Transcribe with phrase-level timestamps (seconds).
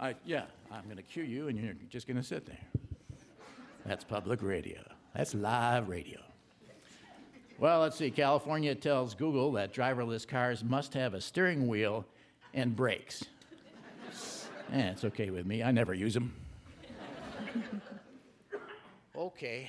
[0.00, 2.56] I, yeah, I'm going to cue you, and you're just going to sit there.
[3.84, 4.80] That's public radio.
[5.14, 6.20] That's live radio.
[7.58, 8.10] Well, let's see.
[8.10, 12.06] California tells Google that driverless cars must have a steering wheel
[12.54, 13.24] and brakes.
[14.72, 15.62] Yeah, it's okay with me.
[15.62, 16.32] I never use them.
[19.14, 19.68] okay.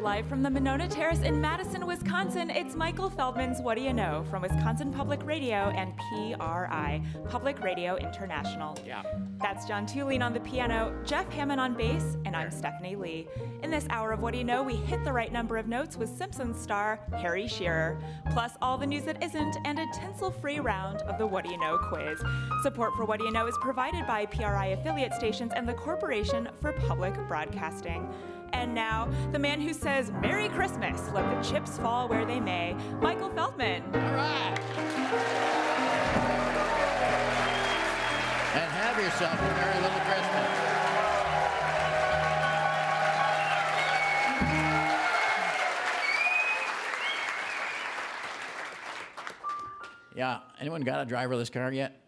[0.01, 4.25] Live from the Monona Terrace in Madison, Wisconsin, it's Michael Feldman's What Do You Know
[4.29, 8.77] from Wisconsin Public Radio and PRI, Public Radio International.
[8.85, 9.03] Yeah.
[9.41, 13.27] That's John Thulin on the piano, Jeff Hammond on bass, and I'm Stephanie Lee.
[13.61, 15.97] In this hour of What Do You Know, we hit the right number of notes
[15.97, 20.61] with Simpsons star Harry Shearer, plus all the news that isn't, and a tinsel free
[20.61, 22.21] round of the What Do You Know quiz.
[22.63, 26.47] Support for What Do You Know is provided by PRI affiliate stations and the Corporation
[26.61, 28.07] for Public Broadcasting.
[28.53, 32.75] And now, the man who says, Merry Christmas, let the chips fall where they may,
[33.01, 33.83] Michael Feldman.
[33.93, 34.55] All right.
[38.55, 40.69] And have yourself a merry little Christmas.
[50.15, 50.39] Yeah.
[50.59, 52.01] Anyone got a driverless car yet?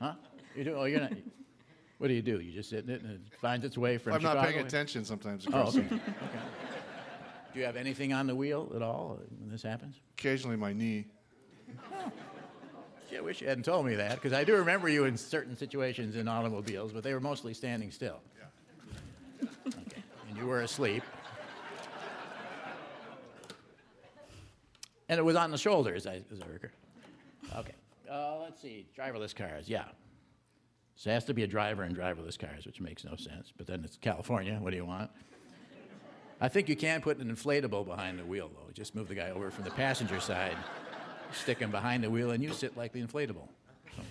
[0.00, 0.14] Huh?
[0.56, 0.74] You do?
[0.74, 1.12] Oh, you're not.
[1.98, 2.40] What do you do?
[2.40, 4.52] You just sit in it and it finds its way from I'm not Chicago?
[4.52, 5.46] paying attention sometimes.
[5.52, 5.78] Oh, okay.
[5.80, 6.00] okay.
[7.52, 9.96] Do you have anything on the wheel at all when this happens?
[10.18, 11.06] Occasionally, my knee.
[13.08, 15.56] Gee, I wish you hadn't told me that, because I do remember you in certain
[15.56, 18.20] situations in automobiles, but they were mostly standing still.
[18.38, 19.48] Yeah.
[19.68, 20.02] Okay.
[20.28, 21.02] And you were asleep.
[25.08, 26.70] And it was on the shoulders, I, as I recall.
[27.60, 27.74] Okay.
[28.10, 28.86] Uh, let's see.
[28.98, 29.84] Driverless cars, yeah.
[30.96, 33.52] So it has to be a driver in driverless cars, which makes no sense.
[33.56, 34.58] But then it's California.
[34.60, 35.10] What do you want?
[36.40, 38.72] I think you can put an inflatable behind the wheel, though.
[38.72, 40.56] Just move the guy over from the passenger side,
[41.32, 43.48] stick him behind the wheel, and you sit like the inflatable.
[43.94, 44.02] So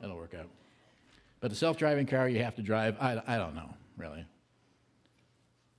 [0.00, 0.48] that'll work out.
[1.40, 4.24] But a self driving car you have to drive, I, I don't know, really.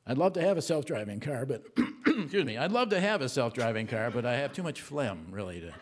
[0.05, 1.63] I'd love to have a self driving car, but,
[2.07, 4.81] excuse me, I'd love to have a self driving car, but I have too much
[4.81, 5.73] phlegm, really, to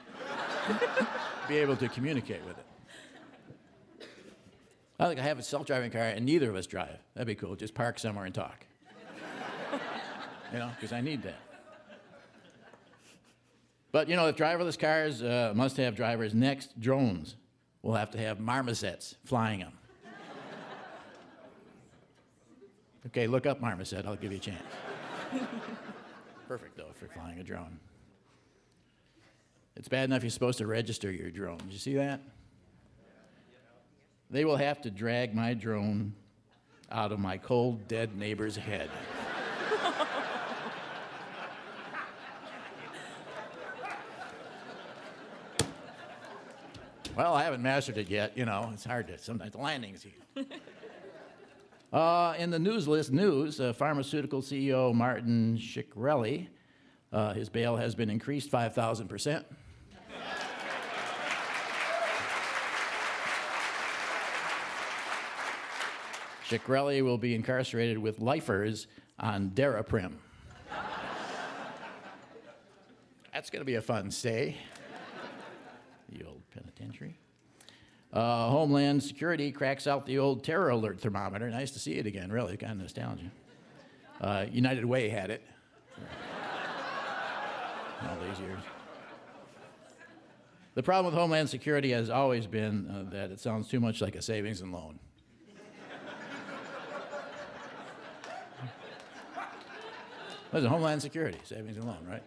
[1.47, 2.64] be able to communicate with it.
[4.99, 6.97] I think I have a self driving car and neither of us drive.
[7.13, 7.55] That'd be cool.
[7.55, 8.65] Just park somewhere and talk.
[10.53, 11.39] you know, because I need that.
[13.91, 17.35] But, you know, if driverless cars uh, must have drivers, next drones
[17.81, 19.71] will have to have marmosets flying them.
[23.07, 24.05] okay, look up marmoset.
[24.05, 24.63] I'll give you a chance.
[26.49, 27.79] Perfect, though, you're flying a drone.
[29.77, 31.57] It's bad enough you're supposed to register your drone.
[31.59, 32.21] Did you see that?
[34.35, 36.13] They will have to drag my drone
[36.91, 38.89] out of my cold, dead neighbor's head.
[47.15, 48.37] well, I haven't mastered it yet.
[48.37, 50.05] You know, it's hard to, sometimes the landings.
[51.93, 56.47] uh, in the news list news, uh, pharmaceutical CEO Martin Shkreli,
[57.13, 59.45] uh, his bail has been increased 5,000%.
[66.49, 68.87] Shkreli will be incarcerated with lifers
[69.19, 70.13] on Daraprim.
[73.33, 74.57] That's going to be a fun stay.
[76.09, 77.17] The old penitentiary.
[78.13, 81.49] Uh, Homeland Security cracks out the old terror alert thermometer.
[81.49, 83.31] Nice to see it again, really, kind of nostalgia.
[84.21, 85.43] Uh, United Way had it
[88.03, 88.59] all these years.
[90.75, 94.15] The problem with Homeland Security has always been uh, that it sounds too much like
[94.15, 94.99] a savings and loan.
[100.55, 102.23] Listen, Homeland Security, savings and loan, right?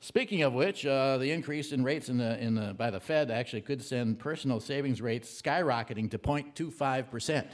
[0.00, 3.30] Speaking of which, uh, the increase in rates in the, in the, by the Fed
[3.30, 7.46] actually could send personal savings rates skyrocketing to 0.25%.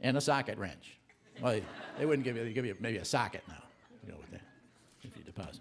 [0.00, 0.96] and a socket wrench.
[1.42, 1.60] Well,
[1.98, 3.62] they wouldn't give you, they give you maybe a socket now.
[4.06, 4.40] You know, with that,
[5.02, 5.60] if you deposit.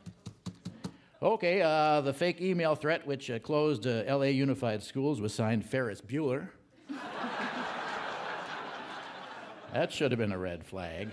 [1.22, 5.66] Okay, uh, the fake email threat which uh, closed uh, LA Unified Schools was signed
[5.66, 6.52] Ferris Bueller.
[9.74, 11.10] That should have been a red flag.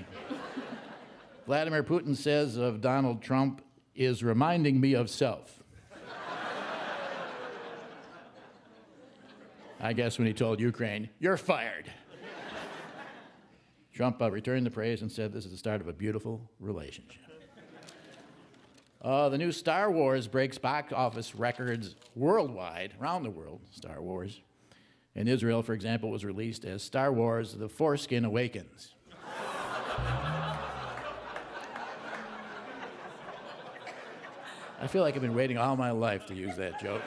[1.46, 3.62] Vladimir Putin says of Donald Trump
[3.94, 5.62] is reminding me of self.
[9.78, 11.90] I guess when he told Ukraine, you're fired.
[13.92, 17.22] Trump uh, returned the praise and said this is the start of a beautiful relationship.
[19.00, 24.40] Uh, the new Star Wars breaks box office records worldwide, around the world, Star Wars.
[25.16, 28.92] In Israel, for example, it was released as Star Wars The Foreskin Awakens.
[34.78, 37.00] I feel like I've been waiting all my life to use that joke.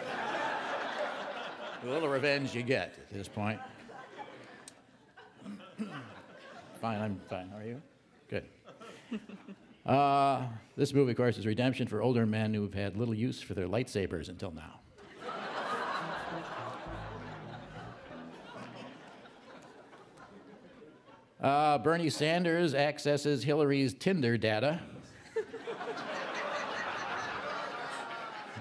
[1.83, 3.59] The little revenge you get at this point.
[6.81, 7.47] fine, I'm fine.
[7.49, 7.79] How are you?
[8.27, 8.45] Good.
[9.85, 13.53] Uh, this movie, of course, is redemption for older men who've had little use for
[13.53, 14.78] their lightsabers until now.
[21.41, 24.81] Uh, Bernie Sanders accesses Hillary's Tinder data.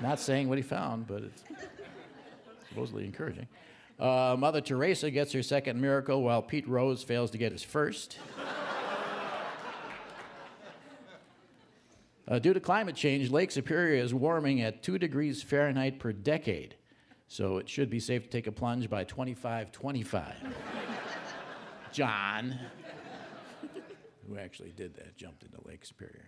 [0.01, 1.43] Not saying what he found, but it's
[2.69, 3.49] supposedly encouraging.
[3.99, 8.19] Uh, Mother Teresa gets her second miracle while Pete Rose fails to get his first.
[12.29, 16.77] Uh, due to climate change, Lake Superior is warming at 2 degrees Fahrenheit per decade.
[17.27, 20.37] So it should be safe to take a plunge by 2525.
[21.93, 22.59] John,
[24.27, 26.25] who actually did that, jumped into Lake Superior.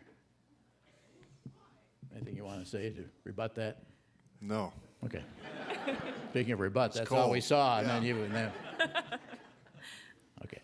[2.15, 3.83] Anything you want to say to rebut that?
[4.41, 4.73] No.
[5.05, 5.23] Okay.
[6.31, 8.09] Speaking of rebut, that's all we saw, and then Yeah.
[8.15, 8.53] you and then.
[10.45, 10.61] Okay.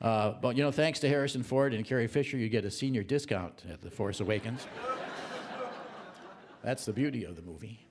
[0.00, 3.02] Uh, but you know, thanks to Harrison Ford and Carrie Fisher, you get a senior
[3.02, 4.66] discount at The Force Awakens.
[6.62, 7.86] That's the beauty of the movie.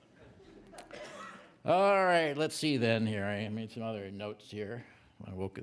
[1.65, 3.25] All right, let's see then here.
[3.25, 4.85] I made some other notes here.
[5.27, 5.59] I woke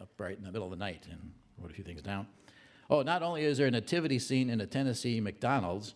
[0.00, 2.26] up right in the middle of the night and wrote a few things down.
[2.88, 5.94] Oh, not only is there a nativity scene in a Tennessee McDonald's,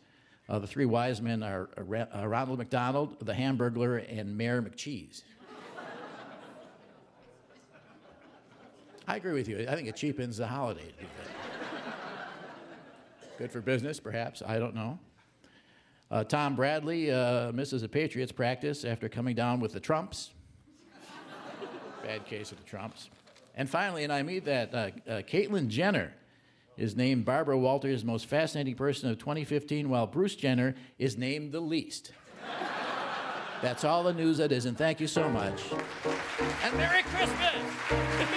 [0.49, 5.23] uh, the three wise men are uh, uh, Ronald McDonald, the Hamburglar, and Mayor McCheese.
[9.07, 9.67] I agree with you.
[9.69, 10.93] I think it cheapens the holiday.
[13.39, 14.43] Good for business, perhaps.
[14.47, 14.99] I don't know.
[16.11, 20.31] Uh, Tom Brady uh, misses a Patriots practice after coming down with the Trumps.
[22.03, 23.11] Bad case of the Trumps.
[23.55, 26.15] And finally, and I mean that, uh, uh, Caitlyn Jenner
[26.77, 31.61] is named Barbara Walters' most fascinating person of 2015, while Bruce Jenner is named the
[31.61, 32.13] least.
[33.61, 35.61] That's all the news that is, and thank you so much.
[36.65, 37.55] And Merry Christmas!
[37.91, 38.29] and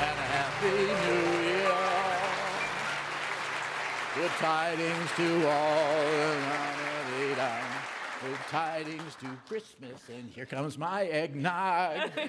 [0.00, 1.60] a Happy New Year!
[4.14, 5.90] Good tidings to all.
[8.22, 12.10] Good tidings to Christmas, and here comes my eggnog.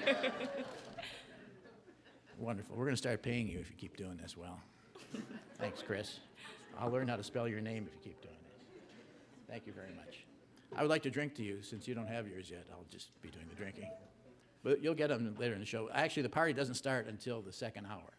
[2.38, 2.76] Wonderful.
[2.76, 4.58] We're going to start paying you if you keep doing this well.
[5.58, 6.18] Thanks, Chris.
[6.80, 8.82] I'll learn how to spell your name if you keep doing this.
[9.48, 10.24] Thank you very much.
[10.74, 12.64] I would like to drink to you since you don't have yours yet.
[12.72, 13.90] I'll just be doing the drinking.
[14.64, 15.90] But you'll get them later in the show.
[15.92, 18.10] Actually, the party doesn't start until the second hour.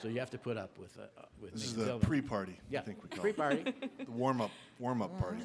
[0.00, 1.02] So you have to put up with, uh,
[1.40, 2.08] with This me is the until then.
[2.08, 2.58] pre-party.
[2.70, 3.64] Yeah, I think we call pre-party.
[3.82, 5.44] it the warm-up warm-up party.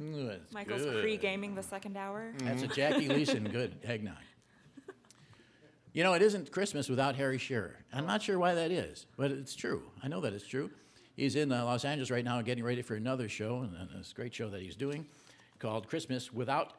[0.00, 1.02] Mm, that's Michael's good.
[1.02, 2.32] pre-gaming the second hour.
[2.38, 4.14] That's a Jackie Leeson good eggnog.
[5.92, 7.76] You know, it isn't Christmas without Harry Shearer.
[7.92, 9.82] I'm not sure why that is, but it's true.
[10.02, 10.70] I know that it's true.
[11.16, 14.12] He's in uh, Los Angeles right now getting ready for another show, and uh, this
[14.12, 15.06] great show that he's doing
[15.58, 16.74] called Christmas Without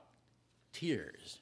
[0.72, 1.40] Tears.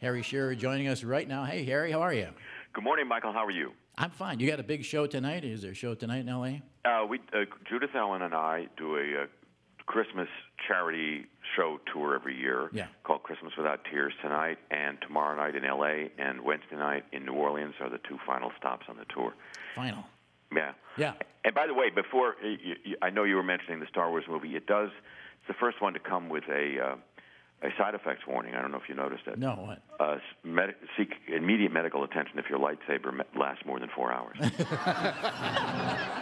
[0.00, 1.44] Harry Shearer joining us right now.
[1.44, 2.28] Hey, Harry, how are you?
[2.72, 3.32] Good morning, Michael.
[3.32, 3.72] How are you?
[3.98, 4.40] I'm fine.
[4.40, 5.44] You got a big show tonight?
[5.44, 6.62] Is there a show tonight in L.A.?
[6.84, 9.26] Uh, we uh, Judith Owen and I do a uh,
[9.86, 10.28] Christmas
[10.68, 11.26] charity
[11.56, 12.86] show tour every year Yeah.
[13.04, 16.10] called Christmas Without Tears tonight, and tomorrow night in L.A.
[16.18, 19.32] and Wednesday night in New Orleans are the two final stops on the tour.
[19.74, 20.04] Final.
[20.54, 20.72] Yeah.
[20.96, 21.14] Yeah.
[21.44, 24.24] And by the way, before you, you, I know you were mentioning the Star Wars
[24.28, 24.90] movie, it does.
[25.40, 26.96] It's the first one to come with a uh,
[27.64, 28.54] a side effects warning.
[28.54, 29.38] I don't know if you noticed it.
[29.38, 29.82] No, what?
[30.00, 34.36] Uh, med- seek immediate medical attention if your lightsaber lasts more than four hours.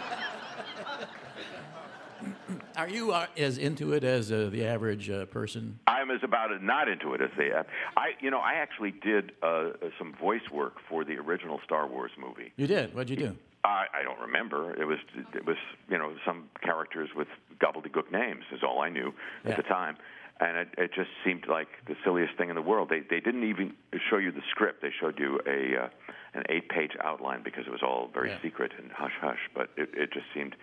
[2.77, 5.79] Are you uh, as into it as uh, the average uh, person?
[5.87, 7.65] I'm as about as not into it as they have.
[7.97, 12.11] I, you know, I actually did uh, some voice work for the original Star Wars
[12.19, 12.51] movie.
[12.57, 12.93] You did.
[12.93, 13.35] What'd you do?
[13.63, 14.73] I, I don't remember.
[14.79, 14.97] It was,
[15.33, 15.57] it was,
[15.89, 17.27] you know, some characters with
[17.59, 19.13] gobbledygook names is all I knew
[19.45, 19.51] Yeah.
[19.51, 19.97] at the time,
[20.39, 22.89] and it, it just seemed like the silliest thing in the world.
[22.89, 23.73] They, they didn't even
[24.09, 24.81] show you the script.
[24.81, 25.89] They showed you a, uh,
[26.33, 28.41] an eight-page outline because it was all very Yeah.
[28.41, 29.39] secret and hush hush.
[29.53, 30.55] But it, it just seemed,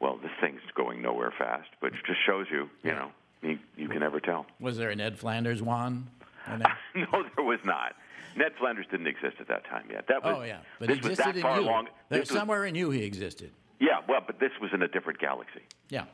[0.00, 1.68] well, this thing's going nowhere fast.
[1.80, 3.10] Which just shows you, you know,
[3.42, 4.46] you, you can never tell.
[4.60, 6.08] Was there a Ned Flanders one?
[6.48, 7.94] no, there was not.
[8.36, 10.06] Ned Flanders didn't exist at that time yet.
[10.08, 11.66] That was, Oh yeah, but this was existed that in far you.
[11.66, 11.88] along.
[12.10, 13.50] There, This was- somewhere in you, he existed.
[13.80, 15.62] yeah, well, but this was in a different galaxy.
[15.88, 16.04] Yeah.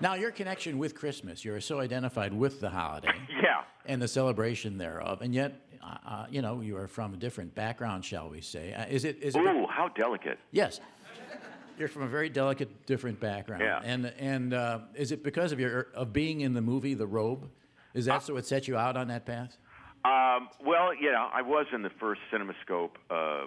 [0.00, 3.62] Now your connection with Christmas, you're so identified with the holiday Yeah.
[3.86, 7.54] and the celebration thereof, and yet, uh, uh, you know, you are from a different
[7.54, 8.74] background, shall we say?
[8.74, 9.22] Uh, is it?
[9.22, 9.40] Is it?
[9.40, 10.38] Ooh, how delicate.
[10.52, 10.80] Yes.
[11.78, 13.62] You're from a very delicate, different background.
[13.62, 13.80] Yeah.
[13.84, 17.48] And and uh, is it because of your of being in the movie The Robe?
[17.94, 19.56] Is that so it set you out on that path?
[20.04, 23.46] Um, well, you know, I was in the first CinemaScope uh, uh,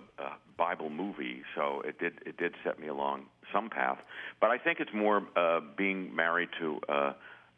[0.57, 3.99] Bible movie, so it did it did set me along some path.
[4.41, 7.13] But I think it's more uh, being married to uh,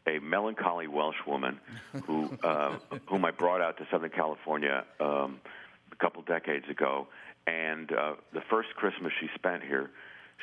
[0.06, 1.60] a melancholy Welsh woman
[2.06, 5.40] who uh, whom I brought out to Southern California um,
[5.92, 7.08] a couple decades ago,
[7.48, 9.90] and uh, the first Christmas she spent here,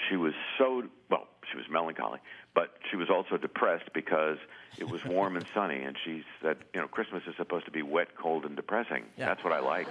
[0.09, 1.27] she was so well.
[1.51, 2.21] She was melancholy,
[2.55, 4.37] but she was also depressed because
[4.77, 7.83] it was warm and sunny, and she said, "You know, Christmas is supposed to be
[7.83, 9.05] wet, cold, and depressing.
[9.17, 9.27] Yeah.
[9.27, 9.89] That's what I like."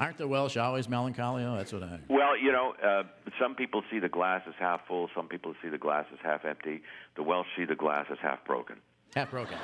[0.00, 1.44] Aren't the Welsh always melancholy?
[1.44, 2.00] Oh, that's what I.
[2.08, 3.04] Well, you know, uh,
[3.40, 5.08] some people see the glass as half full.
[5.14, 6.82] Some people see the glass as half empty.
[7.14, 8.76] The Welsh see the glass as half broken.
[9.14, 9.58] Half broken.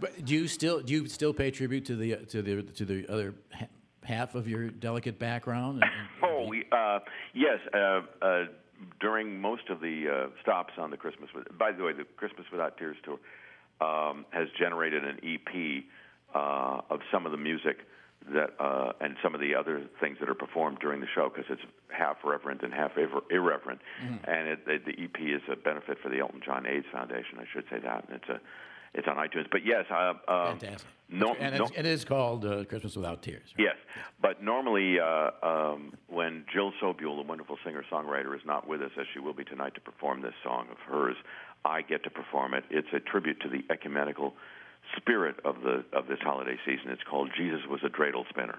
[0.00, 3.06] but do you still do you still pay tribute to the to the to the
[3.12, 3.34] other
[4.08, 5.82] half of your delicate background?
[5.82, 7.00] And- and- Oh, we, uh,
[7.34, 7.58] yes.
[7.72, 8.44] Uh, uh,
[9.00, 12.76] during most of the uh, stops on the Christmas, by the way, the Christmas Without
[12.78, 13.18] Tears tour
[13.80, 15.84] um, has generated an EP
[16.34, 17.78] uh, of some of the music
[18.32, 21.46] that uh, and some of the other things that are performed during the show because
[21.50, 23.80] it's half reverent and half ir- irreverent,
[24.24, 27.38] and it, it, the EP is a benefit for the Elton John AIDS Foundation.
[27.40, 28.40] I should say that, and it's a
[28.98, 29.46] it's on iTunes.
[29.50, 30.88] But yes, uh, um, Fantastic.
[31.10, 33.54] No, and no, it's, called uh, Christmas Without Tears.
[33.56, 33.68] right?
[33.68, 33.76] Yes,
[34.20, 39.06] but normally uh, um, when Jill Sobule, the wonderful singer-songwriter, is not with us, as
[39.14, 41.16] she will be tonight to perform this song of hers,
[41.64, 42.64] I get to perform it.
[42.68, 44.34] It's a tribute to the ecumenical
[44.98, 46.90] spirit of the of this holiday season.
[46.90, 48.58] It's called "Jesus Was a Dreidel Spinner."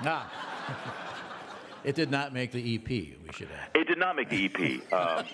[0.00, 1.30] Ah.
[1.84, 2.88] it did not make the EP.
[2.88, 3.70] We should add.
[3.74, 5.24] It did not make the EP, um,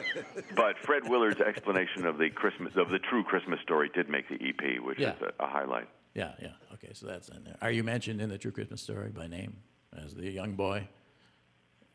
[0.56, 4.34] but Fred Willard's explanation of the Christmas of the true Christmas story did make the
[4.36, 5.14] EP, which Yeah.
[5.14, 5.88] is a, a highlight.
[6.14, 6.48] Yeah, yeah.
[6.74, 7.56] Okay, so that's in there.
[7.60, 9.56] Are you mentioned in the True Christmas Story by name
[10.04, 10.86] as the young boy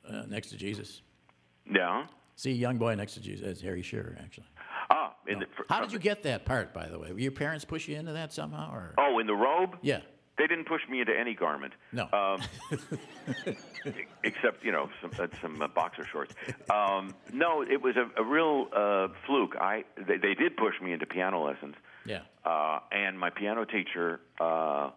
[0.08, 1.02] uh, next to Jesus?
[1.72, 2.06] Yeah.
[2.36, 4.48] See, young boy next to Jesus as Harry Shearer, actually.
[4.90, 7.12] Ah, in the, How did you get that part, by the way?
[7.14, 8.94] Were your parents push you into that somehow, or?
[8.98, 9.78] Oh, in the robe?
[9.82, 10.02] Yeah.
[10.40, 11.74] They didn't push me into any garment.
[11.92, 12.08] No.
[12.14, 12.42] Um,
[14.24, 16.34] except you know some uh, some uh, boxer shorts.
[16.70, 19.58] Um, no, it was a, a real uh, fluke.
[19.60, 21.76] I they, they did push me into piano lessons.
[22.06, 22.22] Yeah.
[22.46, 24.92] Uh, and my piano teacher uh,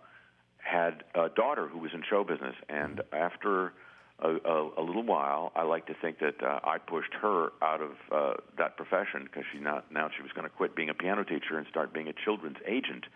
[0.58, 3.72] had a daughter who was in show business, and after
[4.20, 7.80] a, a, a little while, I like to think that uh, I pushed her out
[7.80, 10.94] of uh, that profession because she now now she was going to quit being a
[10.94, 13.06] piano teacher and start being a children's agent.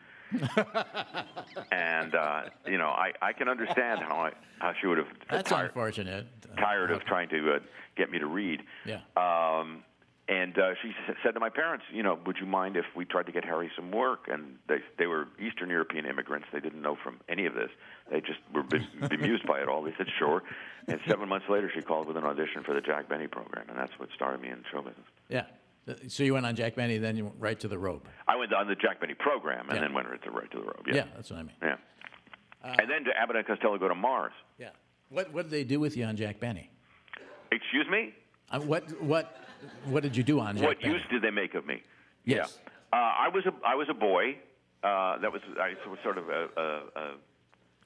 [1.70, 5.48] And uh, you know, I, I can understand how I how she would have That's
[5.50, 6.26] tired, unfortunate.
[6.58, 7.58] tired of trying to uh,
[7.96, 8.62] get me to read.
[8.84, 9.00] Yeah.
[9.16, 9.82] Um,
[10.28, 10.90] and uh, she
[11.22, 13.70] said to my parents, you know, would you mind if we tried to get Harry
[13.76, 14.26] some work?
[14.28, 16.48] And they they were Eastern European immigrants.
[16.52, 17.70] They didn't know from any of this.
[18.10, 18.64] They just were
[19.08, 19.82] bemused by it all.
[19.82, 20.42] They said sure.
[20.88, 23.78] And seven months later, she called with an audition for the Jack Benny program, and
[23.78, 25.06] that's what started me in show business.
[25.28, 25.44] Yeah.
[25.88, 28.06] Uh, So you went on Jack Benny, then you went right to the Robe.
[28.26, 29.82] I went on the Jack Benny program, and Yeah.
[29.82, 30.86] then went right to right to the Robe.
[30.86, 31.04] Yeah, Yeah.
[31.14, 31.56] that's what I mean.
[31.62, 31.76] Yeah.
[32.80, 34.32] and then to Abbott and Costello go to Mars.
[34.58, 34.70] Yeah.
[35.10, 36.68] What What did they do with you on Jack Benny?
[37.52, 38.12] Excuse me?
[38.50, 39.36] Uh, what What
[39.84, 40.66] What did you do on Jack Benny?
[40.66, 40.94] what Benny?
[40.94, 41.82] use did they make of me?
[42.24, 42.58] Yes.
[42.64, 42.72] Yeah.
[42.92, 44.38] Uh, I was a I was a boy.
[44.82, 47.14] Uh, that was I was sort of a, a, a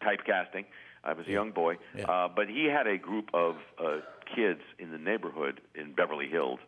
[0.02, 0.64] typecasting.
[1.04, 2.04] I was a young boy, Yeah.
[2.10, 4.00] uh, but he had a group of uh,
[4.34, 6.60] kids in the neighborhood in Beverly Hills,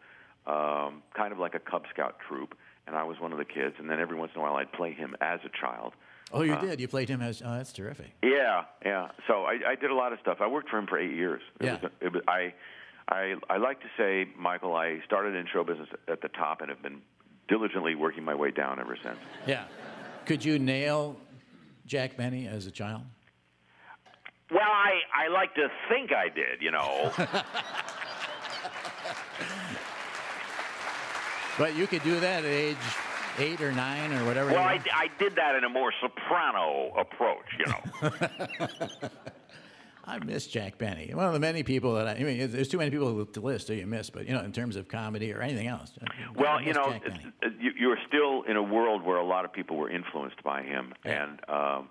[0.46, 2.56] um, kind of like a Cub Scout troop,
[2.86, 3.76] and I was one of the kids.
[3.78, 5.92] And then every once in a while, I'd play him as a child.
[6.32, 6.80] Oh, you did.
[6.80, 7.42] You played him as.
[7.44, 8.10] Oh, that's terrific.
[8.22, 9.08] Yeah, yeah.
[9.26, 10.38] So I, I did a lot of stuff.
[10.40, 11.42] I worked for him for eight years.
[11.60, 11.78] It Yeah.
[11.82, 12.54] Was, it was, I,
[13.08, 16.70] I, I like to say, Michael, I started in show business at the top and
[16.70, 17.02] have been
[17.48, 19.18] diligently working my way down ever since.
[19.46, 19.64] Yeah.
[20.24, 21.16] Could you nail
[21.84, 23.02] Jack Benny as a child?
[24.50, 27.12] Well, I, I like to think I did, you know.
[31.58, 32.76] But you could do that at age
[33.38, 34.52] eight or nine or whatever.
[34.52, 38.10] well, you I, did that in a more soprano approach, you know.
[40.04, 41.12] I miss Jack Benny.
[41.14, 43.68] One of the many people that I, I mean, there's too many people to list
[43.68, 45.92] who you miss, but you know, in terms of comedy or anything else.
[46.02, 47.20] I well, you know, it's-
[47.60, 50.92] you, you're still in a world where a lot of people were influenced by him,
[51.04, 51.24] Yeah.
[51.24, 51.88] and um,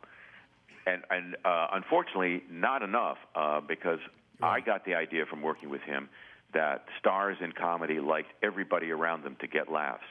[0.86, 4.00] and and uh, unfortunately, not enough uh, because
[4.44, 6.10] I got the idea from working with him
[6.54, 10.04] that stars in comedy liked everybody around them to get laughs.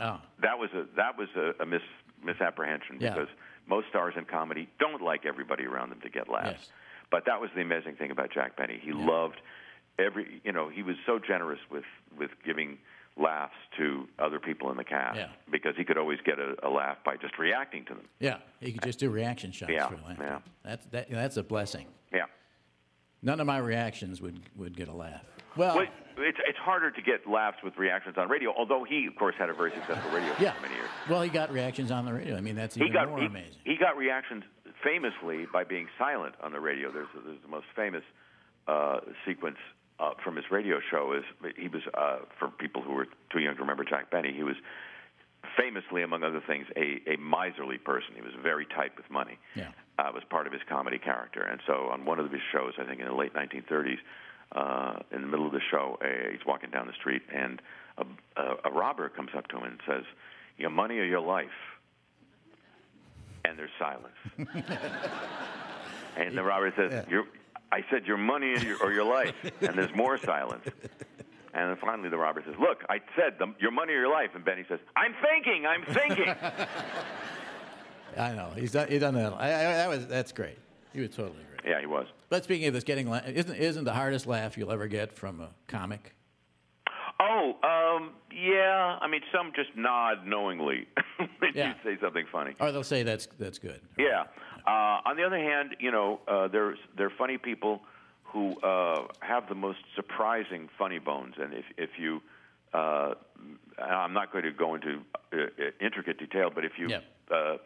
[0.00, 1.82] oh, That was a that was a, a mis,
[2.22, 3.14] misapprehension Yeah.
[3.14, 3.28] because
[3.66, 6.58] most stars in comedy don't like everybody around them to get laughs.
[6.58, 6.68] Yes.
[7.10, 8.80] But that was the amazing thing about Jack Benny.
[8.82, 9.36] He loved
[9.98, 11.84] every you know he was so generous with
[12.18, 12.78] with giving
[13.18, 15.28] laughs to other people in the cast Yeah.
[15.50, 18.04] because he could always get a, a laugh by just reacting to them.
[18.20, 18.38] yeah.
[18.60, 19.88] he could just do reaction shots Yeah,
[20.20, 20.38] yeah.
[20.62, 21.86] That's that, that's a blessing.
[22.12, 22.26] Yeah.
[23.22, 25.24] None of my reactions would would get a laugh.
[25.56, 25.88] Well, Wait.
[26.18, 28.52] it's it's harder to get laughs with reactions on radio.
[28.56, 30.52] Although he, of course, had a very successful radio show Yeah.
[30.52, 30.88] for many years.
[31.08, 32.36] Well, he got reactions on the radio.
[32.36, 33.60] I mean, that's even he got more he, amazing.
[33.64, 34.44] he got reactions
[34.84, 36.90] famously by being silent on the radio.
[36.92, 38.02] There's there's the most famous
[38.68, 39.56] uh, sequence
[39.98, 41.24] uh, from his radio show is
[41.56, 44.32] he was uh, for people who were too young to remember Jack Benny.
[44.34, 44.56] He was
[45.56, 48.10] famously, among other things, a, a miserly person.
[48.14, 49.38] He was very tight with money.
[49.54, 49.68] Yeah.
[49.98, 52.84] Uh, was part of his comedy character, and so on one of his shows, I
[52.84, 53.96] think in the late 1930s,
[54.52, 57.60] uh, in the middle of the show, uh, he's walking down the street, and
[57.98, 58.04] a,
[58.40, 60.04] a, a robber comes up to him and says,
[60.58, 61.48] "Your money or your life."
[63.44, 64.16] And there's silence.
[66.16, 67.04] and the robber says, Yeah.
[67.08, 67.24] your,
[67.70, 69.34] I said your money or your, or your life.
[69.60, 70.64] And there's more silence.
[71.54, 74.30] And then finally the robber says, look, I said the, your money or your life.
[74.34, 76.28] And Benny says, I'm thinking, I'm thinking.
[78.18, 79.32] I know he's done, he's done that.
[79.34, 80.58] I, I, that was that's great.
[80.92, 81.70] He was totally great.
[81.70, 82.06] yeah, he was.
[82.28, 85.40] But speaking of this, getting la- isn't isn't the hardest laugh you'll ever get from
[85.40, 86.14] a comic?
[87.20, 88.98] Oh, um, yeah.
[89.00, 90.86] I mean, some just nod knowingly
[91.38, 91.68] when Yeah.
[91.68, 92.54] you say something funny.
[92.60, 93.80] Or they'll say that's that's good.
[93.98, 94.24] Yeah.
[94.66, 97.82] Uh, on the other hand, you know, uh, there's there are funny people
[98.24, 102.20] who uh, have the most surprising funny bones, and if if you,
[102.74, 103.14] uh,
[103.78, 105.00] I'm not going to go into
[105.32, 105.46] uh, uh,
[105.80, 107.00] intricate detail, but if you Yeah.
[107.30, 107.56] uh,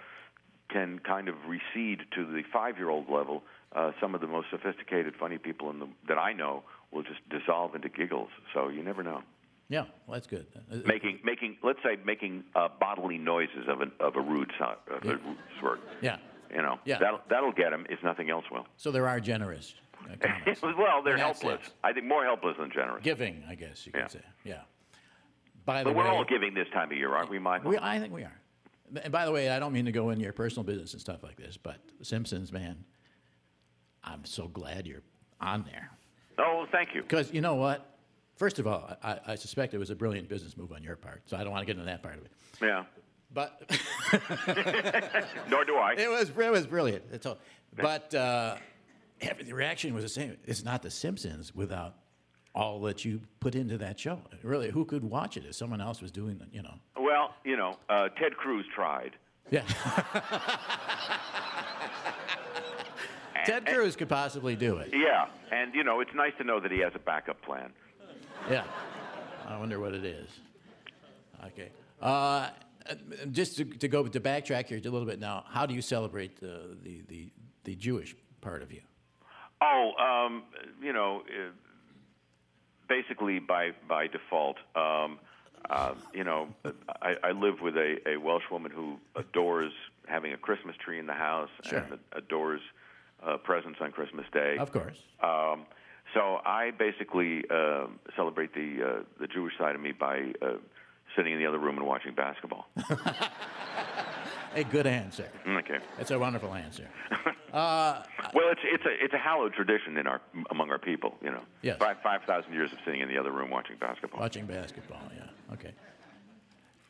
[0.69, 3.43] can kind of recede to the five-year-old level,
[3.75, 7.21] uh, some of the most sophisticated funny people in the, that I know will just
[7.29, 8.29] dissolve into giggles.
[8.55, 9.23] So you never know.
[9.69, 10.47] Yeah, well, that's good.
[10.73, 14.77] Uh, Making making let's say making uh, bodily noises of an of a rude of
[15.05, 15.21] a rude
[15.61, 15.81] sort.
[16.03, 16.17] Yeah.
[16.53, 16.99] You know, Yeah.
[16.99, 18.67] that'll, that'll get them if nothing else will.
[18.77, 19.75] So there are generous
[20.11, 20.17] uh,
[20.77, 21.61] well, they're helpless.
[21.63, 21.75] sense.
[21.85, 23.05] I think more helpless than generous.
[23.05, 24.07] Giving, I guess you could Yeah.
[24.09, 24.21] say.
[24.45, 24.61] Yeah.
[25.65, 27.71] By the but we're all giving this time of year, aren't we, Michael?
[27.71, 28.33] we, I think we are.
[29.05, 31.23] And by the way, I don't mean to go into your personal business and stuff
[31.23, 32.83] like this, but Simpsons, man,
[34.05, 35.03] I'm so glad you're
[35.41, 35.91] on there.
[36.39, 37.03] oh, thank you.
[37.03, 37.87] Because you know what?
[38.37, 41.23] First of all, I, I suspect it was a brilliant business move on your part,
[41.27, 42.31] so I don't want to get into that part of it.
[42.63, 42.85] Yeah.
[43.33, 43.63] But
[45.49, 45.95] Nor do I.
[45.97, 47.05] it was it was brilliant.
[47.13, 47.39] It's all,
[47.77, 48.57] but uh,
[49.21, 50.37] the reaction was the same.
[50.47, 51.95] It's not The Simpsons without
[52.55, 54.21] all that you put into that show.
[54.43, 56.49] Really, who could watch it if someone else was doing it?
[56.53, 56.75] You know.
[56.99, 59.13] Well, you know, uh, Ted Cruz tried.
[59.51, 59.63] Yeah.
[63.45, 64.91] Ted Cruz could possibly do it.
[64.93, 67.73] Yeah, and you know, it's nice to know that he has a backup plan.
[68.51, 68.65] Yeah.
[69.47, 70.29] I wonder what it is.
[71.47, 71.71] Okay.
[72.01, 72.51] Uh,
[73.33, 76.41] just to, to go to backtrack here a little bit now, how do you celebrate
[76.41, 77.29] the, the, the,
[77.65, 78.81] the Jewish part of you?
[79.61, 80.45] Oh, um,
[80.83, 81.51] you know, uh,
[82.89, 84.57] basically by by default.
[84.75, 85.19] Um,
[85.69, 86.49] uh, you know,
[87.03, 89.73] I, I live with a, a Welsh woman who adores
[90.07, 91.81] having a Christmas tree in the house Sure.
[91.81, 92.63] and adores
[93.27, 94.57] uh, presents on Christmas Day.
[94.59, 94.99] Of course.
[95.23, 95.67] Um,
[96.15, 100.55] so I basically uh, celebrate the uh, the Jewish side of me by uh,
[101.17, 102.67] sitting in the other room and watching basketball.
[104.57, 105.29] A good answer.
[105.47, 105.79] okay.
[105.97, 106.89] That's a wonderful answer.
[107.53, 108.05] Well,
[108.53, 110.21] it's it's a it's a hallowed tradition in our
[110.53, 111.17] among our people.
[111.21, 111.79] You know, Yes.
[111.81, 114.21] five five thousand years of sitting in the other room watching basketball.
[114.21, 115.55] Watching basketball, yeah.
[115.55, 115.73] Okay.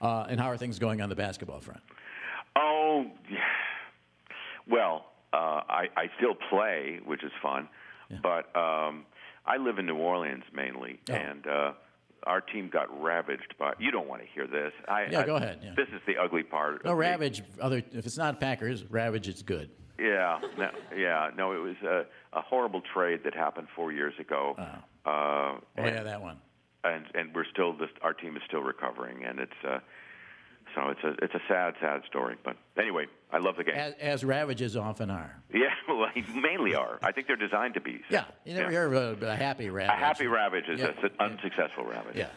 [0.02, 1.80] Uh, and how are things going on the basketball front?
[2.56, 3.38] Oh, yeah.
[4.68, 5.36] well, uh,
[5.68, 7.68] I I still play, which is fun,
[8.22, 9.04] but um,
[9.46, 11.14] I live in New Orleans mainly, Oh.
[11.14, 11.72] and uh,
[12.24, 13.72] our team got ravaged by.
[13.78, 14.72] You don't want to hear this.
[14.88, 15.72] I, Yeah, I- go ahead, yeah.
[15.76, 16.84] This is the ugly part.
[16.84, 16.94] No.
[16.94, 19.70] Ravage, other, if it's not Packers, Ravage is good.
[19.98, 21.52] Yeah, no, yeah, no.
[21.52, 24.54] It was a, a horrible trade that happened four years ago.
[24.58, 24.66] Uh,
[25.06, 26.36] Oh, and, yeah, that one.
[26.84, 29.78] and and we're still this, our team is still recovering, and it's uh,
[30.74, 32.36] so it's a it's a sad, sad story.
[32.44, 33.74] But anyway, I love the game.
[33.74, 35.36] As, as Ravages often are.
[35.52, 36.98] yeah, well, they mainly are.
[37.02, 38.00] I think they're designed to be.
[38.10, 38.70] Yeah, you never Yeah.
[38.70, 39.98] hear of a, a happy A Ravage.
[39.98, 42.16] happy ravage is Yeah, an unsuccessful ravage.
[42.16, 42.28] Yeah.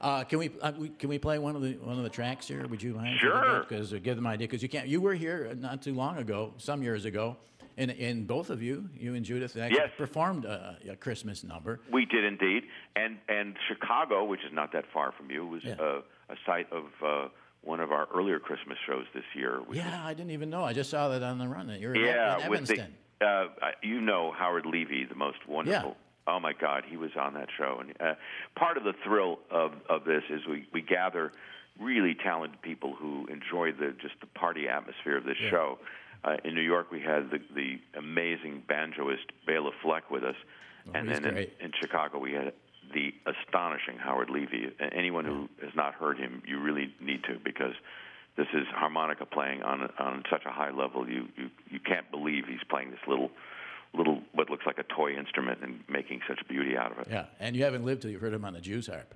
[0.00, 2.48] Uh, can we, uh, we can we play one of the one of the tracks
[2.48, 2.66] here?
[2.66, 3.18] Would you mind?
[3.20, 3.60] Sure.
[3.68, 4.48] Because uh, give them an idea.
[4.48, 4.88] Because you can't.
[4.88, 7.36] You were here not too long ago, some years ago,
[7.76, 9.90] and and both of you, you and Judith, actually Yes.
[9.96, 11.78] performed a, a Christmas number.
[11.92, 12.64] We did indeed,
[12.96, 16.00] and and Chicago, which is not that far from you, was Yeah.
[16.32, 17.28] A site of uh,
[17.62, 19.60] one of our earlier Christmas shows this year.
[19.70, 20.64] Yeah, I didn't even know.
[20.64, 21.66] I just saw that on the run.
[21.68, 22.94] that You're in, Yeah, in with the Evanston.
[23.20, 23.46] uh,
[23.82, 25.90] you know Howard Levy, the most wonderful.
[25.90, 25.94] Yeah.
[26.34, 28.14] Oh my God, he was on that show, and uh,
[28.56, 31.32] part of the thrill of of this is we we gather
[31.80, 35.50] really talented people who enjoy the just the party atmosphere of this Yeah.
[35.50, 35.78] show.
[36.24, 40.36] Uh, in New York, we had the the amazing banjoist Bela Fleck with us,
[40.86, 42.52] Oh, and then in, in Chicago we had
[42.92, 44.72] the astonishing Howard Levy.
[44.92, 47.74] Anyone who has not heard him, you really need to because
[48.36, 51.08] this is harmonica playing on on such a high level.
[51.08, 53.30] You you you can't believe he's playing this little
[53.94, 57.08] little what looks like a toy instrument and making such beauty out of it.
[57.10, 59.14] Yeah, and you haven't lived till you've heard him on the Jews harp.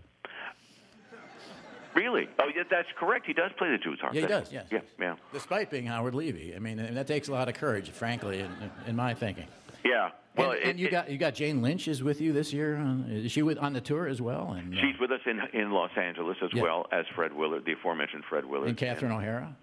[1.94, 2.28] Really?
[2.38, 3.24] Oh, yeah, that's correct.
[3.26, 4.12] He does play the Jews harp.
[4.12, 4.52] Yeah, he doesn't.
[4.52, 4.66] Yes.
[4.70, 7.88] Yeah, yeah, Despite being Howard Levy, I mean, and that takes a lot of courage,
[7.88, 8.50] frankly, in,
[8.86, 9.46] in my thinking.
[9.88, 10.10] Yeah.
[10.36, 12.52] Well, and, it- and you it- got you got Jane Lynch is with you this
[12.52, 12.76] year.
[12.76, 14.52] Uh, is she with on the tour as well?
[14.52, 16.62] And uh, she's with us in in Los Angeles as Yeah.
[16.62, 18.68] well as Fred Willard, the aforementioned Fred Willard.
[18.68, 19.56] and Catherine O'Hara.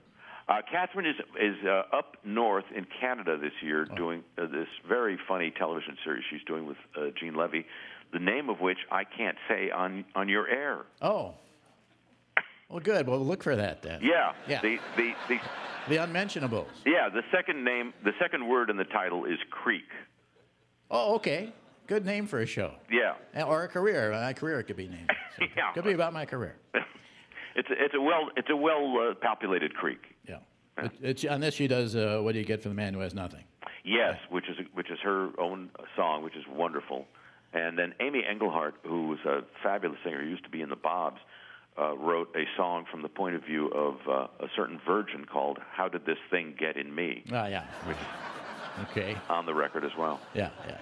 [0.49, 3.95] Uh, Catherine is is uh, up north in Canada this year Oh.
[3.95, 7.65] doing uh, this very funny television series she's doing with uh, Gene Levy,
[8.12, 10.79] the name of which I can't say on on your air.
[11.01, 11.36] Oh.
[12.69, 13.07] Well, good.
[13.07, 13.99] Well, look for that then.
[14.01, 14.33] Yeah.
[14.47, 14.59] Yeah.
[14.62, 15.39] The the the
[15.89, 16.67] The unmentionables.
[16.86, 19.83] yeah the second name the second word in the title is Creek.
[20.93, 21.51] Oh, okay.
[21.88, 22.71] Good name for a show.
[22.89, 23.43] Yeah.
[23.43, 24.12] Or a career.
[24.12, 25.10] My career could be named.
[25.36, 25.73] So, Yeah.
[25.73, 26.56] Could be about my career.
[27.56, 30.15] it's a, it's a well it's a well uh, populated creek.
[30.29, 30.38] Yeah.
[30.77, 32.99] It, it's, on this, she does uh, What Do You Get for the Man Who
[32.99, 33.43] Has Nothing?
[33.84, 37.08] Yes, which is which is her own song, which is wonderful.
[37.51, 41.19] And then Amy Engelhardt, who was a fabulous singer, used to be in the Bobs,
[41.79, 45.58] uh, wrote a song from the point of view of uh, a certain virgin called
[45.71, 47.65] "How Did This Thing Get in Me," Ah, yeah.
[48.83, 49.15] Okay.
[49.29, 50.19] on the record as well.
[50.33, 50.77] Yeah, yeah.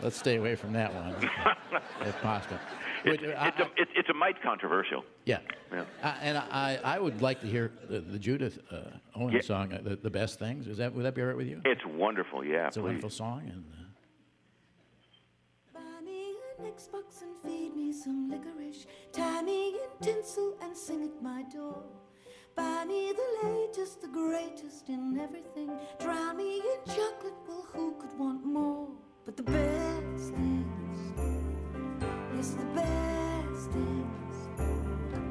[0.00, 1.14] Let's stay away from that one,
[2.00, 2.58] if possible.
[3.04, 5.04] It's, Which, I- it's, a, it's, it's a mite controversial.
[5.26, 5.38] Yeah.
[5.72, 5.84] Yeah.
[6.02, 8.76] Uh, and I, I would like to hear the, the Judith uh,
[9.14, 9.40] Owen Yeah.
[9.42, 10.66] song, uh, the, the Best Things.
[10.66, 11.60] Is that, would that be all right with you?
[11.64, 12.66] It's wonderful, yeah.
[12.68, 13.42] It's a wonderful song.
[13.46, 13.64] And,
[15.74, 18.86] uh, Buy me an Xbox and feed me some licorice.
[19.12, 21.82] Tie me in tinsel and sing at my door.
[22.54, 25.70] Buy me the latest, the greatest in everything.
[26.00, 28.88] Drown me in chocolate, well, who could want more?
[29.24, 31.14] But the best things,
[32.36, 34.34] yes, the best things.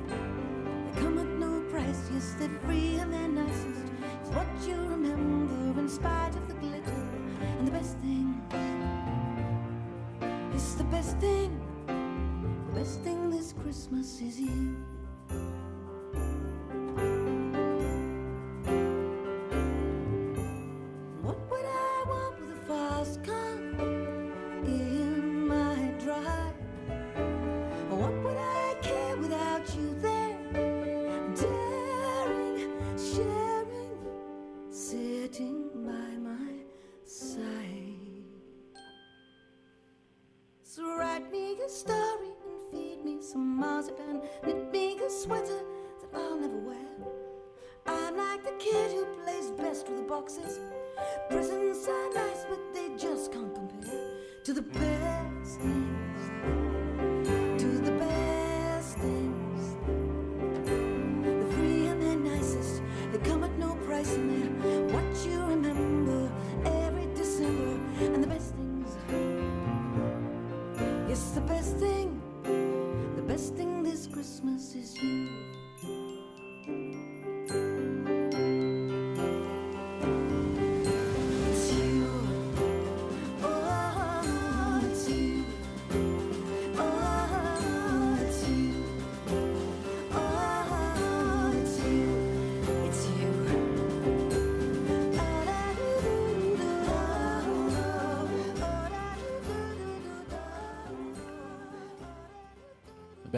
[0.07, 3.91] They come at no price, yes, they're free and they're nicest.
[4.21, 7.07] It's what you remember in spite of the glitter.
[7.59, 8.41] And the best thing.
[10.53, 14.77] It's the best thing, the best thing this Christmas is you.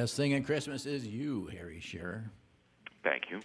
[0.03, 2.29] Best thing in Christmas is you, Harry Shearer.
[3.05, 3.39] Thank you.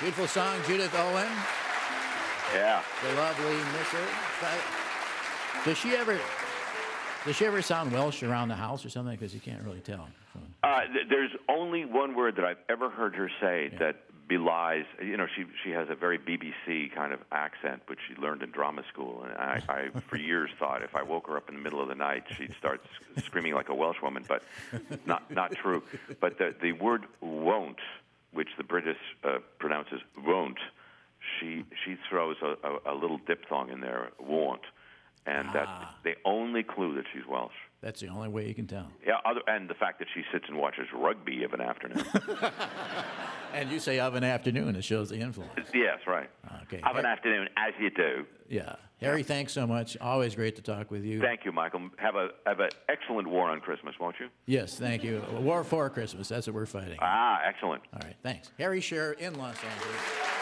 [0.00, 1.28] Beautiful song, Judith Owen.
[2.52, 2.82] Yeah.
[3.00, 4.04] The lovely Misser.
[5.64, 6.18] Does she ever?
[7.24, 9.14] Does she ever sound Welsh around the house or something?
[9.14, 10.08] Because you can't really tell.
[10.64, 14.00] Uh, th- there's only one word that I've ever heard her say that
[14.52, 14.84] belies.
[15.00, 18.50] You know, she she has a very BBC kind of accent, which she learned in
[18.50, 19.24] drama school.
[19.24, 21.88] And I, I for years thought if I woke her up in the middle of
[21.88, 22.82] the night, she'd start
[23.24, 24.24] screaming like a Welsh woman.
[24.26, 24.42] But
[25.06, 25.82] not not true.
[26.20, 27.80] But the the word won't,
[28.32, 30.58] which the British uh, pronounces won't,
[31.38, 34.62] she she throws a, a, a little diphthong in there, won't,
[35.26, 37.52] and that's the only clue that she's Welsh.
[37.82, 38.86] That's the only way you can tell.
[39.04, 42.04] Yeah, other, and the fact that she sits and watches rugby of an afternoon.
[43.54, 45.68] And you say of an afternoon, it shows the influence.
[45.74, 46.30] yes, right.
[46.62, 46.80] Okay.
[46.88, 48.24] Of an afternoon, as you do.
[48.48, 48.76] Yeah.
[48.98, 49.94] Harry, thanks so much.
[50.00, 51.20] Always great to talk with you.
[51.20, 51.90] Thank you, Michael.
[51.98, 54.28] Have a have an excellent war on Christmas, won't you?
[54.46, 55.22] yes, thank you.
[55.40, 56.28] War for Christmas.
[56.28, 56.96] That's what we're fighting.
[57.02, 57.82] Ah, excellent.
[57.92, 58.50] All right, thanks.
[58.58, 60.41] Harry Shearer in Los Angeles.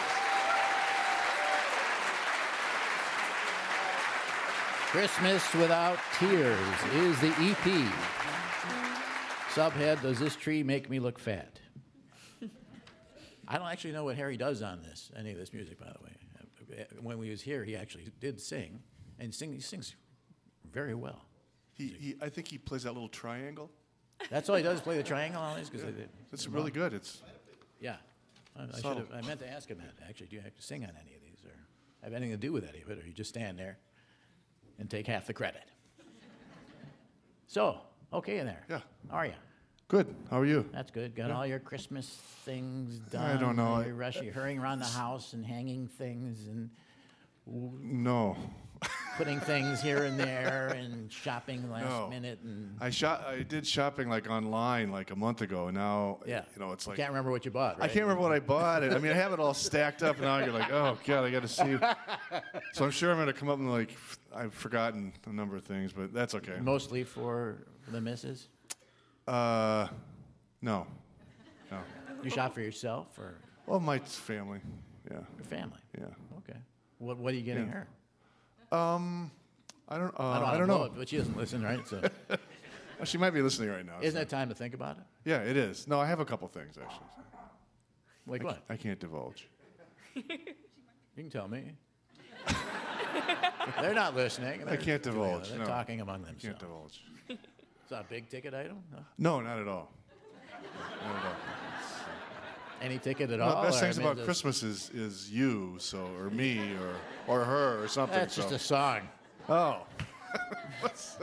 [4.91, 6.59] Christmas Without Tears
[6.95, 7.93] is the EP.
[9.53, 11.61] Subhead, Does This Tree Make Me Look Fat?
[13.47, 16.03] I don't actually know what Harry does on this, any of this music, by the
[16.03, 16.81] way.
[16.81, 18.81] Uh, when we was here, he actually did sing,
[19.17, 19.95] and sing, he sings
[20.69, 21.23] very well.
[21.71, 23.71] He, he, I think he plays that little triangle.
[24.29, 25.69] That's all he does, play the triangle on these?
[25.69, 25.85] Because
[26.33, 26.93] It's really good.
[26.93, 27.21] It's
[27.79, 27.95] yeah.
[28.59, 30.05] I, I, should I meant to ask him that.
[30.09, 31.55] Actually, do you have to sing on any of these, or
[32.03, 33.77] have anything to do with any of it, or you just stand there
[34.81, 35.63] and take half the credit?
[37.47, 37.77] So,
[38.11, 38.65] okay in there.
[38.69, 38.79] Yeah.
[39.09, 39.33] How are you?
[39.87, 40.15] good.
[40.29, 40.65] How are you?
[40.71, 41.15] That's good.
[41.15, 42.07] Got all your Christmas
[42.45, 43.37] things done.
[43.37, 43.81] I don't know.
[43.81, 46.69] You're rushing, hurrying around the house and hanging things and
[47.45, 48.37] No,
[49.21, 52.07] putting things here and there and shopping last No.
[52.09, 53.23] minute and I shot.
[53.27, 55.67] I did shopping like online like a month ago.
[55.67, 56.41] and Now, yeah.
[56.55, 57.75] you know, it's like I can't remember what you bought.
[57.79, 58.81] I can't remember what I bought.
[58.81, 58.93] It.
[58.93, 60.39] I mean, I have it all stacked up now.
[60.39, 61.77] You're like, oh god, I got to see.
[62.73, 63.95] So I'm sure I'm gonna come up and like
[64.33, 66.57] I've forgotten a number of things, but that's okay.
[66.59, 68.47] Mostly for the misses?
[69.27, 69.87] Uh,
[70.63, 70.87] no,
[71.69, 71.77] no.
[72.23, 73.35] You shop for yourself or
[73.67, 74.61] Well, my family.
[75.11, 75.79] Yeah, your family?
[75.97, 76.05] yeah.
[76.39, 76.57] Okay.
[76.97, 77.73] What What are you getting Yeah.
[77.73, 77.87] her?
[78.71, 78.77] I
[79.97, 80.13] don't.
[80.19, 80.83] Uh, I don't, I don't know.
[80.85, 81.85] it, but she doesn't listen, right?
[81.87, 83.97] So, Well, she might be listening right now.
[84.01, 85.03] isn't so- it time to think about it?
[85.25, 85.87] Yeah, it is.
[85.87, 87.05] No, I have a couple things actually.
[88.27, 88.63] Like I, what?
[88.69, 89.47] I can't divulge.
[91.17, 91.63] You can tell me.
[93.81, 94.63] They're not listening.
[94.65, 95.65] They're, can't divulge, They're no.
[95.65, 96.43] talking among themselves.
[96.45, 97.03] Can't divulge.
[97.27, 98.77] It's not a big ticket item.
[98.93, 98.99] No?
[99.17, 99.91] No, not at all.
[101.05, 101.35] Not at all.
[102.81, 103.61] Any ticket at Well, all?
[103.61, 106.95] the best or, I things mean, about Christmas is is you, so or me, or
[107.27, 108.17] or her, or something.
[108.19, 109.01] That's just a song.
[109.49, 109.83] oh.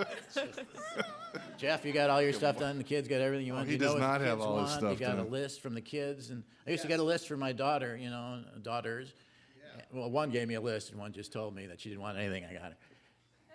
[1.59, 2.79] Jeff, you got all your stuff done.
[2.79, 3.67] The kids got everything you want.
[3.67, 4.81] he you does know not have kids all his want.
[4.81, 7.27] stuff You got a list from the kids, and I used to get a list
[7.29, 7.97] for my daughter.
[7.97, 9.13] You know, daughters.
[9.93, 12.19] Well, one gave me a list, and one just told me that she didn't want
[12.19, 12.77] anything I got her.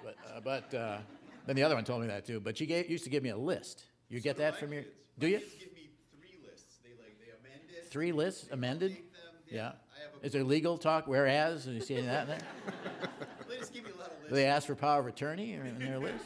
[0.03, 0.97] But uh, but uh,
[1.45, 2.39] then the other one told me that too.
[2.39, 3.83] But she gave, used to give me a list.
[4.09, 4.83] You get that from your?
[5.19, 5.39] Do you?
[5.39, 6.77] Kids give me three lists.
[6.83, 7.82] They like they amend it.
[7.93, 8.93] Three lists amended.
[8.93, 9.01] Them,
[9.47, 9.67] Yeah.
[9.69, 11.05] I Is there legal talk?
[11.05, 12.39] Whereas, and you see any of that in there?
[13.47, 14.29] they just give me a lot of lists.
[14.29, 16.25] Do they ask for power of attorney or in their list?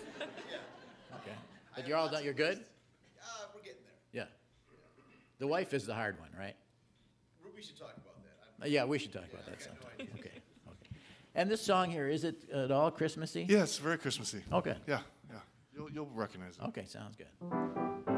[1.14, 1.36] Okay.
[1.76, 2.24] But you're all done.
[2.24, 2.64] You're good.
[3.22, 3.82] Uh, we're getting
[4.14, 4.24] there.
[4.24, 4.28] Yeah.
[5.40, 6.56] The wife is the hard one, right?
[7.44, 8.48] We- We should talk about that.
[8.60, 9.92] I'm, Uh, Yeah, we should talk about that sometime.
[10.00, 10.32] Okay.
[10.70, 10.90] Okay.
[11.36, 13.46] And this song here, is it at all Christmassy?
[13.50, 14.42] Yeah, it's very Christmassy.
[14.54, 14.78] Okay.
[14.88, 15.40] Yeah, yeah.
[15.76, 16.64] You'll you'll recognize it.
[16.68, 18.14] Okay, sounds good.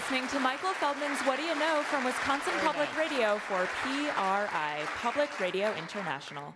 [0.00, 5.38] Listening to Michael Feldman's What Do You Know from Wisconsin Public Radio for PRI, Public
[5.38, 6.54] Radio International.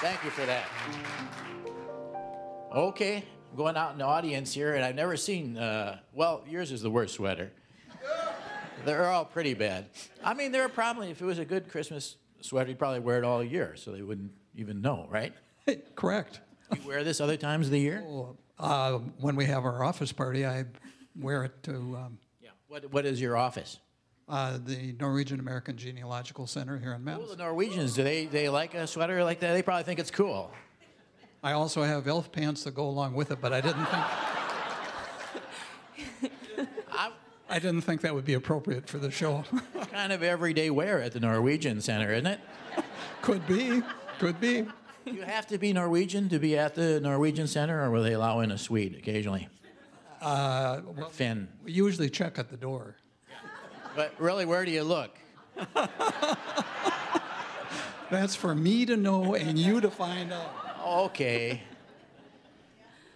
[0.00, 0.66] Thank you for that.
[2.74, 3.16] Okay,
[3.50, 5.58] I'm going out in the audience here, and I've never seen.
[5.58, 7.52] Uh, well, yours is the worst sweater.
[8.86, 9.90] They're all pretty bad.
[10.24, 13.24] I mean, they're probably if it was a good Christmas sweater, you'd probably wear it
[13.24, 15.34] all year, so they wouldn't even know, right?
[15.96, 16.40] Correct.
[16.74, 18.02] You wear this other times of the year?
[18.58, 20.64] Uh, when we have our office party, I
[21.14, 22.50] wear it to um, Yeah.
[22.68, 23.78] What What is your office?
[24.30, 28.74] Uh, the Norwegian American Genealogical Center here in Well, the Norwegians, do they they like
[28.74, 29.52] a sweater like that?
[29.52, 30.50] They probably think it's cool.
[31.42, 34.04] I also have elf pants that go along with it, but I didn't think
[37.52, 39.44] I didn't think that would be appropriate for the show.
[39.90, 42.40] kind of everyday wear at the Norwegian Center, isn't it?
[43.22, 43.82] could be,
[44.20, 44.66] could be.
[45.04, 48.38] You have to be Norwegian to be at the Norwegian Center, or will they allow
[48.40, 49.48] in a Swede occasionally?
[50.20, 51.48] Uh, well, Finn.
[51.64, 52.94] we usually check at the door.
[53.94, 55.10] But really, where do you look?
[58.10, 60.54] That's for me to know and you to find out.
[60.86, 61.62] Okay.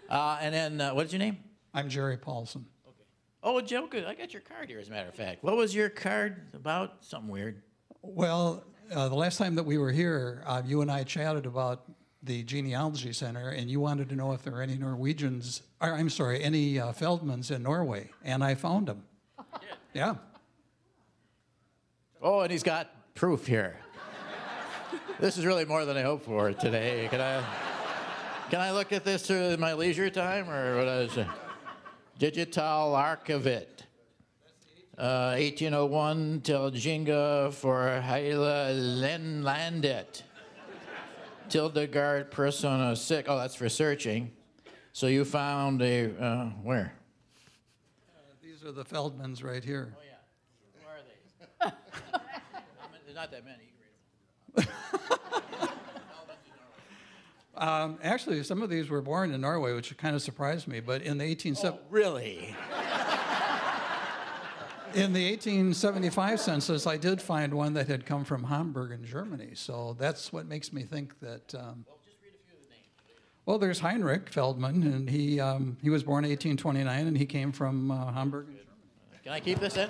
[0.08, 1.38] Uh, and then, uh, what's your name?
[1.72, 2.66] I'm Jerry Paulson.
[2.87, 3.04] Okay.
[3.42, 4.04] Oh, Joe, good.
[4.04, 5.42] I got your card here, as a matter of fact.
[5.42, 7.04] What was your card about?
[7.04, 7.62] Something weird.
[8.02, 11.84] Well, uh, the last time that we were here, uh, you and I chatted about
[12.22, 16.10] the genealogy center, and you wanted to know if there are any Norwegians, or I'm
[16.10, 19.04] sorry, any uh, Feldmans in Norway, and I found them.
[19.94, 20.16] Yeah.
[22.26, 23.76] Oh, and he's got proof here.
[25.20, 27.06] this is really more than I hoped for today.
[27.10, 27.44] Can I,
[28.48, 31.26] can I look at this through my leisure time, or what is it?
[32.18, 33.66] Digital Archivit.
[34.96, 40.22] Uh, 1801 till Jinga for Heila Lenlandet.
[41.50, 43.27] Tildegard persona sick.
[43.29, 44.33] Oh, that's for searching.
[44.92, 46.94] So you found a, uh, where?
[48.42, 49.92] These are the Feldmans right here.
[49.94, 50.14] Oh, yeah.
[50.87, 51.14] Where are they?
[53.15, 53.65] There's not that many.
[53.65, 54.67] You can
[55.60, 55.69] read them.
[57.56, 60.81] Um, actually, some of these were born in Norway, which kind of surprised me.
[60.81, 62.56] But in the 1870, Oh, really?
[64.94, 69.50] in the 1875 census, I did find one that had come from Hamburg in Germany.
[69.54, 71.54] So that's what makes me think that.
[71.54, 71.87] Um,
[73.46, 77.52] well, there's Heinrich Feldman, and he um, he was born in 1829, and he came
[77.52, 78.48] from uh, Hamburg.
[79.23, 79.88] Can I keep this in?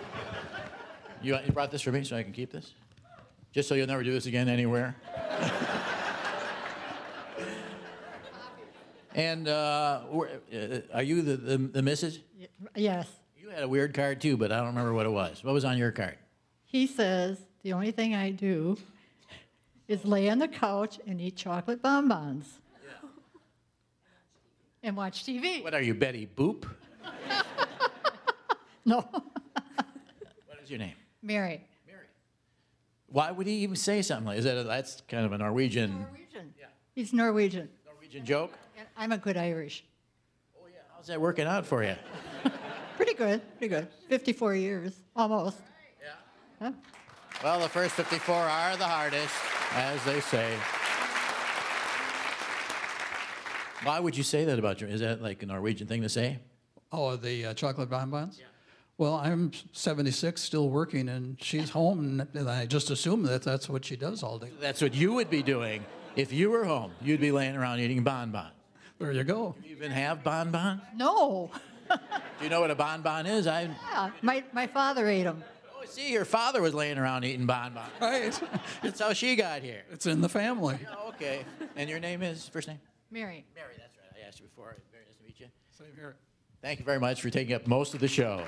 [1.22, 2.75] You, you brought this for me so I can keep this?
[3.55, 4.96] Just so you'll never do this again anywhere?
[9.14, 12.18] and uh, uh, are you the, the, the missus?
[12.74, 13.09] Yes.
[13.38, 15.44] You had a weird card too, but I don't remember what it was.
[15.44, 16.18] What was on your card?
[16.64, 18.76] He says the only thing I do
[19.86, 22.59] is lay on the couch and eat chocolate bonbons.
[22.84, 23.09] Yeah.
[24.82, 25.62] And watch TV.
[25.62, 26.68] What are you, Betty Boop?
[28.86, 30.92] No, What is your name?
[31.22, 31.64] Mary.
[33.15, 34.57] Why would he even say something like is that?
[34.57, 36.53] A, that's kind of a Norwegian Norwegian.
[36.59, 36.67] Yeah.
[36.97, 37.69] He's Norwegian.
[37.87, 38.59] Norwegian joke.
[38.97, 39.85] I'm a good Irish.
[40.61, 41.95] Oh yeah, how's that working out for you?
[42.97, 43.89] Pretty good, pretty good.
[44.09, 45.59] 54 years, almost.
[46.61, 46.73] Yeah.
[47.43, 49.35] Well, the first 54 are the hardest,
[49.75, 50.57] as they say.
[53.85, 54.91] Why would you say that about your?
[54.91, 56.39] Is that like a Norwegian thing to say?
[56.91, 58.41] Oh, the uh, chocolate bonbons?
[58.97, 63.68] Well, I'm 76, still working, and she's home, and- and I just assume that that's
[63.68, 64.51] what she does all day.
[64.61, 65.84] That's what you would be doing
[66.14, 66.92] if you were home.
[67.03, 68.53] You'd be laying around eating bonbon.
[69.01, 69.57] There you go.
[69.61, 70.80] Do you even have bonbon?
[70.95, 71.51] No.
[71.90, 71.99] Do
[72.40, 73.47] you know what a bonbon is?
[73.49, 75.42] I Yeah, my, my father ate them.
[75.76, 77.82] oh, see, your father was laying around eating bonbon.
[78.01, 78.40] Right.
[78.82, 79.82] That's how she got here.
[79.90, 80.78] It's in the family.
[80.97, 81.45] Oh, okay.
[81.74, 82.78] And your name is first name?
[83.11, 83.45] Mary.
[83.57, 83.74] Mary.
[83.76, 84.22] That's right.
[84.24, 84.76] I asked you before.
[84.92, 85.47] Very nice to meet you.
[85.76, 86.14] Same here.
[86.65, 88.43] Thank you very much for taking up most of the show.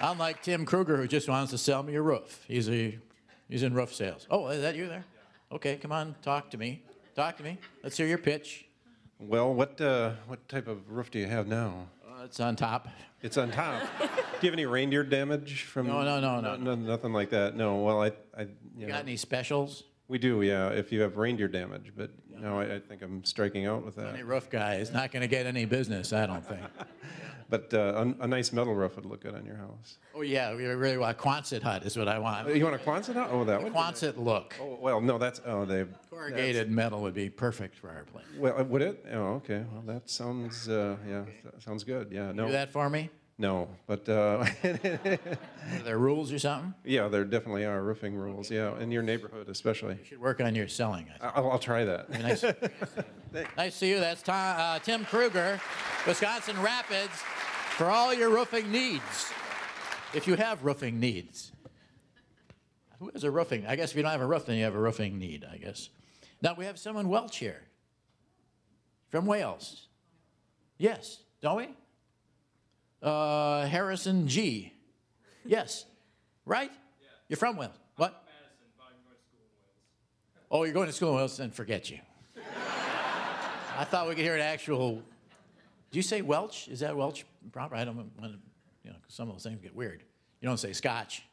[0.00, 2.46] Unlike Tim Kruger, who just wants to sell me a roof.
[2.48, 2.98] He's a
[3.46, 4.26] he's in roof sales.
[4.30, 5.04] Oh, is that you there?
[5.52, 6.82] Okay, come on, talk to me.
[7.14, 7.58] Talk to me.
[7.82, 8.64] Let's hear your pitch.
[9.18, 11.88] Well, what uh, what type of roof do you have now?
[12.08, 12.88] Uh, it's on top.
[13.20, 13.82] It's on top.
[14.00, 14.06] do
[14.40, 15.88] you have any reindeer damage from?
[15.88, 16.56] No, no, no, no.
[16.56, 17.54] no nothing like that.
[17.54, 17.76] No.
[17.76, 19.82] Well, I, I you, You know, got any specials?
[20.08, 20.68] We do, yeah.
[20.68, 24.14] If you have reindeer damage, but no, I, I think I'm striking out with that.
[24.14, 26.62] Any rough guy is not going to get any business, I don't think.
[27.50, 27.78] But uh,
[28.18, 29.98] a, a nice metal roof would look good on your house.
[30.14, 32.54] Oh yeah, we really want a Quonset hut is what I want.
[32.54, 33.28] You want a Quonset hut?
[33.30, 33.72] Oh, that would.
[33.72, 33.78] be.
[33.78, 34.54] Quonset look.
[34.60, 35.84] Oh, well, no, that's oh they.
[36.10, 38.24] Corrugated metal would be perfect for our place.
[38.38, 39.04] Well, uh, would it?
[39.12, 39.64] Oh, okay.
[39.72, 42.10] Well, that sounds uh, yeah, that sounds good.
[42.10, 43.10] Yeah, no, Do that for me?
[43.38, 46.74] No, but uh, Are there rules or something?
[46.84, 48.50] yeah, there definitely are roofing rules.
[48.50, 49.94] Yeah, in your neighborhood especially.
[49.94, 51.06] You should work on your selling.
[51.14, 51.36] I think.
[51.36, 52.10] I'll, I'll try that.
[52.10, 52.42] Nice.
[53.56, 54.00] nice to see you.
[54.00, 55.60] That's Tom, uh, Tim Kruger,
[56.06, 57.14] Wisconsin Rapids,
[57.76, 59.32] for all your roofing needs.
[60.14, 61.50] If you have roofing needs.
[63.00, 63.66] Who has a roofing?
[63.66, 65.56] I guess if you don't have a roof, then you have a roofing need, I
[65.56, 65.90] guess.
[66.40, 67.62] Now we have someone Welch here
[69.10, 69.88] from Wales.
[70.78, 71.68] Yes, don't we?
[73.04, 74.72] Uh, Harrison G.
[75.44, 75.84] Yes,
[76.46, 76.70] right?
[77.28, 77.74] You're from Wales.
[77.96, 78.24] What?
[80.50, 81.98] Oh, you're going to school in Wales, then forget you.
[83.78, 85.02] I thought we could hear an actual.
[85.90, 86.66] Do you say Welch?
[86.68, 87.74] Is that Welch proper?
[87.74, 88.28] I don't want to,
[88.82, 90.02] you know, 'cause some of those things get weird.
[90.40, 91.22] You don't say Scotch.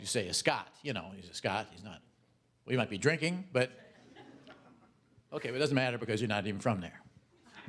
[0.00, 0.68] You say a Scot.
[0.82, 1.68] You know, he's a Scot.
[1.70, 2.00] He's not.
[2.64, 3.70] Well, he might be drinking, but
[5.32, 6.98] okay, but it doesn't matter because you're not even from there.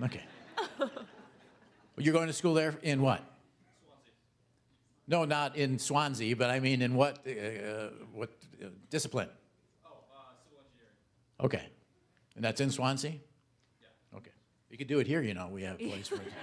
[0.02, 0.24] Okay.
[1.98, 3.22] You're going to school there in what?
[3.86, 4.14] Swansea.
[5.08, 8.32] No, not in Swansea, but I mean in what uh, what
[8.62, 9.30] uh, discipline?
[9.86, 10.96] Oh, uh, civil engineering.
[11.40, 11.70] Okay,
[12.36, 13.12] and that's in Swansea.
[13.12, 14.18] Yeah.
[14.18, 14.32] Okay,
[14.72, 15.22] you could do it here.
[15.22, 16.34] You know, we have a place for it.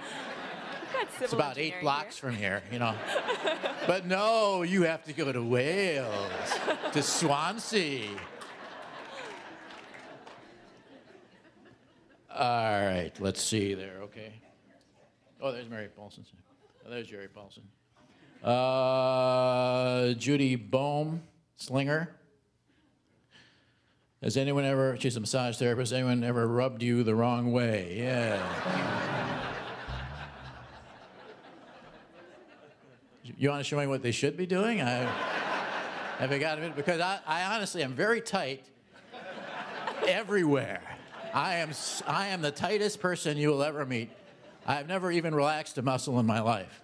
[1.19, 2.63] It's about eight blocks from here.
[2.71, 2.95] You know,
[3.87, 6.31] but no, you have to go to Wales,
[6.93, 8.09] to Swansea.
[12.33, 13.97] All right, let's see there.
[14.03, 14.31] Okay.
[15.41, 16.23] Oh, there's Mary Paulson.
[16.85, 17.63] Oh, there's Jerry Paulson.
[18.43, 21.23] Uh, Judy Bohm,
[21.55, 22.15] Slinger.
[24.21, 27.97] Has anyone ever, she's a massage therapist, anyone ever rubbed you the wrong way?
[27.97, 28.39] Yeah.
[33.23, 34.79] you want to show me what they should be doing?
[34.79, 35.09] I,
[36.19, 36.75] have I got a minute?
[36.75, 38.69] Because I, I honestly am very tight
[40.07, 40.81] everywhere.
[41.33, 41.71] I am,
[42.05, 44.11] I am the tightest person you will ever meet.
[44.65, 46.81] I've never even relaxed a muscle in my life.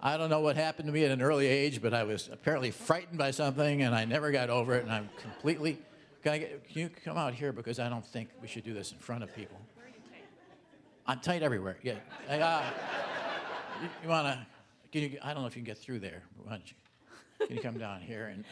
[0.00, 2.70] I don't know what happened to me at an early age, but I was apparently
[2.70, 4.84] frightened by something and I never got over it.
[4.84, 5.78] And I'm completely.
[6.22, 7.52] Can, I get, can you come out here?
[7.52, 9.58] Because I don't think we should do this in front of people.
[11.06, 11.78] I'm tight everywhere.
[11.82, 11.94] Yeah.
[12.28, 12.62] Uh,
[13.82, 14.98] you, you want to.
[14.98, 16.22] You, I don't know if you can get through there.
[16.42, 18.26] Why don't you, can you come down here?
[18.26, 18.44] And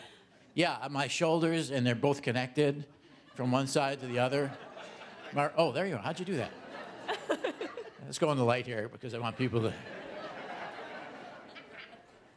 [0.55, 2.84] yeah, my shoulders, and they're both connected
[3.34, 4.53] from one side to the other.
[5.32, 6.01] Mar- oh, there you are.
[6.01, 6.51] How'd you do that?
[8.05, 9.72] Let's go on the light here because I want people to.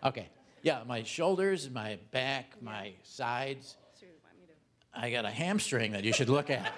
[0.03, 0.29] Okay.
[0.61, 3.77] Yeah, my shoulders, my back, my sides.
[4.93, 6.71] I got a hamstring that you should look at.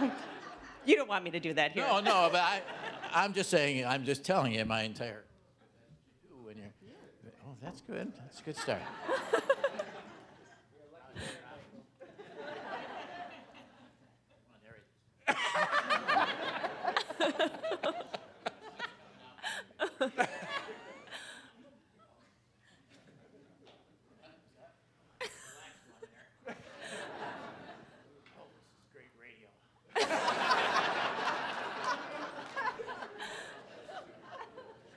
[0.84, 1.84] You don't want me to do that here.
[1.86, 2.60] No, no, but I,
[3.14, 5.22] I'm just saying, I'm just telling you my entire.
[6.42, 6.72] When you're,
[7.46, 8.12] oh, that's good.
[8.18, 8.82] That's a good start.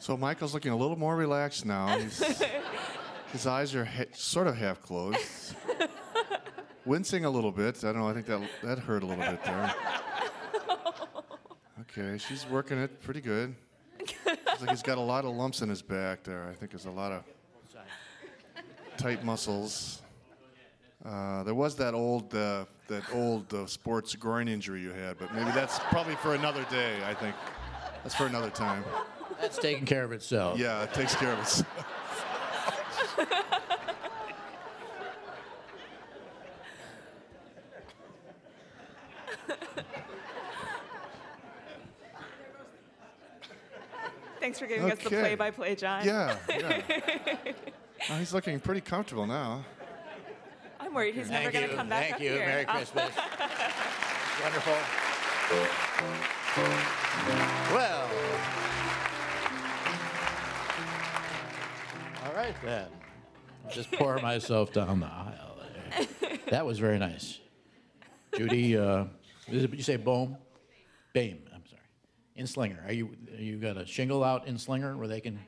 [0.06, 1.88] So Michael's looking a little more relaxed now.
[3.32, 5.56] His eyes are ha- sort of half closed.
[6.86, 7.84] Wincing a little bit.
[7.84, 8.08] I don't know.
[8.08, 9.74] I think that that hurt a little bit there.
[11.97, 13.56] Okay, she's working it pretty good.
[14.26, 16.45] Looks like he's got a lot of lumps in his back there.
[16.49, 17.24] I think there's a lot of
[18.97, 20.01] tight muscles.
[21.06, 25.34] Uh, there was that old uh, that old uh, sports groin injury you had, but
[25.34, 26.97] maybe that's probably for another day.
[27.06, 27.36] I think
[28.03, 28.84] that's for another time.
[29.41, 30.59] That's taking care of itself.
[30.59, 31.67] Yeah, it takes care of itself.
[44.39, 45.19] Thanks for giving us the Okay.
[45.21, 46.05] play-by-play, John.
[46.05, 46.81] Yeah, yeah.
[48.07, 49.65] Oh, he's looking pretty comfortable now.
[50.79, 51.71] I'm worried he's never Thank going you.
[51.71, 52.29] to come back Thank up you.
[52.33, 52.45] here.
[52.45, 52.65] Merry.
[52.67, 53.11] Christmas.
[54.43, 54.75] Wonderful.
[62.45, 62.87] Right then.
[63.71, 65.57] Just pour myself down the aisle.
[65.89, 66.37] there.
[66.51, 67.39] That was very nice.
[68.37, 69.05] Judy, uh,
[69.47, 70.37] you say Bohm?
[71.13, 71.81] Bame, I'm sorry.
[72.35, 72.83] In Slinger.
[72.85, 75.39] Are you, you got a shingle out in Slinger where they can.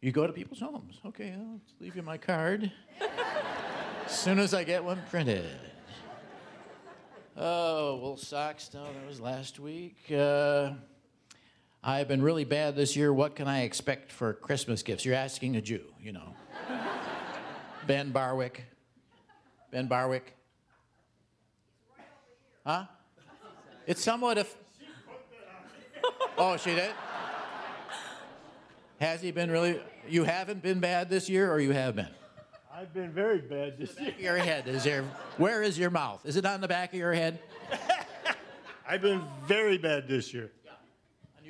[0.00, 0.98] You go to people's homes.
[1.04, 2.72] Okay, I'll leave you my card.
[4.06, 5.44] As soon as I get one printed.
[7.36, 8.70] Oh, wool socks.
[8.72, 9.96] No, that was last week.
[10.10, 10.72] Uh,
[11.82, 13.12] I've been really bad this year.
[13.12, 15.06] What can I expect for Christmas gifts?
[15.06, 16.34] You're asking a Jew, you know.
[17.86, 18.64] ben Barwick.
[19.70, 20.36] Ben Barwick.
[22.66, 22.84] Huh?
[23.86, 24.48] It's somewhat of.
[26.38, 26.92] Oh, she did?
[28.98, 29.78] Has he been really?
[30.08, 32.08] You haven't been bad this year, or you have been?
[32.72, 34.14] I've been very bad this year.
[34.18, 35.04] Your head is there.
[35.36, 36.24] Where is your mouth?
[36.24, 37.40] Is it on the back of your head?
[38.88, 40.50] I've been very bad this year.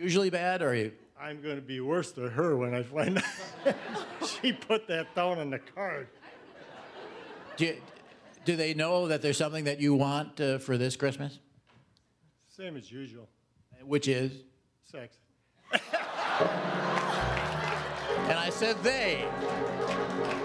[0.01, 0.92] Unusually bad, or you?
[1.20, 3.74] I'm going to be worse than her when I find out
[4.40, 6.09] she put that down on the card.
[7.59, 7.76] Do, you,
[8.46, 11.38] do they know that there's something that you want uh, for this Christmas?
[12.48, 13.28] Same as usual.
[13.84, 14.32] Which is?
[14.90, 15.18] Sex.
[15.70, 15.82] And
[18.38, 19.28] I said they.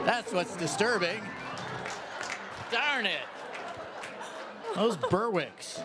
[0.03, 1.21] That's what's disturbing.
[2.73, 3.21] Darn it.
[4.75, 5.79] Those Berwicks.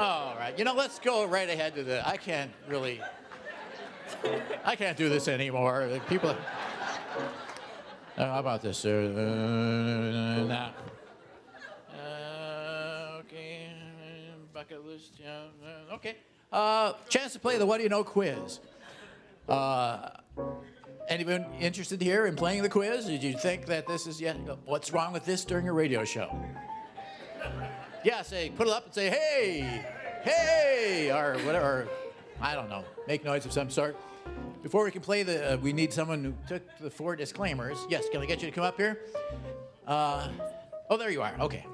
[0.00, 0.58] All right.
[0.58, 2.08] You know, let's go right ahead to the.
[2.08, 3.02] I can't really.
[4.64, 6.00] I can't do this anymore.
[6.08, 6.30] People.
[6.30, 6.36] Uh,
[8.16, 8.82] how about this?
[8.82, 10.72] Uh, now.
[11.94, 13.68] Uh, okay.
[14.54, 15.20] Bucket list.
[15.22, 15.92] Yeah.
[15.92, 16.16] Okay.
[16.50, 18.60] Uh, chance to play the What Do You Know quiz.
[19.46, 20.12] Uh,
[21.10, 23.04] anyone interested here in playing the quiz?
[23.04, 24.36] Did you think that this is yet?
[24.64, 26.34] What's wrong with this during a radio show?
[28.02, 29.84] Yeah, say, put it up and say, hey,
[30.22, 31.86] hey, or whatever.
[32.40, 32.84] I don't know.
[33.06, 33.96] Make noise of some sort.
[34.62, 37.78] Before we can play the, uh, we need someone who took the four disclaimers.
[37.88, 39.00] Yes, can I get you to come up here?
[39.86, 40.28] Uh,
[40.88, 41.34] oh, there you are.
[41.40, 41.66] Okay.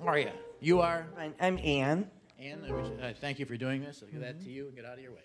[0.00, 0.30] How are you?
[0.60, 1.06] You are?
[1.40, 2.10] I'm Ann.
[2.38, 4.02] Ann, I uh, thank you for doing this.
[4.02, 5.22] I'll give that to you and get out of your way.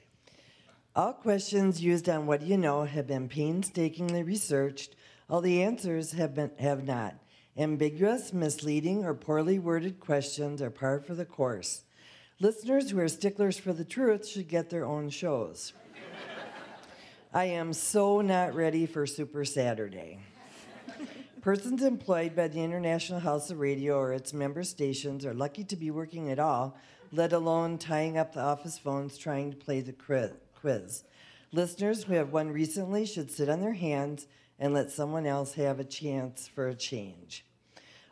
[0.95, 4.95] All questions used on What Do You Know have been painstakingly researched.
[5.29, 7.15] All the answers have, been, have not.
[7.59, 11.83] Ambiguous, misleading, or poorly worded questions are par for the course.
[12.39, 15.73] Listeners who are sticklers for the truth should get their own shows.
[17.33, 20.19] I am so not ready for Super Saturday.
[21.41, 25.75] Persons employed by the International House of Radio or its member stations are lucky to
[25.75, 26.77] be working at all,
[27.11, 31.03] let alone tying up the office phones trying to play the quiz.
[31.51, 35.77] Listeners who have won recently should sit on their hands and let someone else have
[35.81, 37.43] a chance for a change.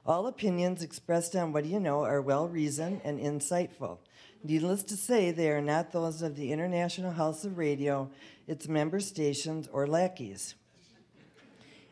[0.07, 3.97] All opinions expressed on What Do You Know are well reasoned and insightful.
[4.41, 8.09] Needless to say, they are not those of the International House of Radio,
[8.47, 10.55] its member stations, or lackeys.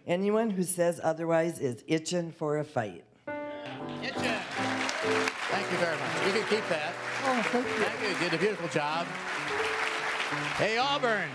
[0.08, 3.04] Anyone who says otherwise is itching for a fight.
[3.28, 4.40] Itchin'.
[5.52, 6.26] Thank you very much.
[6.26, 6.94] You can keep that.
[7.26, 7.74] Oh, thank you.
[7.74, 8.08] Thank you.
[8.08, 9.08] You did a beautiful job.
[10.58, 11.30] Hey, Auburn.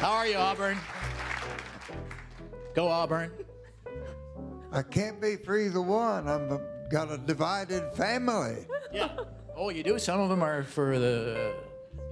[0.00, 0.78] How are you, Auburn?
[2.74, 3.30] Go, Auburn.
[4.72, 6.28] I can't be for either one.
[6.28, 6.60] I've
[6.90, 8.66] got a divided family.
[8.92, 9.08] Yeah.
[9.56, 9.98] Oh, you do?
[9.98, 11.54] Some of them are for the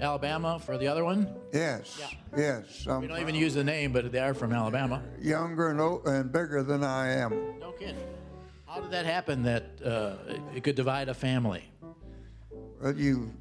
[0.00, 1.34] Alabama, for the other one?
[1.52, 2.00] Yes.
[2.36, 2.86] Yes.
[2.88, 5.02] I'm We don't even use the name, but they are from Alabama.
[5.20, 7.58] younger and, o- and bigger than I am.
[7.58, 7.96] No kidding.
[8.66, 10.16] How did that happen that uh,
[10.54, 11.64] it could divide a family?
[12.80, 13.32] Well, you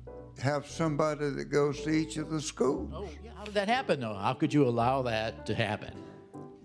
[0.41, 2.91] have somebody that goes to each of the schools.
[2.95, 3.31] Oh, yeah.
[3.37, 4.13] How did that happen, though?
[4.15, 5.93] How could you allow that to happen?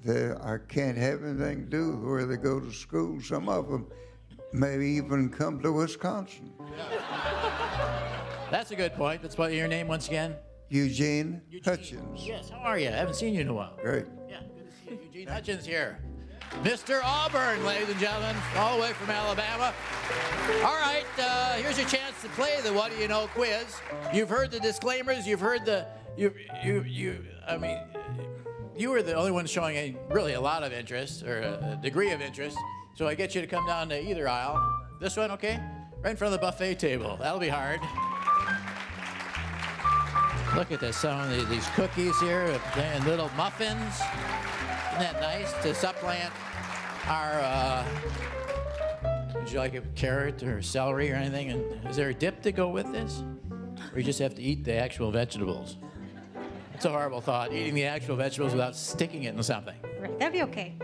[0.04, 3.20] They, I can't have anything to do with where they go to school.
[3.20, 3.86] Some of them
[4.52, 6.52] may even come to Wisconsin.
[8.50, 9.22] That's a good point.
[9.22, 10.34] That's what your name once again?
[10.68, 12.26] Eugene, Hutchins.
[12.26, 12.50] Yes.
[12.50, 12.88] How are you?
[12.88, 13.78] I haven't seen you in a while.
[13.80, 14.06] Great.
[14.28, 14.98] Yeah, good to see you.
[15.04, 15.98] Eugene Hutchins here.
[16.62, 17.00] Mr.
[17.02, 19.72] Auburn, ladies and gentlemen, all the way from Alabama.
[20.64, 23.80] All right, uh, here's your chance to play the What Do You Know quiz.
[24.12, 25.26] You've heard the disclaimers.
[25.26, 25.86] You've heard the
[26.16, 27.24] you you you.
[27.46, 27.78] I mean,
[28.76, 31.82] you were the only one showing a, really a lot of interest or a, a
[31.82, 32.56] degree of interest.
[32.94, 34.60] So I get you to come down to either aisle.
[35.00, 35.60] This one, okay?
[36.02, 37.16] Right in front of the buffet table.
[37.20, 37.80] That'll be hard.
[40.56, 40.98] Look at this.
[40.98, 43.94] Some of the- these cookies here and little muffins.
[44.90, 46.32] Isn't that nice to supplant
[47.08, 47.40] our?
[47.40, 47.84] Uh,
[49.34, 51.50] would you like a carrot or celery or anything?
[51.50, 53.22] And is there a dip to go with this,
[53.92, 55.78] or you just have to eat the actual vegetables?
[56.82, 59.76] It's a horrible thought, eating the actual vegetables without sticking it in something.
[60.00, 60.74] Right, that'd be okay.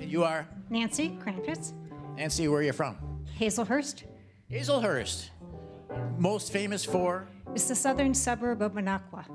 [0.00, 0.48] You are?
[0.70, 1.74] Nancy Krampus,
[2.16, 2.96] Nancy, where are you from?
[3.38, 4.04] Hazelhurst.
[4.50, 5.28] Hazelhurst.
[6.16, 7.28] Most famous for?
[7.54, 9.26] It's the southern suburb of Minocqua.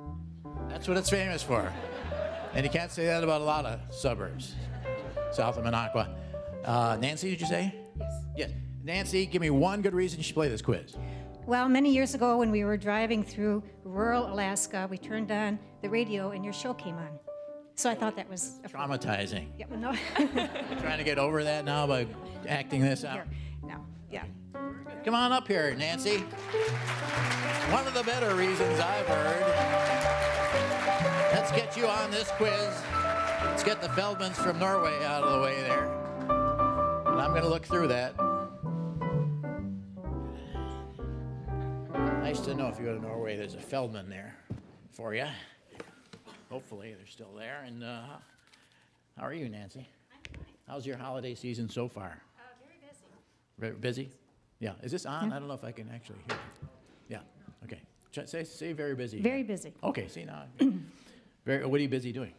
[0.68, 1.72] That's what it's famous for.
[2.55, 4.55] And you can't say that about a lot of suburbs
[5.32, 6.10] south of Minocqua.
[6.66, 7.76] Uh, Nancy, did you say?
[7.99, 8.24] Yes.
[8.36, 8.51] Yes.
[8.84, 10.95] Nancy, give me one good reason you should play this quiz.
[11.50, 15.89] Well, many years ago, when we were driving through rural Alaska, we turned on the
[15.89, 17.10] radio and your show came on.
[17.74, 19.47] So I thought that was Traumatizing.
[19.58, 19.95] Yeah, well, no.
[20.80, 22.06] Trying to get over that now by
[22.47, 23.26] acting this out.
[23.64, 24.26] no, yeah.
[25.04, 26.18] Come on up here, Nancy.
[27.72, 29.41] One of the better reasons I've heard.
[31.34, 32.80] Let's get you on this quiz.
[33.45, 35.88] Let's get the Feldmans from Norway out of the way there.
[37.08, 38.14] And I'm going to look through that.
[42.20, 44.36] Nice to know if you go to Norway, there's a Feldman there
[44.91, 45.26] for you.
[46.51, 47.63] Hopefully, they're still there.
[47.65, 48.01] And uh,
[49.17, 49.88] how are you, Nancy?
[50.11, 50.45] I'm fine.
[50.67, 52.22] How's your holiday season so far?
[52.59, 53.05] Very busy?
[53.57, 54.09] Very busy?
[54.59, 54.74] Yeah.
[54.84, 55.30] Is this on?
[55.30, 55.38] Yeah.
[55.38, 56.38] I don't know if I can actually hear.
[56.38, 56.67] it.
[57.07, 57.20] Yeah.
[57.63, 57.82] Okay.
[58.28, 59.22] Say, say very busy.
[59.22, 59.74] Very busy.
[59.84, 60.07] Okay.
[60.07, 60.43] See now.
[61.45, 61.65] very.
[61.65, 62.34] What are you busy doing?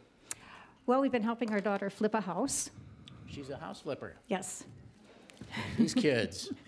[0.85, 2.69] Well, we've been helping our daughter flip a house.
[3.27, 4.15] She's a house flipper.
[4.27, 4.63] Yes.
[5.77, 6.49] These kids.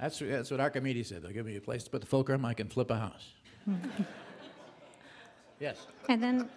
[0.00, 1.22] that's that's what Archimedes said.
[1.22, 2.44] They'll give me a place to put the fulcrum.
[2.44, 3.32] I can flip a house.
[5.60, 5.86] Yes.
[6.08, 6.48] And then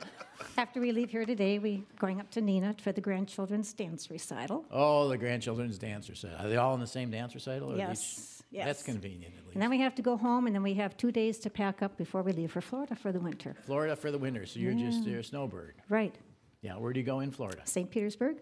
[0.57, 4.65] after we leave here today, we going up to Neenah for the grandchildren's dance recital.
[4.71, 6.37] Oh, the grandchildren's dance recital.
[6.45, 7.73] Are they all in the same dance recital?
[7.73, 9.35] or Yes, each- That's convenient.
[9.37, 9.53] At least.
[9.53, 11.81] And then we have to go home, and then we have two days to pack
[11.83, 13.55] up before we leave for Florida for the winter.
[13.65, 14.45] Florida for the winter.
[14.47, 15.11] So you're just Yeah.
[15.11, 15.75] you're a snowbird.
[15.89, 16.15] Right.
[16.61, 16.77] Yeah.
[16.77, 17.61] Where do you go in Florida?
[17.65, 17.89] St.
[17.89, 18.37] Petersburg.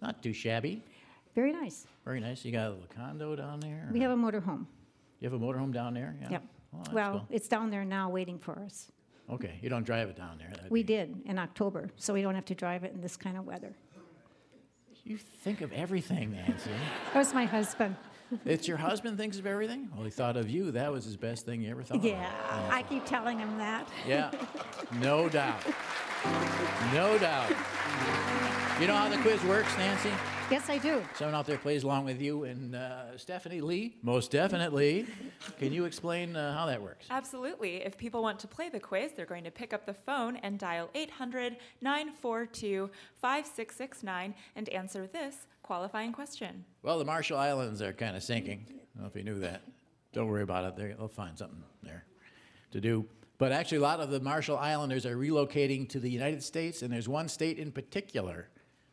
[0.00, 0.82] Not too shabby.
[1.38, 1.86] Very nice.
[2.04, 2.44] Very nice.
[2.44, 3.88] You got a little condo down there.
[3.92, 4.66] We have a motorhome.
[5.20, 6.16] You have a motorhome down there?
[6.20, 6.30] Yeah.
[6.30, 6.42] Yep.
[6.74, 7.26] Oh, that's well, cool.
[7.30, 8.90] it's down there now waiting for us.
[9.30, 9.56] Okay.
[9.62, 10.48] You don't drive it down there.
[10.50, 13.36] That'd We did in October, so we don't have to drive it in this kind
[13.36, 13.72] of weather.
[15.04, 16.70] You think of everything, Nancy.
[17.12, 17.94] That was my husband.
[18.44, 19.90] it's your husband thinks of everything?
[19.94, 20.72] Well, he thought of you.
[20.72, 22.04] That was his best thing you ever thought of.
[22.04, 22.68] Yeah, of.
[22.72, 23.88] I keep telling him that.
[24.04, 24.32] Yeah.
[25.00, 25.62] No doubt.
[26.92, 27.50] No doubt.
[28.80, 30.10] You know how the quiz works, Nancy?
[30.50, 31.02] Yes, I do.
[31.14, 35.04] Someone out there plays along with you, and uh, Stephanie Lee, most definitely.
[35.58, 37.06] Can you explain uh, how that works?
[37.10, 37.84] Absolutely.
[37.84, 40.58] If people want to play the quiz, they're going to pick up the phone and
[40.58, 42.88] dial 800 942
[43.20, 46.64] 5669 and answer this qualifying question.
[46.82, 48.64] Well, the Marshall Islands are kind of sinking.
[48.68, 49.60] I don't know if you knew that.
[50.14, 50.76] Don't worry about it.
[50.76, 52.04] They're- They'll find something there
[52.70, 53.04] to do.
[53.36, 56.90] But actually, a lot of the Marshall Islanders are relocating to the United States, and
[56.90, 58.48] there's one state in particular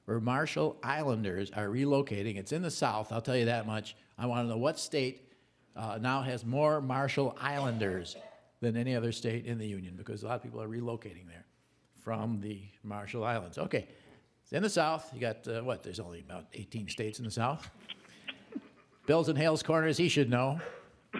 [0.05, 2.37] where Marshall Islanders are relocating.
[2.37, 3.95] It's in the South, I'll tell you that much.
[4.17, 5.31] I want to know what state
[5.75, 8.15] uh, now has more Marshall Islanders
[8.61, 11.45] than any other state in the Union, because a lot of people are relocating there
[12.03, 13.57] from the Marshall Islands.
[13.57, 13.87] Okay,
[14.43, 15.09] it's in the South.
[15.13, 15.83] You got uh, what?
[15.83, 17.69] There's only about 18 states in the South.
[19.05, 19.97] Bill's in Hales Corners.
[19.97, 20.59] He should know.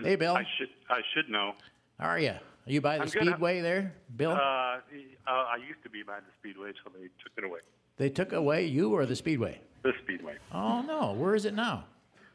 [0.02, 0.36] Hey, Bill.
[0.36, 1.54] I should I should know.
[2.00, 2.30] How are you?
[2.30, 3.10] Are you by the I'm.
[3.10, 4.32] Speedway there, Bill?
[4.32, 4.80] Uh, uh,
[5.28, 7.60] I used to be by the Speedway, so they took it away.
[7.98, 9.62] They took away you or the Speedway?
[9.84, 10.36] The Speedway.
[10.52, 11.86] Oh no, where is it now?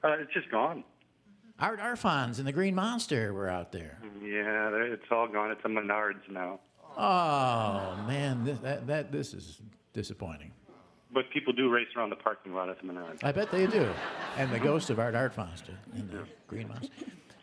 [0.03, 0.85] Uh, it's just gone.
[1.59, 3.99] Art Arfons and the Green Monster were out there.
[4.23, 5.51] Yeah, it's all gone.
[5.51, 6.61] It's a Menards now.
[6.97, 9.61] Oh man, this, that, that this is
[9.93, 10.53] disappointing.
[11.13, 13.23] But people do race around the parking lot at the Menards.
[13.23, 13.89] I bet they do.
[14.39, 15.63] And the ghost of Art Arfons
[15.95, 16.93] and the Green Monster.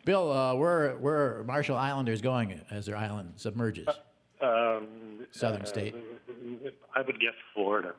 [0.05, 3.87] Bill, uh, where where are Marshall Islanders going as their island submerges?
[4.41, 5.95] Um, Southern uh, state.
[6.95, 7.93] I would guess Florida.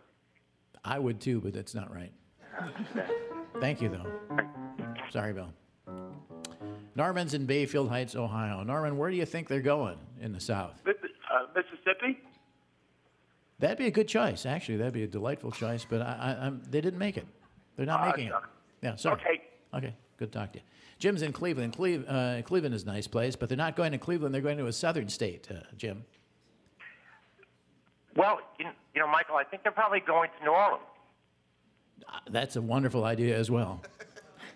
[0.89, 2.13] I would too, but that's not right.
[3.61, 4.11] Thank you, though.
[5.11, 5.53] Sorry, Bill.
[6.97, 8.63] Norman's in Mayfield Heights, Ohio.
[8.65, 10.81] Norman, where do you think they're going in the South?
[10.87, 10.93] Uh,
[11.55, 12.19] Mississippi?
[13.59, 14.79] That'd be a good choice, actually.
[14.79, 17.27] That'd be a delightful choice, but I, I, I'm, they didn't make it.
[17.77, 18.33] They're not Uh, making it.
[18.83, 19.21] Yeah, sorry.
[19.21, 19.43] Okay.
[19.75, 20.65] Okay, good to talk to you.
[20.99, 21.75] Jim's in Cleveland.
[21.75, 24.35] Cleve, uh, Cleveland is a nice place, but they're not going to Cleveland.
[24.35, 26.05] They're going to a southern state, uh, Jim.
[28.19, 30.83] Well, you, you know, Michael, I think they're probably going to New Orleans.
[32.07, 33.81] Uh, That's a wonderful idea as well.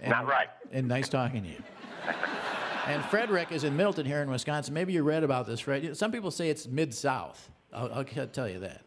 [0.01, 0.49] And, Not right.
[0.73, 1.63] And nice talking to you.
[2.89, 4.75] and Frederick is in Middleton here in Wisconsin.
[4.75, 5.97] Maybe you read about this, Fred.
[5.97, 7.49] Some people say it's mid South.
[7.73, 8.81] I'll, I'll tell you that.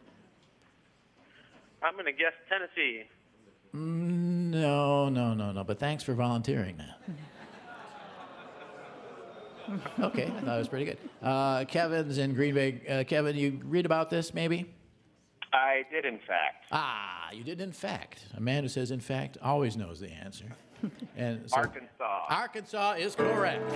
[1.81, 3.03] I'm going to guess Tennessee.
[3.73, 5.63] Mm, No, no, no, no.
[5.63, 6.99] But thanks for volunteering that.
[9.99, 10.97] okay, I thought it was pretty good.
[11.21, 12.81] Uh, Kevin's in Green Bay.
[12.87, 14.73] Uh, Kevin, you read about this maybe?
[15.53, 16.65] I did, in fact.
[16.71, 18.25] Ah, you did in fact.
[18.35, 20.45] A man who says in fact always knows the answer.
[21.17, 22.25] And so, Arkansas.
[22.29, 23.71] Arkansas is correct.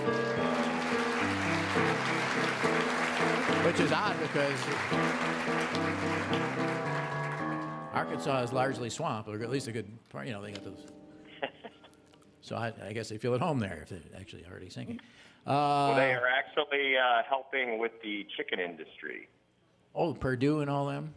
[3.64, 4.60] Which is odd because
[7.92, 10.26] Arkansas is largely swamp, or at least a good part.
[10.26, 10.86] You know, they got those.
[12.42, 15.00] so I, I guess they feel at home there if they're actually already sinking.
[15.46, 19.28] Uh, well, they are actually uh, helping with the chicken industry.
[19.94, 21.14] oh, Perdue and all them.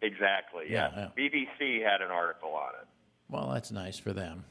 [0.00, 0.66] Exactly.
[0.68, 1.08] Yeah, Yeah.
[1.18, 2.86] BBC had an article on it.
[3.28, 4.44] Well, that's nice for them.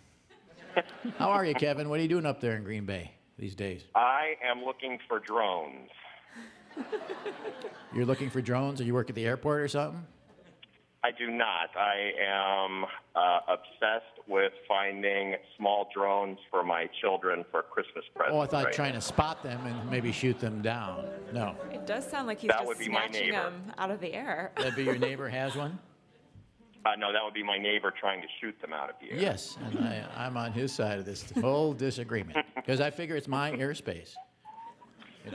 [1.17, 1.89] How are you, Kevin?
[1.89, 3.83] What are you doing up there in Green Bay these days?
[3.95, 5.89] I am looking for drones.
[7.95, 10.05] You're looking for drones, or you work at the airport or something?
[11.03, 11.69] I do not.
[11.77, 12.85] I am
[13.15, 18.35] uh, obsessed with finding small drones for my children for Christmas presents.
[18.35, 21.05] Oh, I thought right trying to spot them and maybe shoot them down.
[21.33, 23.43] No, It does sound like he's That just would be snatching neighbor.
[23.43, 24.51] them out of the air.
[24.57, 25.77] that'd be your neighbor has one.
[26.85, 29.19] Uh, no, that would be my neighbor trying to shoot them out of the air.
[29.19, 33.27] Yes, and I, I'm on his side of this whole disagreement because I figure it's
[33.27, 34.13] my airspace.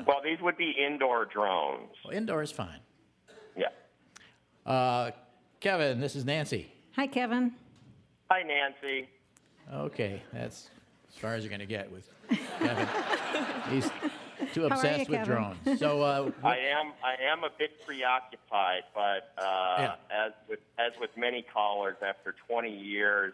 [0.07, 1.91] Well, these would be indoor drones.
[2.05, 2.81] Well, indoor is fine.
[3.57, 3.67] Yeah.
[4.65, 5.11] Uh,
[5.63, 6.73] Kevin, this is Nancy.
[6.97, 7.53] Hi, Kevin.
[8.29, 9.09] Hi, Nancy.
[9.73, 10.69] Okay, that's
[11.09, 12.09] as far as you're going to get with
[12.59, 12.89] Kevin.
[13.71, 15.25] He's too How are you, obsessed with Kevin?
[15.65, 15.79] drones.
[15.79, 19.95] So, uh, I am I am a bit preoccupied, but uh, Yeah.
[20.11, 23.33] as with as with many callers, after 20 years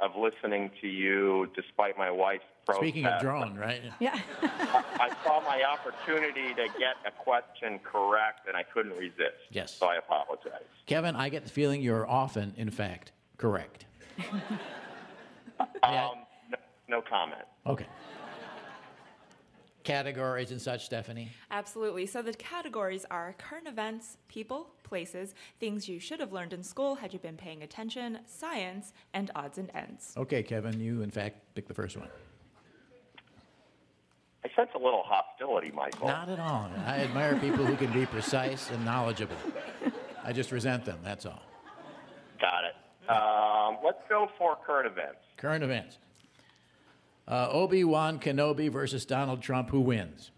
[0.00, 3.82] of listening to you, despite my wife's protest, speaking of drone, right?
[4.00, 4.18] Yeah.
[4.42, 9.36] I saw my opportunity to get a question correct, and I couldn't resist.
[9.50, 9.74] Yes.
[9.74, 10.62] So I apologize.
[10.86, 13.86] Kevin, I get the feeling you're often, in fact, correct.
[15.84, 16.56] Um, no,
[16.88, 17.42] no comment.
[17.66, 17.86] Okay.
[19.84, 21.30] Categories and such, Stephanie.
[21.50, 22.06] Absolutely.
[22.06, 26.94] So the categories are current events, people, places, things you should have learned in school
[26.94, 30.14] had you been paying attention, science, and odds and ends.
[30.16, 32.08] Okay, Kevin, you in fact picked the first one.
[34.42, 36.08] I sense a little hostility, Michael.
[36.08, 36.70] Not at all.
[36.86, 39.36] I admire people who can be precise and knowledgeable.
[40.22, 41.42] I just resent them, that's all.
[42.40, 42.74] Got it.
[43.10, 45.18] Um, let's go for current events.
[45.36, 45.98] Current events.
[47.26, 49.70] Uh, Obi Wan Kenobi versus Donald Trump.
[49.70, 50.30] Who wins?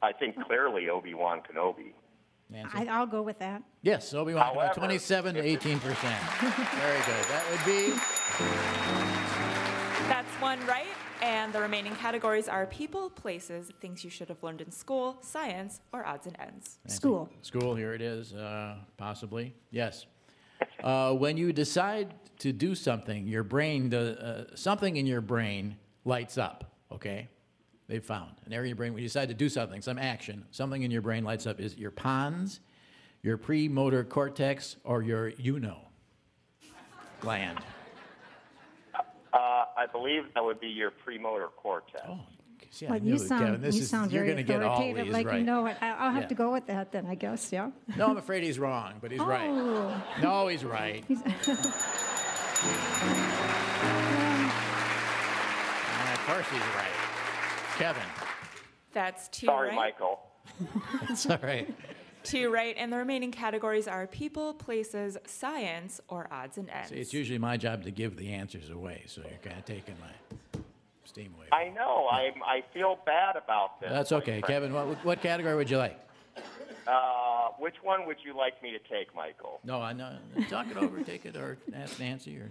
[0.00, 1.92] I think clearly Obi Wan Kenobi.
[2.50, 2.70] Nancy?
[2.74, 3.62] I, I'll go with that.
[3.82, 4.74] Yes, Obi Wan Kenobi.
[4.74, 6.22] 27 to 18 percent.
[6.40, 7.24] Very good.
[7.28, 7.90] That would be
[10.08, 10.86] That's one right.
[11.22, 15.80] And the remaining categories are people, places, things you should have learned in school, science,
[15.92, 16.78] or odds and ends.
[16.88, 17.28] School.
[17.42, 19.54] School, here it is, uh, possibly.
[19.70, 20.06] Yes.
[20.82, 25.76] Uh, when you decide to do something, your brain, does, uh, something in your brain
[26.04, 27.28] lights up, okay?
[27.88, 30.44] They've found an area in your brain, when you decide to do something, some action,
[30.50, 31.60] something in your brain lights up.
[31.60, 32.60] Is it your pons,
[33.22, 35.78] your premotor cortex, or your you know
[37.20, 37.58] gland?
[39.32, 42.04] Uh, I believe that would be your premotor cortex.
[42.08, 42.20] Oh,
[42.72, 43.60] See, I Well, you sound, Kevin.
[43.60, 45.38] This you is, sound you're very going to get all authoritative, these like right.
[45.40, 45.76] you know it.
[45.82, 46.28] I, I'll have Yeah.
[46.28, 47.70] to go with that then, I guess, yeah.
[47.98, 49.46] No, I'm afraid he's wrong, but he's right.
[49.50, 50.02] Oh.
[50.22, 51.04] No, he's right.
[51.10, 51.14] Uh,
[56.12, 56.96] of course he's right.
[57.76, 58.02] Kevin.
[58.94, 59.76] That's two Sorry, right.
[59.76, 60.20] Michael.
[61.10, 61.72] It's all right.
[62.24, 62.74] Two right.
[62.78, 66.88] And the remaining categories are people, places, science, or odds and ends.
[66.88, 69.96] See, it's usually my job to give the answers away, so you're kind of taking
[70.00, 70.36] my
[71.12, 71.46] steam away.
[71.52, 72.08] I know.
[72.10, 73.90] I I feel bad about this.
[73.90, 74.40] That's okay.
[74.40, 75.98] quite Kevin, what, what category would you like?
[76.86, 79.60] Uh, which one would you like me to take, Michael?
[79.64, 80.16] No, I know.
[80.48, 82.50] Talk it over, take it, or ask Nancy, or.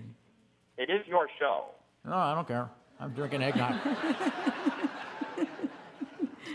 [0.78, 1.66] It is your show.
[2.06, 2.70] No, I don't care.
[3.00, 3.76] I'm drinking eggnog.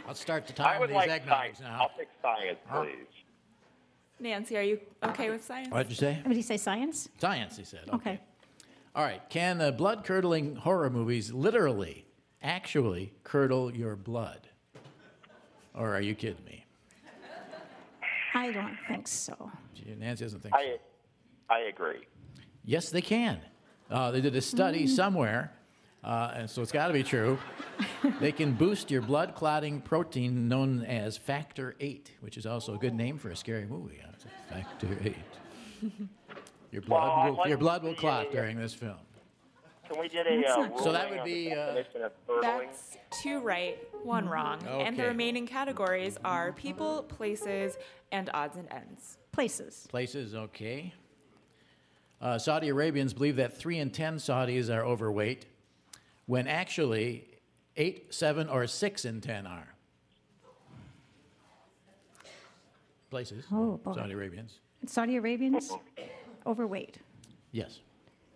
[0.09, 1.61] I'll start the I time with these like eggnogs science.
[1.61, 1.79] now.
[1.83, 2.83] I'll take science, Huh?
[2.83, 2.95] please.
[4.21, 5.69] Nancy, are you okay with science?
[5.71, 6.15] What'd you say?
[6.23, 7.09] What did he say, science?
[7.19, 7.83] Science, he said.
[7.93, 8.21] Okay.
[8.97, 9.21] All right.
[9.29, 12.07] Can the blood curdling horror movies literally,
[12.43, 14.49] actually curdle your blood?
[15.75, 16.65] Or are you kidding me?
[18.33, 19.51] I don't think so.
[19.99, 20.61] Nancy doesn't think so.
[20.61, 20.77] I
[21.55, 22.07] I agree.
[22.65, 23.39] Yes, they can.
[23.91, 25.53] Uh, they did a study somewhere,
[26.03, 27.39] uh, and so it's got to be true.
[28.21, 32.79] they can boost your blood clotting protein known as factor eight, which is also a
[32.79, 34.01] good name for a scary movie.
[34.03, 34.11] huh?
[34.15, 35.93] It's a Factor eight.
[36.73, 38.75] Your blood Well, I'd will, like your to blood will see clot a- during this
[38.75, 38.97] film.
[39.89, 42.03] Can we get a That's uh, not- So that would on be, the uh, definition
[42.03, 42.43] of curdling?
[42.43, 44.61] That's two right, one wrong.
[44.67, 45.09] And the Okay.
[45.11, 47.77] remaining categories are people, places,
[48.11, 49.19] and odds and ends.
[49.31, 49.87] Places.
[49.89, 50.93] Places, okay.
[52.21, 55.47] Uh, Saudi Arabians believe that three in ten Saudis are overweight,
[56.27, 57.29] when actually
[57.77, 59.69] eight, seven, or six in ten are.
[63.11, 63.45] Places.
[63.53, 63.95] Oh, boy.
[63.95, 64.59] Saudi Arabians.
[64.87, 65.71] Saudi Arabians,
[66.47, 66.99] overweight.
[67.53, 67.81] Yes.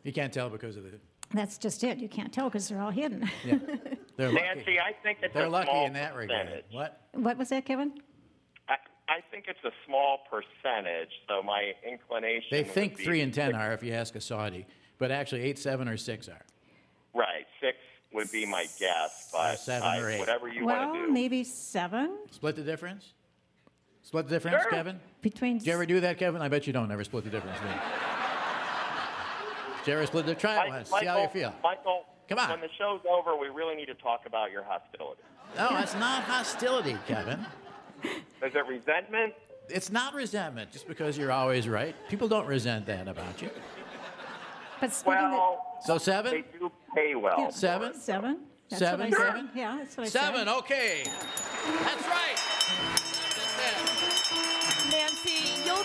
[0.03, 0.93] You can't tell because of the.
[1.33, 1.99] That's just it.
[1.99, 3.29] You can't tell because they're all hidden.
[3.45, 3.59] Yeah.
[4.17, 4.45] They're lucky.
[4.45, 6.41] Nancy, I think it's They're a lucky small in that regard.
[6.47, 6.65] percentage.
[6.73, 7.01] What?
[7.13, 7.93] what was that, Kevin?
[8.69, 8.75] I,
[9.09, 12.49] I think it's a small percentage, so my inclination.
[12.51, 14.67] They would think be three and ten six- are if you ask a Saudi,
[14.99, 16.43] but actually eight, seven, or six are.
[17.15, 17.79] Right, six
[18.13, 20.19] would be my guess, but seven I- or eight.
[20.19, 21.05] whatever you well, want to do.
[21.05, 23.15] Well, maybe seven Split the difference?
[24.11, 24.71] Split the difference, Sure.
[24.73, 24.99] Kevin?
[25.23, 25.59] between.
[25.59, 26.43] Did you ever do that, Kevin?
[26.43, 27.57] I bet you don't ever split the difference.
[27.61, 27.73] do you?
[29.85, 30.91] Did you ever split the try it Mi- once?
[30.91, 31.55] See how you feel.
[31.63, 32.51] Michael, Come on.
[32.51, 35.23] When the show's over, we really need to talk about your hostility.
[35.57, 37.39] No, it's not hostility, Kevin.
[38.03, 39.33] Is it resentment?
[39.69, 41.95] It's not resentment just because you're always right.
[42.09, 43.51] People don't resent that about you.
[44.81, 46.33] But splitting Well, So seven?
[46.33, 47.37] they do pay well.
[47.39, 47.51] Yeah.
[47.51, 47.95] Seven?
[47.95, 48.39] Seven.
[48.71, 49.51] That's Seven, what Kevin?
[49.55, 50.49] Yeah, that's what I Seven, said.
[50.59, 51.03] okay.
[51.05, 52.60] That's right.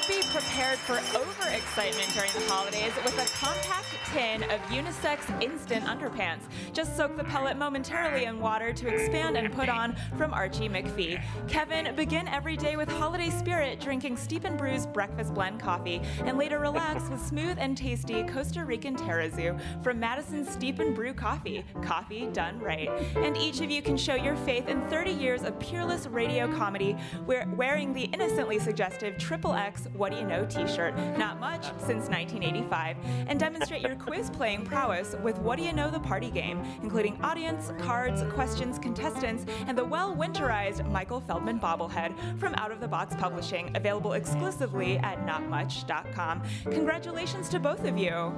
[0.08, 6.42] Be prepared for overexcitement during the holidays with a compact tin of unisex instant underpants.
[6.74, 11.24] Just soak the pellet momentarily in water to expand and put on from Archie McPhee.
[11.48, 16.38] Kevin, begin every day with holiday spirit, drinking Steep and Brew's breakfast blend coffee, and
[16.38, 21.66] later relax with smooth and tasty Costa Rican Tarrazú from Madison's Steep and Brew Coffee.
[21.82, 22.90] Coffee done right.
[23.16, 26.96] And each of you can show your faith in 30 years of peerless radio comedy
[27.26, 31.64] wear- wearing the innocently suggestive Triple X What Do You Know t shirt, not much
[31.80, 36.30] since 1985, and demonstrate your quiz playing prowess with What Do You Know the Party
[36.30, 42.72] Game, including audience, cards, questions, contestants, and the well winterized Michael Feldman bobblehead from Out
[42.72, 46.44] of the Box Publishing, available exclusively at notmuch.com.
[46.64, 48.34] Congratulations to both of you.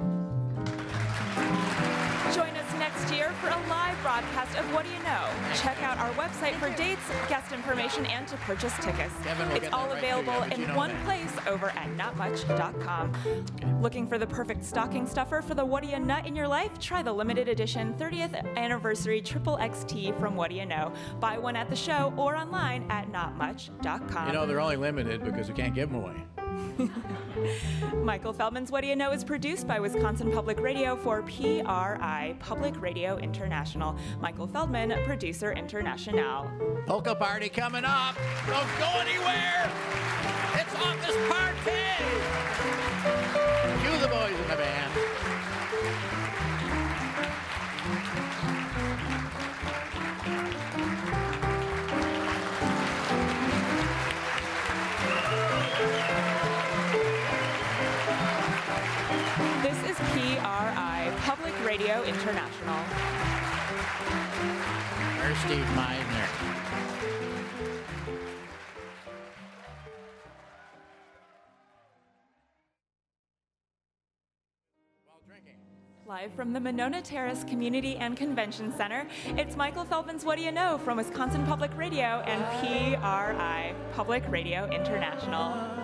[2.34, 2.67] Join us
[3.08, 5.28] next year for a live broadcast of What Do You Know?
[5.54, 9.14] Check out our website for dates, guest information, and to purchase tickets.
[9.54, 10.12] It's all right to you.
[10.12, 13.80] available I bet you in one place over at notmuch.com.
[13.80, 16.78] Looking for the perfect stocking stuffer for the What Do You Nut in your life?
[16.78, 20.92] Try the limited edition 30th anniversary Triple XT from What Do You Know?
[21.20, 24.26] Buy one at the show or online at notmuch.com.
[24.26, 26.37] You know, they're only limited because we can't give them away.
[28.02, 32.80] Michael Feldman's What Do You Know is produced by Wisconsin Public Radio for PRI, Public
[32.80, 33.96] Radio International.
[34.20, 36.50] Michael Feldman, producer international.
[36.86, 38.16] Polka party coming up.
[38.46, 39.70] Don't go anywhere.
[40.54, 41.48] It's office party.
[43.82, 45.17] Cue the boys in the band.
[61.88, 62.84] Radio International.
[65.16, 66.28] There's Steve Meisner.
[76.06, 80.52] Live from the Monona Terrace Community and Convention Center, it's Michael Feldman's What Do You
[80.52, 85.77] Know from Wisconsin Public Radio and PRI, Public Radio International.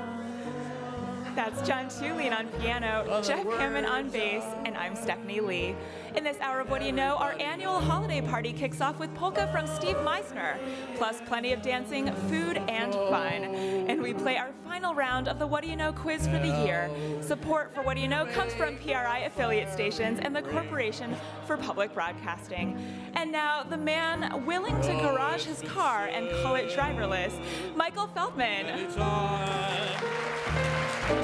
[1.34, 5.74] That's John Thulin on piano, Jeff Hammond on bass, and I'm Stephanie Lee.
[6.14, 9.12] In this hour of What Do You Know, our annual holiday party kicks off with
[9.16, 10.56] polka from Steve Meisner,
[10.94, 13.42] plus plenty of dancing, food, and fun.
[13.88, 16.64] And we play our final round of the What Do You Know quiz for the
[16.64, 16.88] year.
[17.20, 21.16] Support for What Do You Know comes from PRI affiliate stations and the Corporation
[21.46, 22.78] for Public Broadcasting.
[23.14, 27.36] And now, the man willing to garage his car and call it driverless,
[27.74, 28.66] Michael Feldman.
[31.04, 31.20] Merry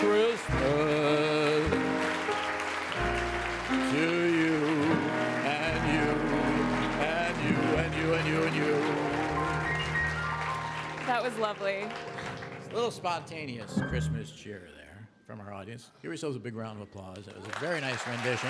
[0.00, 1.68] Christmas
[3.90, 4.56] to you
[5.44, 6.08] and you
[7.02, 8.72] and you and you and you and you.
[11.06, 11.86] That was lovely.
[12.70, 15.90] A little spontaneous Christmas cheer there from our audience.
[16.00, 17.26] Give yourselves a big round of applause.
[17.26, 18.48] That was a very nice rendition.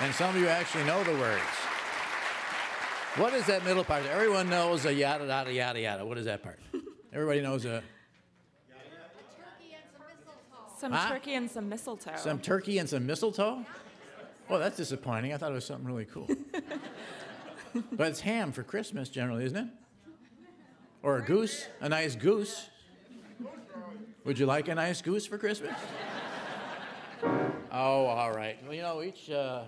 [0.00, 1.42] And some of you actually know the words.
[3.16, 4.06] What is that middle part?
[4.06, 6.06] Everyone knows a yada yada yada yada.
[6.06, 6.60] What is that part?
[7.16, 7.82] Everybody knows a
[10.78, 11.08] Some Huh?
[11.08, 12.16] turkey and some mistletoe.
[12.16, 13.64] some turkey and some mistletoe.
[14.50, 15.32] Oh, that's disappointing.
[15.32, 16.28] I thought it was something really cool.
[17.92, 19.68] but it's ham for Christmas generally, isn't it?
[21.02, 22.68] Or a goose, a nice goose.
[24.26, 25.74] Would you like a nice goose for Christmas?
[27.72, 28.62] Oh, all right.
[28.62, 29.62] Well, you know, each uh,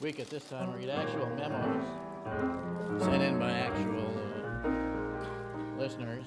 [0.00, 1.86] week at this time, we read actual memos
[3.04, 4.12] sent in by actual
[4.66, 6.26] uh, listeners.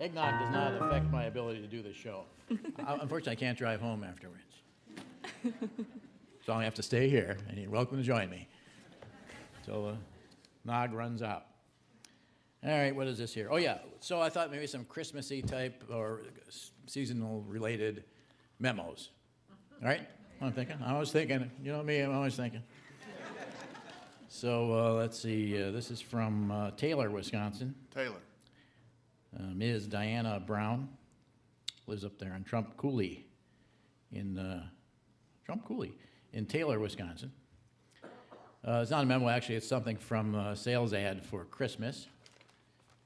[0.00, 2.24] Eggnog does not affect my ability to do the show.
[2.86, 4.42] I, unfortunately, I can't drive home afterwards.
[6.48, 8.48] So I have to stay here, and you're welcome to join me
[9.58, 9.96] until the
[10.64, 11.44] nog runs out.
[12.64, 13.48] All right, what is this here?
[13.50, 13.80] Oh, yeah.
[14.00, 16.22] So I thought maybe some Christmassy type or
[16.86, 18.04] seasonal related
[18.60, 19.10] memos.
[19.82, 20.08] All right?
[20.40, 20.78] I'm thinking.
[20.82, 22.62] I was thinking, you know me, I'm always thinking.
[24.28, 25.62] So uh, let's see.
[25.62, 27.74] Uh, this is from uh, Taylor, Wisconsin.
[27.94, 28.22] Taylor.
[29.36, 29.86] Uh, Ms.
[29.86, 30.88] Diana Brown
[31.86, 33.26] lives up there in Trump Cooley,
[34.12, 34.66] in uh,
[35.44, 35.92] Trump Cooley,
[36.32, 37.32] in Taylor, Wisconsin.
[38.66, 39.56] Uh, it's not a memo, actually.
[39.56, 42.08] It's something from a sales ad for Christmas,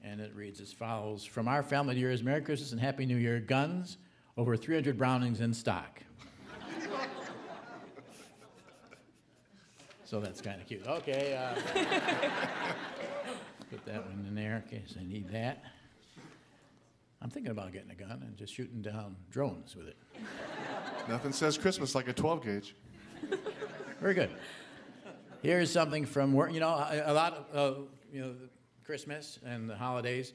[0.03, 3.19] and it reads as follows: From our family to yours, Merry Christmas and Happy New
[3.19, 3.39] Year.
[3.39, 3.99] Guns,
[4.37, 6.03] over 300 Brownings in stock.
[10.13, 10.87] So that's kind of cute.
[10.87, 11.35] Okay.
[11.35, 11.55] Uh,
[13.71, 15.65] put that one in there in case I need that.
[17.23, 19.97] I'm thinking about getting a gun and just shooting down drones with it.
[21.09, 22.75] Nothing says Christmas like a 12 gauge.
[24.01, 24.31] Very good.
[25.41, 26.53] Here's something from work.
[26.53, 27.81] You know, a, a lot of uh,
[28.13, 28.35] you know
[28.85, 30.33] Christmas and the holidays.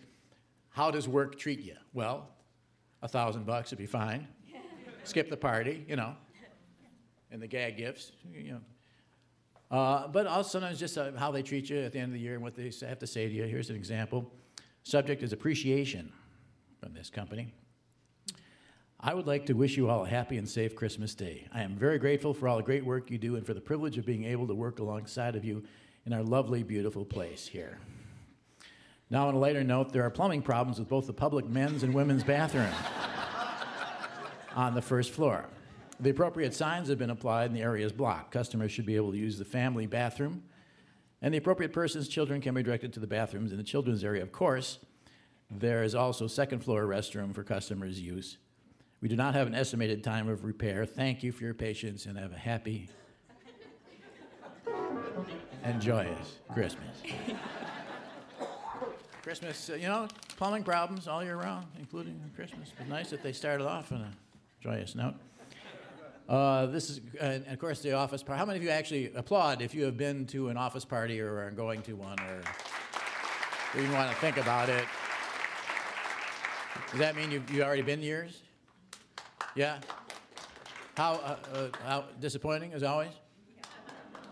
[0.69, 1.75] How does work treat you?
[1.93, 2.29] Well,
[3.01, 4.27] a thousand bucks would be fine.
[5.03, 6.15] Skip the party, you know,
[7.31, 8.61] and the gag gifts, you know.
[9.77, 12.19] Uh, but also sometimes just uh, how they treat you at the end of the
[12.19, 13.43] year and what they have to say to you.
[13.43, 14.31] Here's an example.
[14.83, 16.13] Subject is appreciation
[16.80, 17.53] from this company.
[18.99, 21.47] I would like to wish you all a happy and safe Christmas day.
[21.53, 23.97] I am very grateful for all the great work you do and for the privilege
[23.97, 25.63] of being able to work alongside of you
[26.05, 27.78] in our lovely, beautiful place here.
[29.09, 31.93] Now, on a lighter note, there are plumbing problems with both the public men's and
[31.93, 32.73] women's bathroom
[34.55, 35.45] on the first floor.
[35.99, 38.32] The appropriate signs have been applied and the area is blocked.
[38.32, 40.43] Customers should be able to use the family bathroom,
[41.21, 44.23] and the appropriate person's children can be directed to the bathrooms in the children's area.
[44.23, 44.80] Of course,
[45.50, 48.38] there is also second floor restroom for customers' use.
[49.02, 50.86] We do not have an estimated time of repair.
[50.86, 52.89] Thank you for your patience and have a happy
[55.64, 57.02] and joyous Christmas.
[59.22, 62.72] Christmas, uh, you know, plumbing problems all year round, including Christmas.
[62.80, 64.14] It's nice that they started off on a
[64.62, 65.16] joyous note.
[66.30, 68.39] Uh, this is, and of course, the office party.
[68.39, 71.39] How many of you actually applaud if you have been to an office party or
[71.39, 72.41] are going to one or
[73.78, 74.86] even want to think about it?
[76.91, 78.41] Does that mean you've, you already been yours?
[79.55, 79.80] Yeah?
[80.95, 83.11] How, uh, uh, how disappointing as always?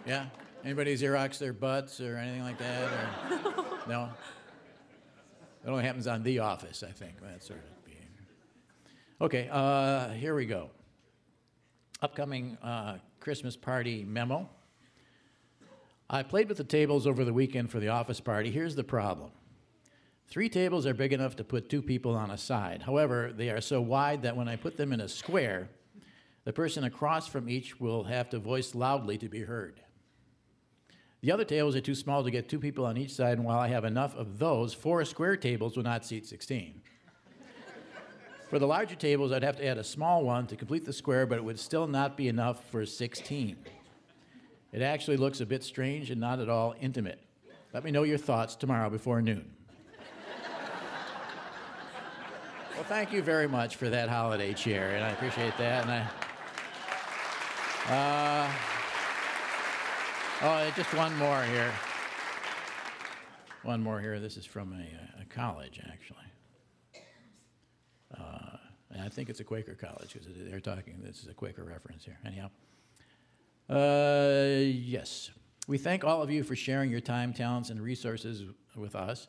[0.05, 0.25] Yeah?
[0.63, 2.83] Anybody Xerox their butts or anything like that?
[2.83, 4.09] Or, no?
[5.63, 8.09] It only happens on The Office, I think, that sort of behavior.
[9.21, 10.69] Okay, uh, here we go.
[12.01, 14.49] Upcoming uh, Christmas party memo.
[16.09, 18.51] I played with the tables over the weekend for the office party.
[18.51, 19.31] Here's the problem
[20.27, 22.81] three tables are big enough to put two people on a side.
[22.83, 25.69] However, they are so wide that when I put them in a square,
[26.43, 29.81] the person across from each will have to voice loudly to be heard.
[31.21, 33.57] The other tables are too small to get two people on each side, and while
[33.57, 36.83] I have enough of those, four square tables will not seat 16.
[38.51, 41.25] For the larger tables, I'd have to add a small one to complete the square,
[41.25, 43.57] but it would still not be enough for 16.
[44.71, 47.19] It actually looks a bit strange and not at all intimate.
[47.73, 49.54] Let me know your thoughts tomorrow before noon.
[52.75, 55.83] Well, thank you very much for that holiday cheer, and I appreciate that.
[55.83, 56.09] And I,
[57.87, 58.51] uh,
[60.41, 61.71] oh, just one more here.
[63.63, 64.19] One more here.
[64.19, 66.17] This is from a, a college, actually.
[68.17, 68.57] Uh,
[68.91, 70.99] and I think it's a Quaker college because they're talking.
[71.01, 72.17] This is a Quaker reference here.
[72.25, 72.49] Anyhow,
[73.69, 75.31] uh, yes,
[75.67, 78.43] we thank all of you for sharing your time, talents, and resources
[78.75, 79.27] with us,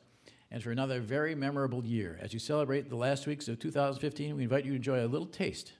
[0.50, 2.18] and for another very memorable year.
[2.20, 5.26] As you celebrate the last weeks of 2015, we invite you to enjoy a little
[5.26, 5.72] taste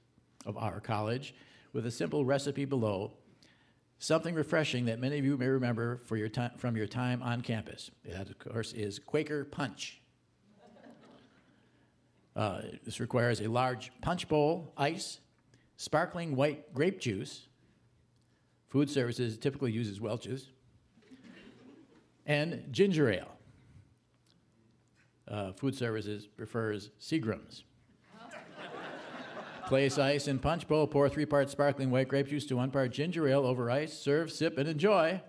[0.45, 1.35] of our college
[1.73, 3.13] with a simple recipe below.
[3.99, 7.91] Something refreshing that many of you may remember your time, from your time on campus.
[8.05, 10.01] That, of course, is Quaker Punch.
[12.35, 15.21] Uh, this requires a large punch bowl, ice,
[15.79, 17.47] sparkling white grape juice.
[18.69, 20.51] Food services typically uses Welch's,
[22.27, 23.36] and ginger ale.
[25.29, 27.65] Uh, food services prefers Seagram's.
[29.67, 32.93] Place ice in punch bowl, pour three parts sparkling white grape juice to one part
[32.93, 35.21] ginger ale over ice, serve, sip, and enjoy.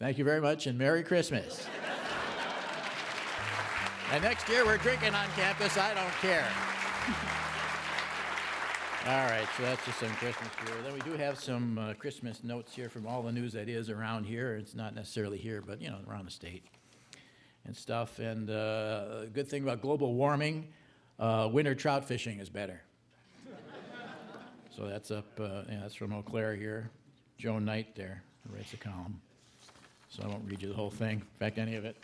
[0.00, 1.66] Thank you very much, and Merry Christmas.
[4.12, 5.76] And next year we're drinking on campus.
[5.78, 6.46] I don't care.
[9.06, 10.74] All right, so that's just some Christmas cheer.
[10.82, 13.88] Then we do have some uh, Christmas notes here from all the news that is
[13.88, 14.56] around here.
[14.56, 16.64] It's not necessarily here, but you know, around the state
[17.66, 18.18] and stuff.
[18.18, 20.68] And uh, good thing about global warming,
[21.18, 22.80] uh, winter trout fishing is better.
[24.74, 25.26] so that's up.
[25.38, 26.90] Uh, yeah, that's from Eau Claire here.
[27.38, 29.20] Joe Knight there writes a column.
[30.08, 31.18] So I won't read you the whole thing.
[31.18, 31.96] In fact, any of it.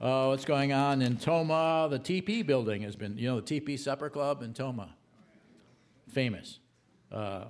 [0.00, 1.88] Uh, what's going on in Tomah?
[1.90, 4.94] The TP building has been, you know, the TP Supper Club in Tomah.
[6.10, 6.58] Famous.
[7.12, 7.44] Uh,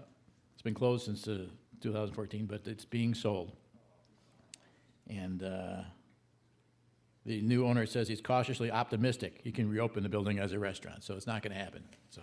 [0.53, 1.47] it's been closed since uh,
[1.81, 3.53] 2014, but it's being sold.
[5.09, 5.83] And uh,
[7.27, 11.03] the new owner says he's cautiously optimistic he can reopen the building as a restaurant,
[11.03, 11.83] so it's not going to happen.
[12.11, 12.23] So,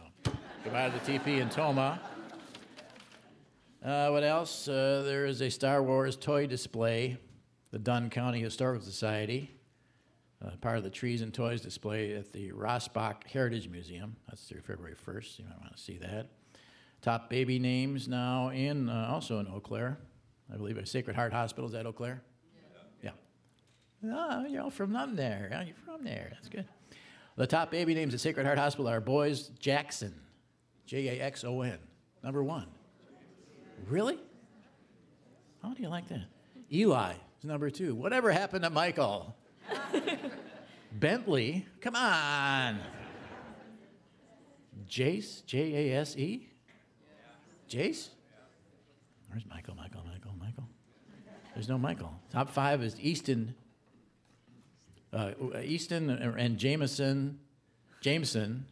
[0.64, 2.00] goodbye to the TP in Tomah.
[3.84, 4.68] Uh, what else?
[4.68, 7.18] Uh, there is a Star Wars toy display,
[7.72, 9.50] the Dunn County Historical Society,
[10.46, 14.16] uh, part of the Trees and Toys display at the Rassbach Heritage Museum.
[14.28, 15.40] That's through February 1st.
[15.40, 16.28] You might want to see that.
[17.02, 19.98] Top baby names now in, uh, also in Eau Claire.
[20.54, 21.68] I believe a Sacred Heart Hospital.
[21.68, 22.22] Is at Eau Claire?
[24.04, 25.52] Oh, you're all from there.
[25.56, 26.30] Oh, you're from there.
[26.34, 26.66] That's good.
[27.36, 30.14] The top baby names at Sacred Heart Hospital are Boys Jaxon,
[30.86, 31.78] J A X O N,
[32.24, 32.68] number one.
[33.88, 34.18] Really?
[35.62, 36.26] How do you like that?
[36.72, 37.96] Eli is number two.
[37.96, 39.36] Whatever happened to Michael?
[40.92, 42.80] Bentley, come on.
[44.88, 46.50] Jace, J A S E?
[47.70, 48.10] Jace?
[49.30, 50.68] Where's Michael, Michael, Michael, Michael?
[51.54, 52.14] There's no Michael.
[52.30, 53.56] Top five is Easton,
[55.14, 55.32] uh,
[55.64, 57.40] Easton and Jameson,
[58.02, 58.66] Jameson,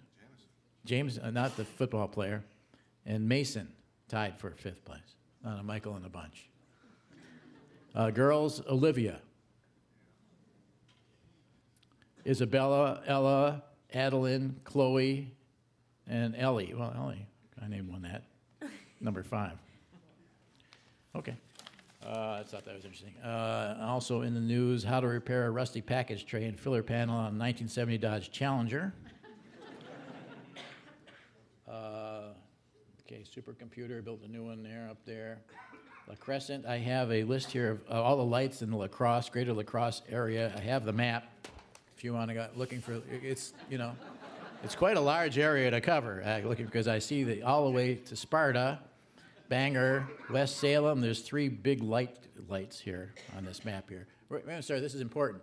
[0.85, 2.43] James, uh, not the football player,
[3.05, 3.67] and Mason
[4.07, 4.99] tied for fifth place.
[5.43, 6.49] A Michael and the bunch.
[7.95, 9.19] Uh, girls, Olivia,
[12.25, 13.63] Isabella, Ella,
[13.93, 15.31] Adeline, Chloe,
[16.07, 16.73] and Ellie.
[16.75, 17.25] Well, Ellie,
[17.61, 18.23] I named one that.
[19.01, 19.53] Number five.
[21.15, 21.35] Okay.
[22.05, 23.13] Uh, I thought that was interesting.
[23.23, 27.15] Uh, also in the news, how to repair a rusty package tray and filler panel
[27.15, 28.93] on 1970 Dodge Challenger.
[31.67, 32.33] Uh,
[33.05, 35.39] okay, supercomputer built a new one there up there.
[36.07, 38.87] La Crescent, I have a list here of uh, all the lights in the La
[38.87, 40.51] Crosse, greater La Crosse area.
[40.55, 41.29] I have the map.
[41.95, 43.91] If you want to go looking for, it's, you know,
[44.63, 47.71] it's quite a large area to cover, uh, looking because I see that all the
[47.71, 48.79] way to Sparta,
[49.49, 51.01] Bangor, West Salem.
[51.01, 52.15] There's three big light
[52.47, 54.07] lights here on this map here.
[54.29, 55.41] Wait, sorry, this is important.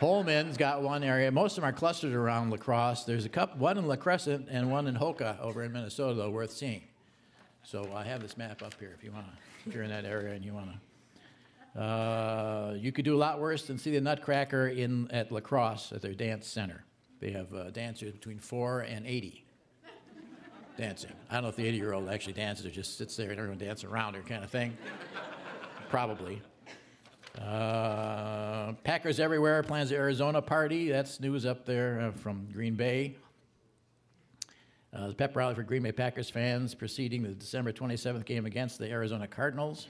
[0.00, 1.30] Holmen's got one area.
[1.30, 3.04] Most of them are clustered around La Crosse.
[3.04, 6.30] There's a couple, one in La Crescent and one in Hokah over in Minnesota, though,
[6.30, 6.84] worth seeing.
[7.64, 9.32] So I have this map up here if you want to,
[9.68, 10.70] if you're in that area and you want
[11.74, 11.80] to.
[11.80, 15.92] Uh, you could do a lot worse than see the Nutcracker in at La Crosse
[15.92, 16.84] at their dance center.
[17.20, 19.44] They have uh, dancers between four and 80
[20.78, 21.12] dancing.
[21.28, 23.38] I don't know if the 80 year old actually dances or just sits there and
[23.38, 24.78] everyone dances around her kind of thing.
[25.90, 26.40] Probably.
[27.36, 30.88] Uh, Packers Everywhere plans the Arizona party.
[30.88, 33.16] That's news up there uh, from Green Bay.
[34.94, 38.78] Uh, the pep rally for Green Bay Packers fans preceding the December 27th game against
[38.78, 39.88] the Arizona Cardinals.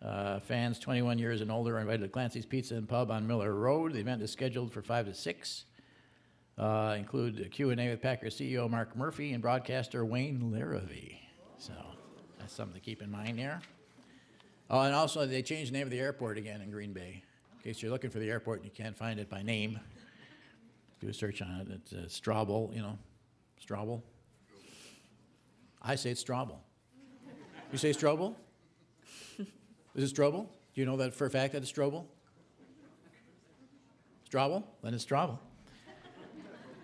[0.00, 3.54] Uh, fans 21 years and older are invited to Clancy's Pizza and Pub on Miller
[3.54, 3.94] Road.
[3.94, 5.64] The event is scheduled for 5 to 6.
[6.58, 11.18] Uh, include a Q&A with Packers CEO Mark Murphy and broadcaster Wayne Larrivee.
[11.56, 11.72] So
[12.40, 13.60] that's something to keep in mind there.
[14.68, 17.22] Oh, and also they changed the name of the airport again in Green Bay.
[17.56, 19.78] In case you're looking for the airport and you can't find it by name,
[21.00, 21.68] do a search on it.
[21.70, 22.98] It's uh, Straubel, you know,
[23.64, 24.02] Straubel.
[25.80, 26.58] I say it's Straubel.
[27.70, 28.34] You say Strobel?
[29.94, 30.48] Is it Strobel?
[30.74, 32.04] Do you know that for a fact that it's Strobel?
[34.28, 34.64] Straubel?
[34.82, 35.38] Then it's Straubel.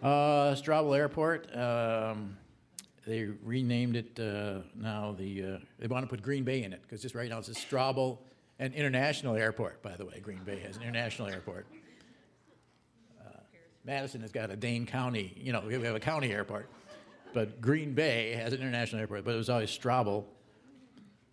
[0.05, 1.49] Uh, Straubel Airport.
[1.57, 2.37] Um,
[3.07, 5.15] they renamed it uh, now.
[5.19, 7.49] The uh, they want to put Green Bay in it because just right now it's
[7.49, 8.19] a Straubel
[8.59, 9.83] and International Airport.
[9.83, 11.67] By the way, Green Bay has an international airport.
[13.19, 13.31] Uh,
[13.87, 15.33] Madison has got a Dane County.
[15.39, 16.69] You know, we have a county airport,
[17.33, 19.25] but Green Bay has an international airport.
[19.25, 20.25] But it was always Straubel.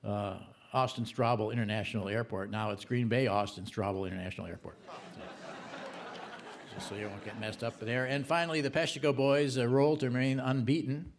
[0.02, 0.38] Uh,
[0.74, 2.50] Austin Straubel International Airport.
[2.50, 4.78] Now it's Green Bay Austin Straubel International Airport.
[6.72, 8.06] So, just so you won't get messed up there.
[8.06, 11.12] And finally, the Peshtigo boys uh, roll to remain unbeaten.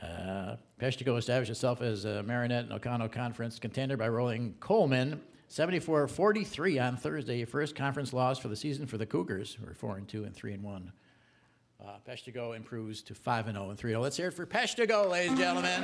[0.00, 6.08] Uh, Peshtigo established itself as a Marinette and Oconto Conference contender by rolling Coleman 74
[6.08, 7.44] 43 on Thursday.
[7.44, 10.34] First conference loss for the season for the Cougars, who are 4 and 2 and
[10.34, 10.92] 3 and 1.
[11.84, 14.00] Uh, Peshtigo improves to 5 and 0 and 3 0.
[14.00, 15.82] Let's hear it for Peshtigo, ladies and gentlemen.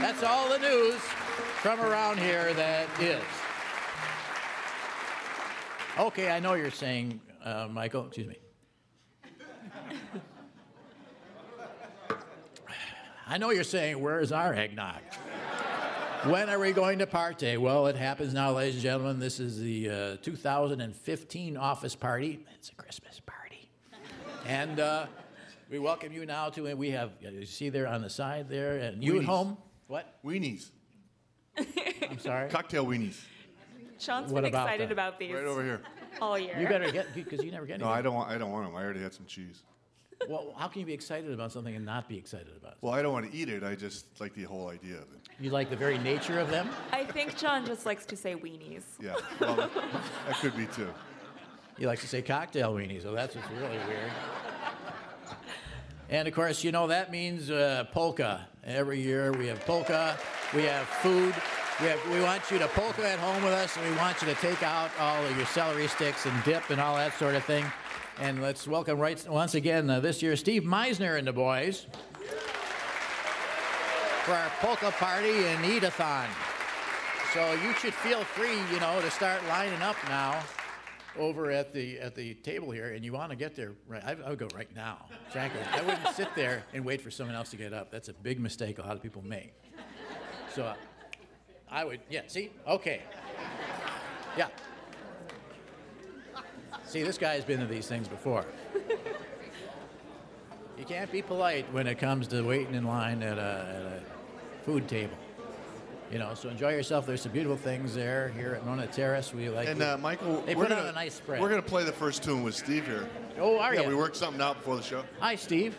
[0.00, 0.94] That's all the news
[1.60, 3.22] from around here that is.
[5.98, 8.36] Okay, I know you're saying, uh, Michael, excuse me.
[13.26, 15.00] I know you're saying, where's our eggnog?
[16.24, 17.56] when are we going to party?
[17.56, 19.18] Well, it happens now, ladies and gentlemen.
[19.18, 22.44] This is the uh, 2015 office party.
[22.56, 23.70] It's a Christmas party.
[24.46, 25.06] and uh,
[25.70, 28.76] we welcome you now to, and we have, you see there on the side there,
[28.76, 29.56] and you at home.
[29.86, 30.18] What?
[30.24, 30.70] Weenies.
[31.56, 32.50] I'm sorry?
[32.50, 33.20] Cocktail weenies.
[33.98, 34.92] Sean's What been about excited that?
[34.92, 35.80] about these Right over here.
[36.20, 36.58] All year.
[36.58, 37.94] You better get, because you never get No, any.
[37.94, 38.30] I don't want.
[38.30, 38.76] I don't want them.
[38.76, 39.62] I already had some cheese.
[40.28, 42.78] Well, how can you be excited about something and not be excited about it?
[42.80, 43.62] Well, I don't want to eat it.
[43.62, 45.28] I just like the whole idea of it.
[45.40, 46.68] You like the very nature of them?
[46.92, 48.84] I think John just likes to say weenies.
[49.02, 50.88] Yeah, well, that could be too.
[51.76, 54.10] He likes to say cocktail weenies, so that's what's really weird.
[56.08, 58.46] And of course, you know that means uh, polka.
[58.62, 60.16] Every year we have polka,
[60.54, 61.34] we have food.
[61.80, 64.28] We, have, we want you to polka at home with us, and we want you
[64.28, 67.42] to take out all of your celery sticks and dip and all that sort of
[67.44, 67.64] thing.
[68.20, 71.86] And let's welcome right once again uh, this year Steve Meisner and the boys
[74.22, 76.28] for our polka party in Edathon.
[77.32, 80.40] So you should feel free, you know, to start lining up now
[81.18, 84.04] over at the at the table here, and you want to get there right.
[84.04, 85.60] I, I would go right now, frankly.
[85.72, 87.90] I wouldn't sit there and wait for someone else to get up.
[87.90, 89.54] That's a big mistake a lot of people make.
[90.54, 90.72] So
[91.74, 92.22] I would, yeah.
[92.28, 93.02] See, okay,
[94.38, 94.48] yeah.
[96.86, 98.46] See, this guy's been to these things before.
[100.76, 104.64] You can't be polite when it comes to waiting in line at a, at a
[104.64, 105.16] food table.
[106.10, 107.06] You know, so enjoy yourself.
[107.06, 109.32] There's some beautiful things there here at Monona Terrace.
[109.32, 109.68] We like.
[109.68, 111.40] And uh, Michael, they we're put on gonna- a nice spread.
[111.40, 113.08] We're going to play the first tune with Steve here.
[113.38, 115.04] Oh, are yeah, we worked something out before the show.
[115.20, 115.76] Hi, Steve.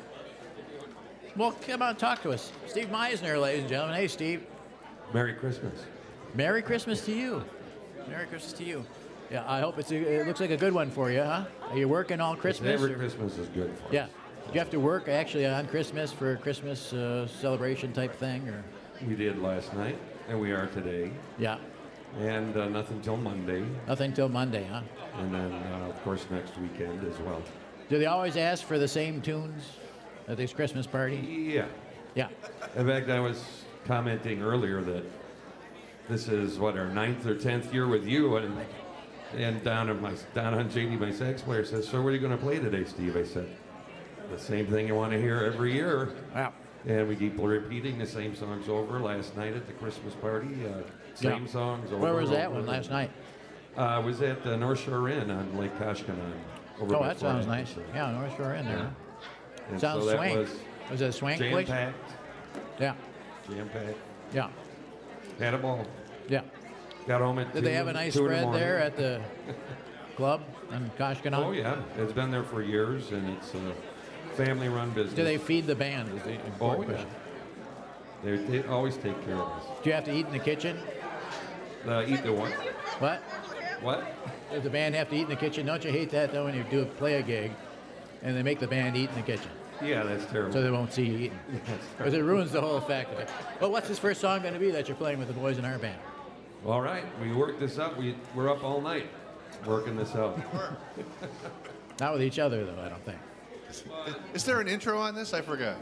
[1.36, 2.52] Well, come on, talk to us.
[2.66, 3.96] Steve Meisner, ladies and gentlemen.
[3.98, 4.46] Hey, Steve.
[5.14, 5.86] Merry Christmas.
[6.34, 7.44] Merry Christmas to you.
[8.10, 8.86] Merry Christmas to you.
[9.32, 11.46] Yeah, I hope it's a, it looks like a good one for you, huh?
[11.70, 12.74] Are you working all Christmas?
[12.74, 14.04] Every or- Christmas is good for Yeah.
[14.06, 14.10] us.
[14.48, 18.48] Do you have to work actually on Christmas for a Christmas uh, celebration type thing,
[18.48, 18.64] or?
[19.08, 19.98] We did last night,
[20.30, 21.12] and we are today.
[21.40, 21.58] Yeah.
[22.20, 23.66] And uh, nothing till Monday.
[23.88, 24.82] Nothing till Monday, huh?
[25.18, 27.42] And then, uh, of course, next weekend as well.
[27.90, 29.64] Do they always ask for the same tunes
[30.28, 31.18] at this Christmas party?
[31.52, 31.66] Yeah.
[32.14, 32.28] Yeah.
[32.76, 33.44] In fact, I was
[33.86, 35.04] commenting earlier that
[36.10, 38.56] this is what our ninth or tenth year with you, and
[39.36, 42.20] and down on my down on JD, my sax player says, "So what are you
[42.20, 43.48] going to play today, Steve?" I said,
[44.32, 46.52] "The same thing you want to hear every year." Yeah.
[46.88, 49.00] And we keep repeating the same songs over.
[49.00, 50.82] Last night at the Christmas party, uh,
[51.16, 51.52] same Yeah.
[51.52, 51.98] songs over.
[52.02, 52.58] Where was that over.
[52.58, 53.10] one last night?
[53.76, 56.34] Uh, I was at the North Shore Inn on Lake Koshkonong.
[56.80, 57.70] over Oh, that sounds nice.
[57.72, 57.96] Atkinson.
[57.96, 58.92] Yeah, North Shore Inn there.
[59.72, 59.78] Yeah.
[59.78, 60.38] Sounds so swank.
[60.38, 60.60] was
[60.92, 61.68] Was it a swank place?
[61.68, 62.12] jam-packed.
[64.34, 64.50] Yeah.
[65.40, 65.86] Had a ball.
[66.28, 66.42] Yeah.
[67.08, 68.62] Got home at Did two they have a nice two in the spread morning.
[68.62, 69.22] there at the
[70.16, 70.42] club
[70.72, 71.46] in Koshkonong?
[71.46, 73.74] Oh yeah, it's been there for years, and it's a
[74.36, 75.14] family-run business.
[75.14, 76.10] Do they feed the band?
[76.18, 76.96] Is the Oh important yeah.
[76.96, 77.10] question.
[78.24, 79.64] They, they always take care of us.
[79.84, 80.78] Do you have to eat in the kitchen?
[81.86, 82.52] Uh, eat the what?
[83.00, 83.20] What?
[83.82, 84.08] What?
[84.52, 85.68] Does the band have to eat in the kitchen?
[85.68, 87.52] Don't you hate that though when you do play a gig,
[88.24, 89.52] and they make the band eat in the kitchen?
[89.84, 90.54] Yeah, that's terrible.
[90.54, 91.40] So they won't see you eating.
[91.98, 93.30] Because it ruins the whole effect of it.
[93.60, 95.66] Well, what's this first song going to be that you're playing with the boys in
[95.66, 96.00] our band?
[96.66, 97.96] All right, we worked this up.
[97.98, 99.08] We we're up all night
[99.66, 100.40] working this out.
[102.00, 103.18] Not with each other though, I don't think.
[104.34, 105.34] Is there an intro on this?
[105.34, 105.78] I forgot.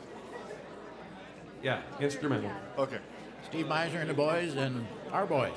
[1.62, 2.52] Yeah, instrumental.
[2.78, 3.00] Okay.
[3.46, 5.54] Steve Meisner and the boys and our boys.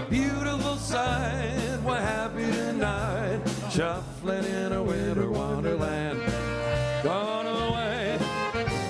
[0.00, 3.38] A beautiful sight, we're happy tonight.
[3.70, 6.22] Shuffling in a winter wonderland.
[7.02, 8.18] Gone away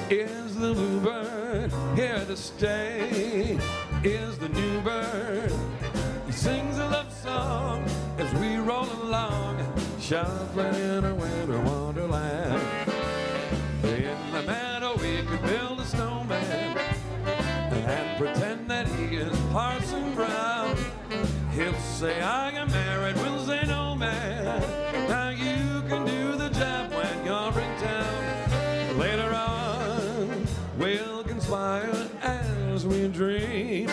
[0.08, 3.58] is the bluebird, here to stay
[4.04, 5.52] is the new bird.
[6.26, 7.84] He sings a love song
[8.16, 9.66] as we roll along,
[9.98, 11.79] shuffling in a winter wonderland.
[22.00, 24.62] Say, I got married, we'll say, no, man.
[25.06, 28.98] Now you can do the job when you're in town.
[28.98, 30.46] Later on,
[30.78, 33.88] we'll conspire as we dream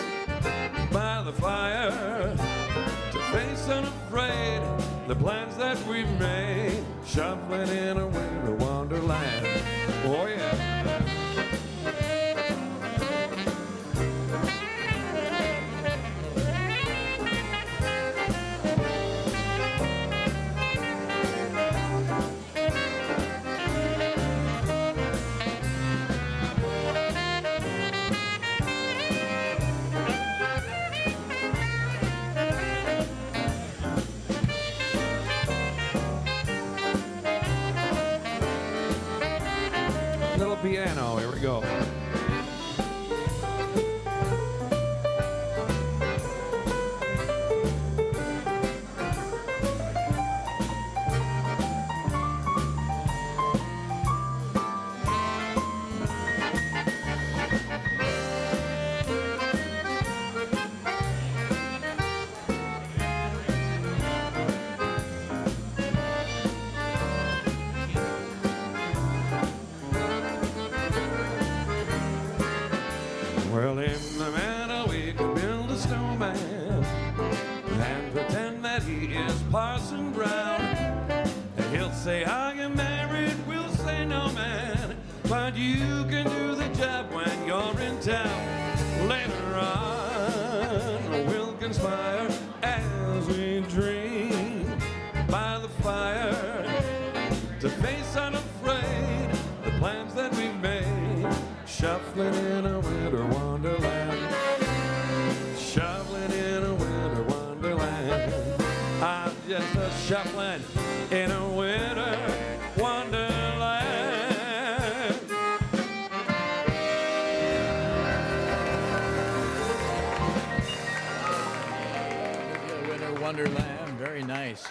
[0.90, 2.34] by the fire
[3.12, 4.62] to face unafraid
[5.06, 9.46] the plans that we've made, shuffling in a winter wonderland.
[10.06, 10.78] Oh, yeah.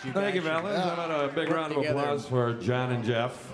[0.08, 0.14] Nice.
[0.14, 0.84] Thank guys you, should fellas.
[0.84, 2.00] How about a big round of together.
[2.00, 3.54] applause for John and Jeff?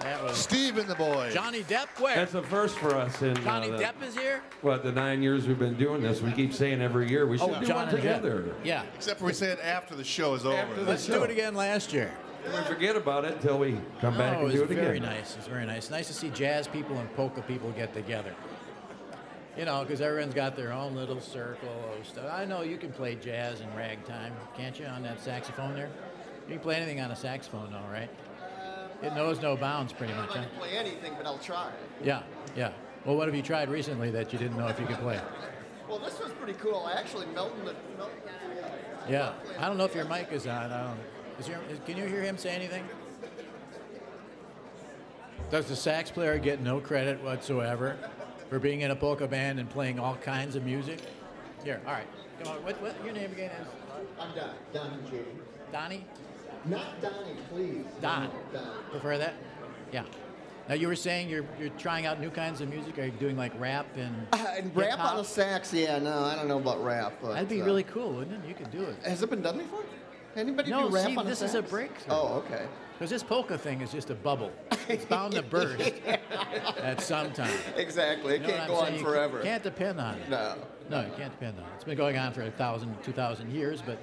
[0.00, 1.34] That was Steve and the boys.
[1.34, 1.86] Johnny Depp.
[2.00, 2.14] Where?
[2.14, 4.42] That's a first for us in uh, Johnny the, Depp is here.
[4.62, 6.22] what the nine years we've been doing this.
[6.22, 8.22] We keep saying every year we should Oh, do John one and Jeff.
[8.22, 8.54] together.
[8.62, 8.84] Yeah.
[8.94, 10.56] Except for we say it after the show is over.
[10.56, 12.12] After the Let's do it again last year.
[12.46, 14.78] We forget about it until we come back oh, and it do it again.
[14.78, 15.36] It's very nice.
[15.36, 15.90] It's very nice.
[15.90, 18.32] Nice to see jazz people and polka people get together.
[19.58, 21.68] You know, because everyone's got their own little circle
[21.98, 22.30] of stuff.
[22.32, 25.90] I know you can play jazz and ragtime, can't you, on that saxophone there?
[26.46, 28.08] You can play anything on a saxophone, all right?
[29.02, 30.42] It knows no bounds, pretty I much, huh?
[30.42, 31.72] can play anything, but I'll try.
[32.04, 32.22] Yeah,
[32.56, 32.70] yeah.
[33.04, 35.20] Well, what have you tried recently that you didn't know if you could play?
[35.88, 36.84] Well, this was pretty cool.
[36.86, 37.74] I actually melted the.
[37.96, 38.22] Melted
[39.06, 39.32] the Yeah.
[39.58, 40.70] I don't know if your mic is on.
[40.70, 40.98] I don't.
[41.40, 42.84] Is your, is, can you hear him say anything?
[45.50, 47.96] Does the sax player get no credit whatsoever
[48.48, 51.00] for being in a polka band and playing all kinds of music?
[51.64, 52.06] Here, all right.
[52.42, 52.64] Come on.
[52.64, 53.66] What, what your name again is?
[54.18, 54.54] I'm Don.
[54.72, 55.18] Don J.
[55.72, 56.04] Donnie?
[56.64, 57.84] Not Donnie, please.
[58.00, 58.30] Don.
[58.52, 58.84] Don.
[58.90, 59.34] Prefer that?
[59.92, 60.04] Yeah.
[60.68, 62.98] Now you were saying you're you're trying out new kinds of music.
[62.98, 64.26] Are you doing like rap and?
[64.32, 67.14] Uh, and rap on a sax, yeah, no, I don't know about rap.
[67.22, 68.48] But, That'd be uh, really cool, wouldn't it?
[68.48, 68.96] You could do it.
[69.02, 69.82] Has it been done before?
[70.36, 72.14] Anybody No, do rap see, on a this is a breakthrough.
[72.14, 72.66] Oh, okay.
[72.98, 74.52] Because this polka thing is just a bubble.
[74.88, 75.92] It's bound to burst
[76.82, 77.52] at some time.
[77.76, 78.36] Exactly.
[78.36, 79.04] It You know can't go on saying?
[79.04, 79.36] forever.
[79.38, 80.30] You can't depend on it.
[80.30, 80.54] No.
[80.88, 81.68] No, you can't depend on it.
[81.74, 83.98] It's been going on for a thousand, two thousand years, but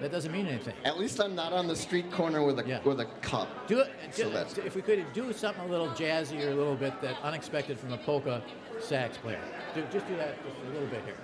[0.00, 0.74] that doesn't mean anything.
[0.84, 3.46] At least I'm not on the street corner with a with a cup.
[3.68, 3.92] Do it.
[4.10, 7.14] So do- if we could do something a little jazzy or a little bit that
[7.22, 8.42] unexpected from a polka
[8.80, 9.38] sax player.
[9.76, 11.14] Do, just do that just a little bit here.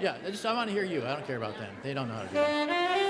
[0.00, 1.02] Yeah, I just I want to hear you.
[1.04, 1.74] I don't care about them.
[1.82, 3.06] They don't know how to do that.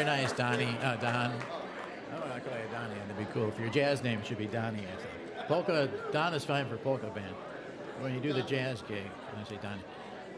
[0.00, 0.78] Very nice, Donnie.
[0.80, 1.14] Uh, Don.
[1.14, 2.94] I want to call you Donnie.
[3.06, 3.50] That'd be cool.
[3.50, 5.46] If your jazz name should be Donnie, I think.
[5.46, 7.34] Polka, Don is fine for polka band.
[8.00, 9.04] When you do the jazz gig,
[9.38, 9.82] I say Donnie.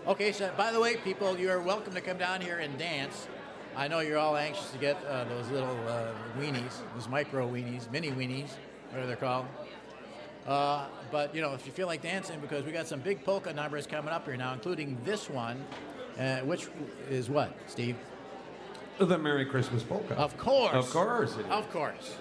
[0.09, 3.29] Okay, so by the way, people, you are welcome to come down here and dance.
[3.77, 7.89] I know you're all anxious to get uh, those little uh, weenies, those micro weenies,
[7.93, 8.51] mini weenies,
[8.89, 9.47] whatever they're called.
[10.45, 13.53] Uh, but you know, if you feel like dancing, because we got some big polka
[13.53, 15.65] numbers coming up here now, including this one,
[16.19, 16.67] uh, which
[17.09, 17.95] is what, Steve?
[18.99, 20.15] The Merry Christmas polka.
[20.15, 20.75] Of course.
[20.75, 21.37] Of course.
[21.37, 21.47] it is.
[21.51, 22.17] Of course.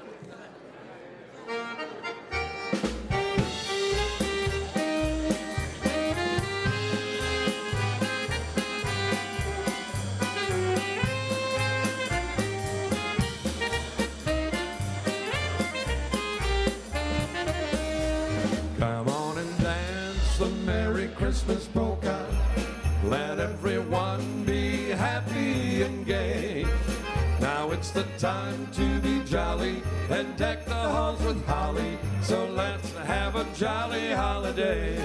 [28.01, 31.97] The time to be jolly and deck the halls with holly.
[32.23, 34.97] So let's have a jolly holiday.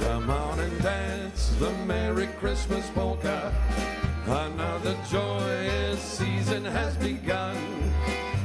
[0.00, 3.52] Come on and dance the Merry Christmas polka.
[4.26, 7.56] Another joyous season has begun.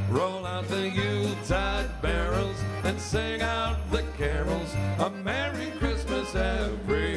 [0.09, 4.73] Roll out the Yuletide barrels and sing out the carols.
[4.99, 7.14] A Merry Christmas, everyone.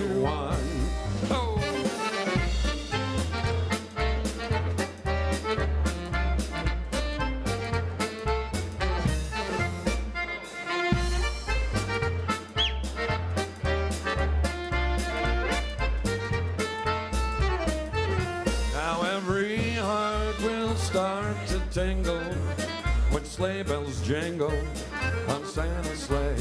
[20.88, 22.32] Start to tingle
[23.10, 24.58] when sleigh bells jingle
[25.28, 26.34] on Santa's sleigh.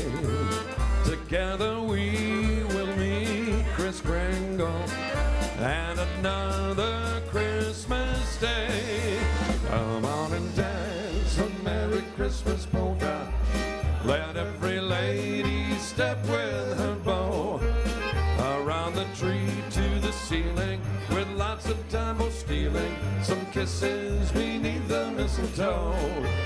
[1.03, 4.85] Together we will meet Kris Kringle
[5.59, 9.19] and another Christmas day.
[9.67, 13.33] Come on and dance a Merry Christmas polka.
[14.05, 17.59] Let every lady step with her bow.
[18.39, 20.79] Around the tree to the ceiling
[21.67, 22.95] with time tumble stealing.
[23.21, 25.93] Some kisses beneath the mistletoe.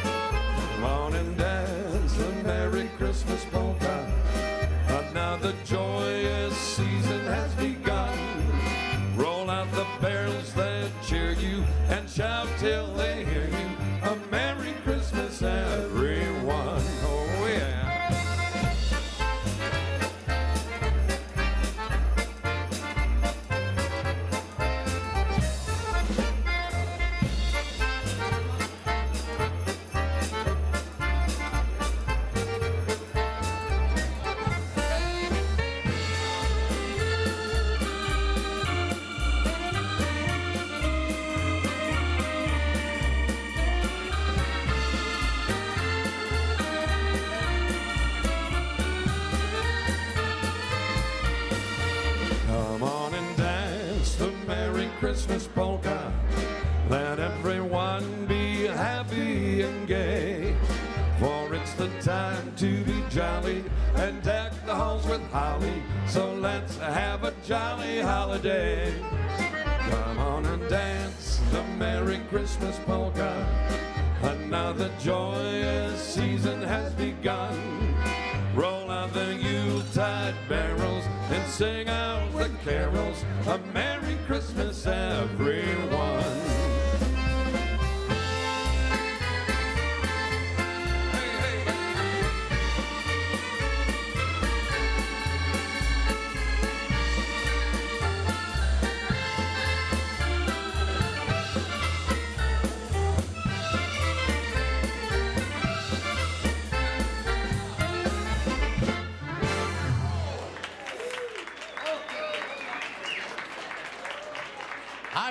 [0.04, 4.12] Come on and dance the Merry Christmas polka.
[4.88, 7.81] Another joyous season has begun.
[63.12, 63.64] Jolly
[63.96, 65.84] and deck the halls with holly.
[66.08, 68.94] So let's have a jolly holiday.
[69.90, 73.46] Come on and dance the Merry Christmas polka.
[74.22, 77.96] Another joyous season has begun.
[78.56, 83.26] Roll out the Yuletide barrels and sing out the carols.
[83.48, 86.21] A Merry Christmas, everyone.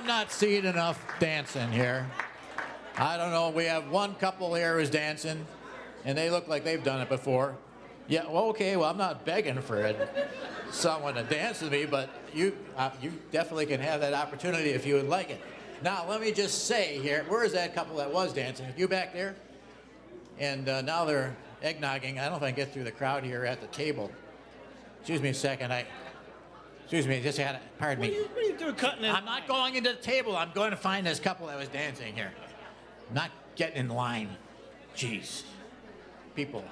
[0.01, 2.07] I'm not seeing enough dancing here.
[2.97, 3.51] I don't know.
[3.51, 5.47] We have one couple here who's dancing,
[6.07, 7.55] and they look like they've done it before.
[8.09, 8.79] Yeah, well, okay.
[8.79, 10.11] Well, I'm not begging for it,
[10.71, 14.87] someone to dance with me, but you, uh, you definitely can have that opportunity if
[14.87, 15.41] you would like it.
[15.83, 18.69] Now, let me just say here, where is that couple that was dancing?
[18.79, 19.37] You back there?
[20.39, 22.17] And uh, now they're eggnogging.
[22.17, 24.11] I don't know if I can get through the crowd here at the table.
[25.01, 25.75] Excuse me a second.
[25.75, 25.85] I,
[26.91, 28.11] excuse me, just had, pardon me.
[28.11, 29.15] What are you doing cutting in?
[29.15, 30.37] I'm not going into the table.
[30.37, 32.33] I'm going to find this couple that was dancing here.
[33.09, 34.29] I'm not getting in line.
[34.97, 35.45] Jeez.
[36.35, 36.65] People,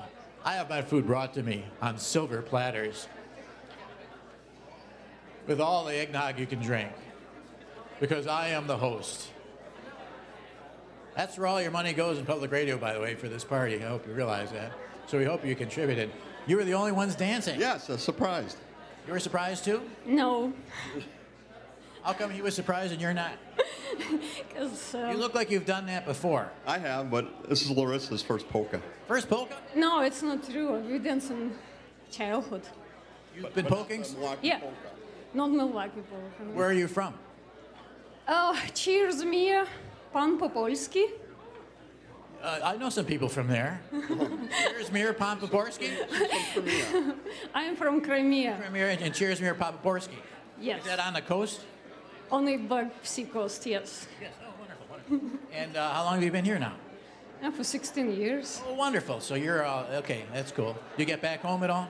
[0.45, 3.07] I have my food brought to me on silver platters
[5.47, 6.90] with all the eggnog you can drink
[8.01, 9.28] because I am the host.
[11.15, 13.77] That's where all your money goes in public radio, by the way, for this party.
[13.77, 14.73] I hope you realize that.
[15.07, 16.11] So we hope you contributed.
[16.49, 17.61] You were the only ones dancing.
[17.61, 18.57] Yes, uh, surprised.
[19.09, 19.80] You were surprised too?
[20.05, 20.52] No,
[22.02, 23.32] How come he was surprised and you're not?
[24.36, 26.52] because uh, You look like you've done that before.
[26.66, 28.82] I have, but this is Larissa's first polka.
[29.06, 29.56] First polka?
[29.74, 30.78] no, it's not true.
[30.80, 31.52] We dance in
[32.10, 32.60] childhood.
[33.35, 34.05] You've been poking?
[34.43, 34.60] Yeah,
[35.32, 36.52] not Milwaukee polka.
[36.52, 37.14] Where are you from?
[38.28, 39.59] Oh, cheers me,
[40.12, 41.06] pan po-polski.
[42.43, 43.81] Uh, I know some people from there.
[43.90, 45.90] Cheers, Mir Pompaporsky.
[47.55, 48.56] I'm from Crimea.
[48.60, 50.19] Crimea and Cheers, Mir Pompaporsky.
[50.60, 50.81] Yes.
[50.82, 51.60] Is that on the coast?
[52.31, 52.60] Only
[53.02, 54.06] Sea coast, yes.
[54.20, 54.32] Yes.
[54.43, 55.39] Oh, wonderful, wonderful.
[55.52, 56.74] and uh, how long have you been here now?
[57.43, 58.60] Yeah, for 16 years.
[58.66, 59.20] Oh, wonderful.
[59.20, 60.24] So you're uh, okay.
[60.32, 60.77] That's cool.
[60.97, 61.89] You get back home at all?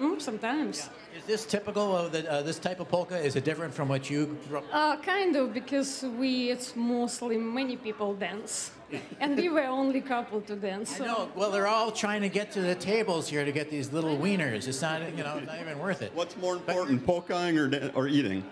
[0.00, 0.90] Mm, sometimes.
[1.16, 3.18] Is this typical of the, uh, this type of polka?
[3.18, 4.64] Is it different from what you grew up?
[4.72, 8.72] Uh, kind of, because we, it's mostly many people dance.
[9.20, 10.94] and we were only couple to dance.
[10.94, 11.04] I So.
[11.04, 11.28] know.
[11.34, 14.68] Well, they're all trying to get to the tables here to get these little wieners.
[14.68, 16.12] It's not, you know, it's not even worth it.
[16.14, 18.44] What's more important, polkaing or, or eating?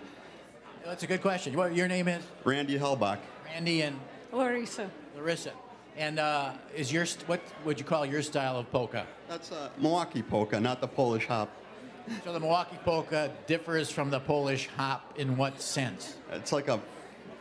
[0.83, 1.55] That's a good question.
[1.55, 2.23] What your name is?
[2.43, 3.19] Randy Hellbach.
[3.45, 3.99] Randy and
[4.31, 4.89] Larissa.
[5.15, 5.51] Larissa.
[5.97, 9.07] And uh, is your st- what would you call your style of polka?
[9.29, 11.49] That's a Milwaukee polka, not the Polish hop.
[12.23, 16.17] So the Milwaukee polka differs from the Polish hop in what sense?
[16.33, 16.79] It's like a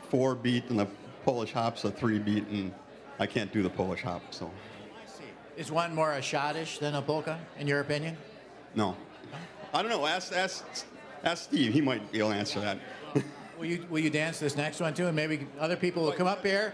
[0.08, 0.86] four beat, and the
[1.24, 2.72] Polish hop's a three beat, and
[3.18, 4.50] I can't do the Polish hop, so
[5.56, 8.16] Is one more a schottische than a polka, in your opinion?
[8.74, 8.96] no.
[9.72, 10.06] I don't know.
[10.06, 10.64] Ask, ask,
[11.24, 11.72] ask Steve.
[11.72, 12.78] He might be able to answer that.
[13.58, 16.28] Will you will you dance this next one too, and maybe other people will come
[16.28, 16.72] up here?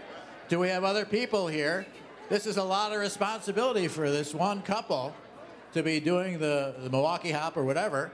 [0.49, 1.87] Do we have other people here?
[2.29, 5.15] This is a lot of responsibility for this one couple
[5.73, 8.11] to be doing the, the Milwaukee hop or whatever,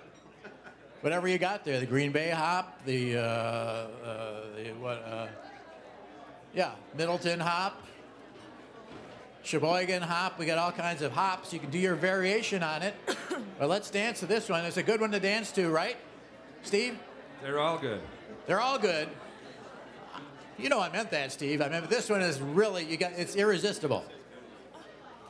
[1.02, 3.88] whatever you got there, the Green Bay hop, the, uh, uh,
[4.56, 5.04] the what?
[5.06, 5.28] Uh,
[6.54, 7.82] yeah, Middleton hop.
[9.48, 10.38] Sheboygan hop.
[10.38, 11.54] We got all kinds of hops.
[11.54, 12.94] You can do your variation on it.
[13.60, 14.66] but let's dance to this one.
[14.66, 15.96] It's a good one to dance to, right?
[16.64, 17.00] Steve?
[17.42, 18.02] They're all good.
[18.46, 19.08] They're all good.
[20.58, 21.62] You know I meant that, Steve.
[21.62, 24.04] I mean, this one is really you got it's irresistible.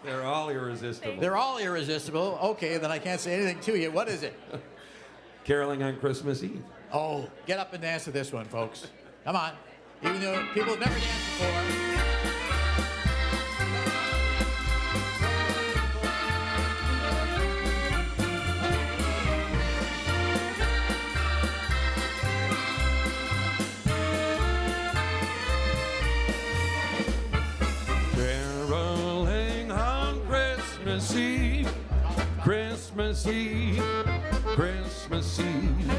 [0.03, 1.21] They're all irresistible.
[1.21, 2.39] They're all irresistible.
[2.41, 3.91] Okay, then I can't say anything to you.
[3.91, 4.33] What is it?
[5.43, 6.63] Caroling on Christmas Eve.
[6.91, 8.87] Oh, get up and dance to this one, folks.
[9.25, 9.51] Come on.
[10.01, 11.86] Even though people have never danced before.
[32.97, 33.83] Christmas Eve,
[34.55, 35.91] Christmas Eve.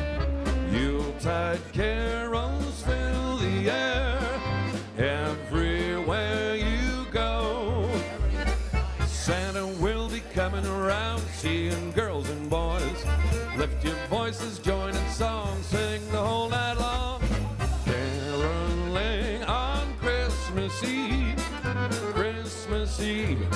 [0.73, 4.19] Yuletide carols fill the air
[4.99, 7.89] everywhere you go.
[9.07, 13.05] Santa will be coming around, seeing girls and boys.
[13.57, 17.23] Lift your voices, join in song, sing the whole night long.
[17.85, 21.37] Caroling on Christmas Eve,
[22.13, 23.47] Christmas Eve,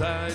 [0.00, 0.29] Yuletide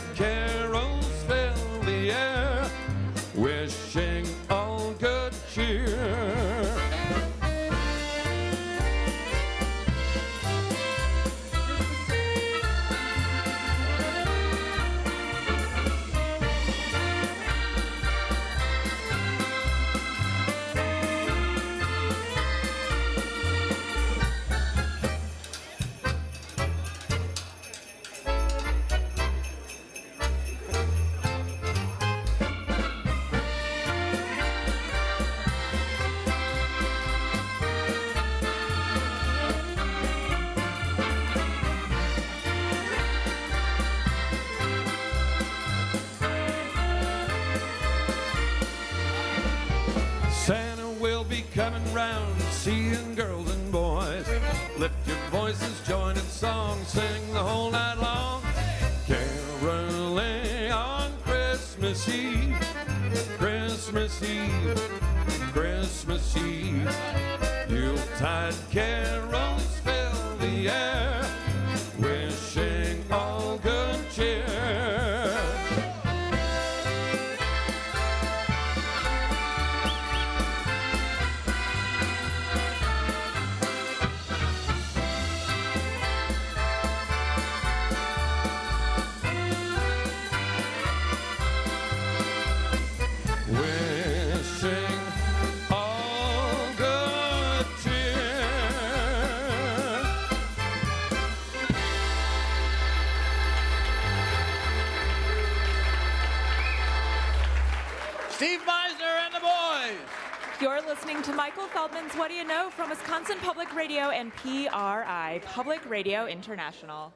[51.93, 54.27] round, seeing girls and boys.
[54.77, 58.41] Lift your voices, join in song, sing the whole night long.
[59.07, 62.55] Caroling on Christmas Eve,
[63.37, 64.91] Christmas Eve,
[65.53, 66.89] Christmas Eve.
[67.69, 71.25] Yuletide carols fill the air,
[111.15, 115.89] listening to Michael Feldman's What Do You Know from Wisconsin Public Radio and PRI, Public
[115.89, 117.13] Radio International.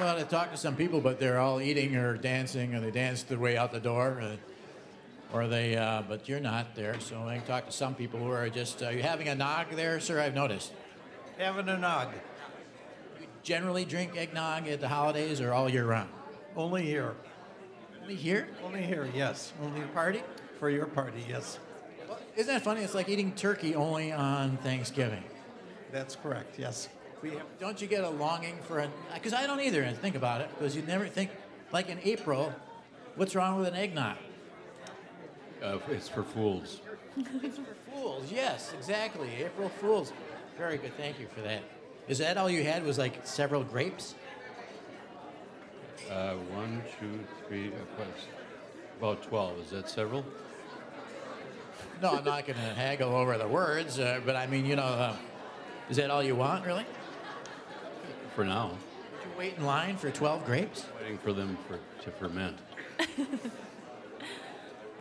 [0.00, 2.80] Well, I thought I'd talk to some people, but they're all eating or dancing, or
[2.80, 4.36] they danced their way out the door, uh,
[5.30, 5.76] or they.
[5.76, 8.82] Uh, but you're not there, so I can talk to some people who are just.
[8.82, 10.18] Uh, you having a nog there, sir?
[10.18, 10.72] I've noticed.
[11.36, 12.14] Having a nog.
[13.20, 16.08] You generally drink eggnog at the holidays or all year round?
[16.56, 17.14] Only here.
[18.00, 18.48] Only here?
[18.64, 19.52] Only here, yes.
[19.62, 20.22] Only a party?
[20.58, 21.58] For your party, yes.
[22.36, 22.80] Isn't that funny?
[22.80, 25.24] It's like eating turkey only on Thanksgiving.
[25.92, 26.88] That's correct, yes.
[27.58, 28.90] Don't you get a longing for a?
[29.14, 29.82] Because I don't either.
[29.82, 31.30] And think about it, because you never think,
[31.72, 32.52] like in April,
[33.16, 34.16] what's wrong with an eggnog?
[35.62, 36.80] Uh, it's for fools.
[37.16, 38.32] it's for fools.
[38.32, 39.28] Yes, exactly.
[39.44, 40.12] April Fools.
[40.56, 40.96] Very good.
[40.96, 41.62] Thank you for that.
[42.08, 42.84] Is that all you had?
[42.84, 44.14] Was like several grapes?
[46.10, 48.04] Uh, one, two, three, uh,
[48.98, 49.58] about 12.
[49.60, 50.24] Is that several?
[52.02, 54.82] No, I'm not going to haggle over the words, uh, but I mean, you know,
[54.82, 55.16] uh,
[55.88, 56.86] is that all you want, really?
[58.40, 58.68] For now.
[58.68, 58.78] Would
[59.22, 60.86] you wait in line for 12 grapes?
[60.98, 62.56] Waiting for them for, to ferment.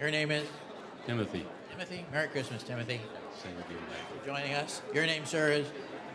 [0.01, 0.45] Your name is
[1.05, 1.45] Timothy.
[1.71, 2.05] Timothy.
[2.11, 2.99] Merry Christmas, Timothy.
[3.41, 3.77] Same with you.
[4.19, 4.81] For joining us.
[4.93, 5.67] Your name, sir, is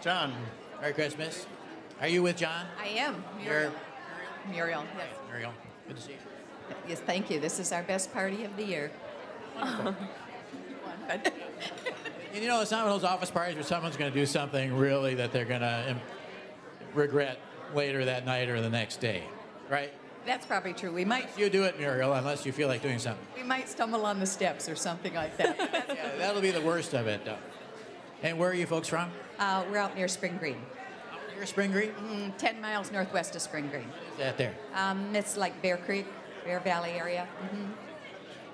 [0.02, 0.34] John.
[0.82, 1.46] Merry Christmas.
[2.02, 2.66] Are you with John?
[2.78, 3.24] I am.
[3.42, 3.72] You're
[4.50, 4.84] Muriel.
[4.94, 5.06] Yes.
[5.26, 5.54] Muriel.
[5.88, 6.18] Good to see you.
[6.86, 7.40] Yes, thank you.
[7.40, 8.90] This is our best party of the year.
[12.34, 14.26] And you know, it's not one of those office parties where someone's going to do
[14.26, 15.96] something really that they're going to
[16.94, 17.38] regret
[17.74, 19.24] later that night or the next day,
[19.68, 19.92] right?
[20.26, 20.92] That's probably true.
[20.92, 23.26] We might You do it, Muriel, unless you feel like doing something.
[23.36, 25.58] we might stumble on the steps or something like that.
[25.94, 27.36] Yeah, that'll be the worst of it, though.
[28.22, 29.10] And where are you folks from?
[29.38, 30.56] uh, we're out near Spring Green.
[31.36, 31.90] Near Spring Green?
[32.08, 33.88] Mm, Ten miles northwest of Spring Green.
[34.12, 34.54] Is that there?
[34.74, 36.06] Um, it's like Bear Creek,
[36.44, 37.26] Bear Valley area.
[37.50, 37.72] hmm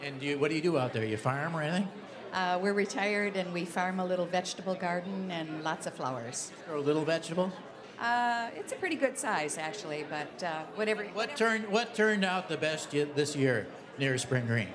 [0.02, 1.04] And you, what do you do out there?
[1.04, 1.88] You farm or anything?
[2.32, 6.50] Uh, we're retired and we farm a little vegetable garden and lots of flowers.
[6.68, 7.52] Grow little vegetables?
[8.00, 11.04] Uh, it's a pretty good size actually, but uh, whatever.
[11.12, 13.66] What turned What turned out the best y- this year
[13.98, 14.68] near Spring Green,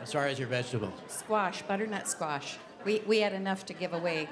[0.00, 0.94] as far as your vegetables?
[1.08, 2.56] Squash, butternut squash.
[2.84, 4.28] We, we had enough to give away.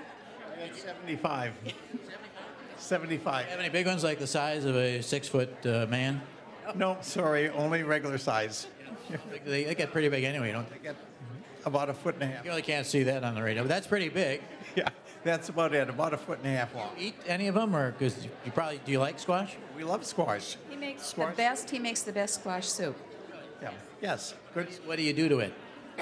[0.75, 1.53] 75.
[2.79, 3.47] 75.
[3.47, 6.21] Have any big ones like the size of a six foot uh, man?
[6.75, 8.67] No, sorry, only regular size.
[9.45, 10.79] They, they get pretty big anyway, don't they?
[10.79, 10.97] Get
[11.67, 12.45] about a foot and a half.
[12.45, 14.41] You really can't see that on the radio, but that's pretty big.
[14.77, 14.89] Yeah,
[15.25, 16.91] that's about it, about a foot and a half long.
[16.99, 19.57] Eat any of them, or because you probably do you like squash?
[19.77, 20.57] We love squash.
[20.69, 21.33] He makes Squash?
[21.33, 21.71] the best.
[21.71, 22.97] He makes the best squash soup.
[23.63, 23.71] Yeah.
[24.01, 24.69] Yes, good.
[24.87, 25.53] What do you do to it?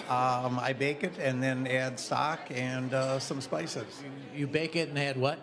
[0.09, 4.03] Um, I bake it and then add stock and uh, some spices.
[4.35, 5.41] You bake it and add what?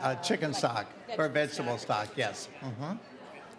[0.00, 0.86] Uh, chicken stock
[1.18, 2.48] or vegetable stock, yes.
[2.60, 2.92] hmm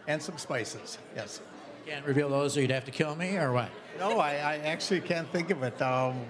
[0.07, 1.41] And some spices, yes.
[1.85, 3.69] Can't reveal those, or you'd have to kill me, or what?
[3.99, 5.79] No, I, I actually can't think of it.
[5.81, 6.25] Um,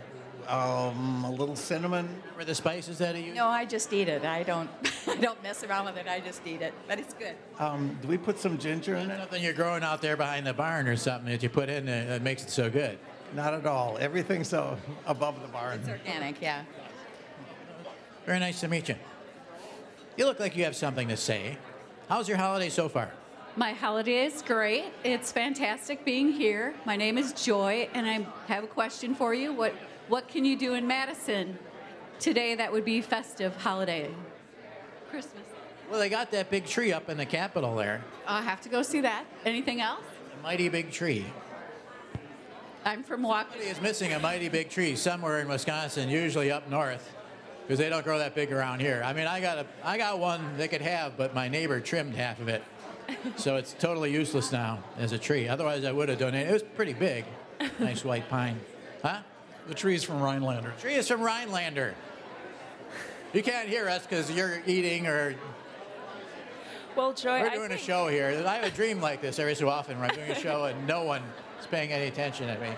[0.47, 2.07] um, a little cinnamon.
[2.23, 3.33] Remember the spices that you?
[3.33, 4.25] No, I just eat it.
[4.25, 4.69] I don't.
[5.07, 6.07] I don't mess around with it.
[6.07, 6.73] I just eat it.
[6.87, 7.35] But it's good.
[7.59, 9.19] Um, do we put some ginger in it?
[9.19, 12.05] Something you're growing out there behind the barn, or something that you put in there
[12.05, 12.97] that makes it so good.
[13.33, 13.97] Not at all.
[13.99, 15.79] Everything's so above the barn.
[15.79, 16.41] It's organic.
[16.41, 16.63] Yeah.
[18.25, 18.95] Very nice to meet you.
[20.17, 21.57] You look like you have something to say.
[22.07, 23.11] How's your holiday so far?
[23.57, 24.85] My holiday is great.
[25.03, 26.73] It's fantastic being here.
[26.85, 29.53] My name is Joy, and I have a question for you.
[29.53, 29.73] What
[30.07, 31.57] what can you do in Madison
[32.19, 34.09] today that would be festive holiday?
[35.09, 35.43] Christmas.
[35.89, 38.03] Well, they got that big tree up in the Capitol there.
[38.27, 39.25] I'll have to go see that.
[39.45, 40.03] Anything else?
[40.39, 41.25] A mighty big tree.
[42.83, 43.49] I'm from Milwaukee.
[43.51, 47.15] Somebody is missing a mighty big tree somewhere in Wisconsin, usually up north,
[47.63, 49.01] because they don't grow that big around here.
[49.03, 52.15] I mean, I got a, I got one they could have, but my neighbor trimmed
[52.15, 52.63] half of it,
[53.37, 55.47] so it's totally useless now as a tree.
[55.47, 56.49] Otherwise, I would have donated.
[56.49, 57.25] It was pretty big,
[57.79, 58.59] nice white pine.
[59.01, 59.21] Huh?
[59.67, 60.73] The tree's from Rhinelander.
[60.75, 61.95] The tree is from Rhinelander.
[63.33, 65.35] You can't hear us because you're eating or
[66.95, 68.43] Well, Joy, we're I doing a show here.
[68.45, 70.87] I have a dream like this every so often where I'm doing a show and
[70.87, 71.21] no one
[71.59, 72.69] is paying any attention at me.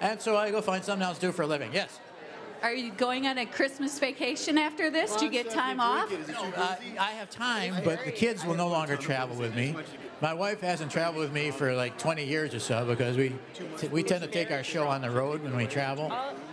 [0.00, 1.70] And so I go find something else to do for a living.
[1.72, 2.00] Yes.
[2.62, 5.14] Are you going on a Christmas vacation after this?
[5.16, 6.10] Do you get time off?
[6.56, 9.74] I, I have time, but the kids will no longer travel with me.
[10.20, 13.34] My wife hasn't traveled with me for like 20 years or so because we
[13.78, 16.10] t- we tend to take our show on the road when we travel,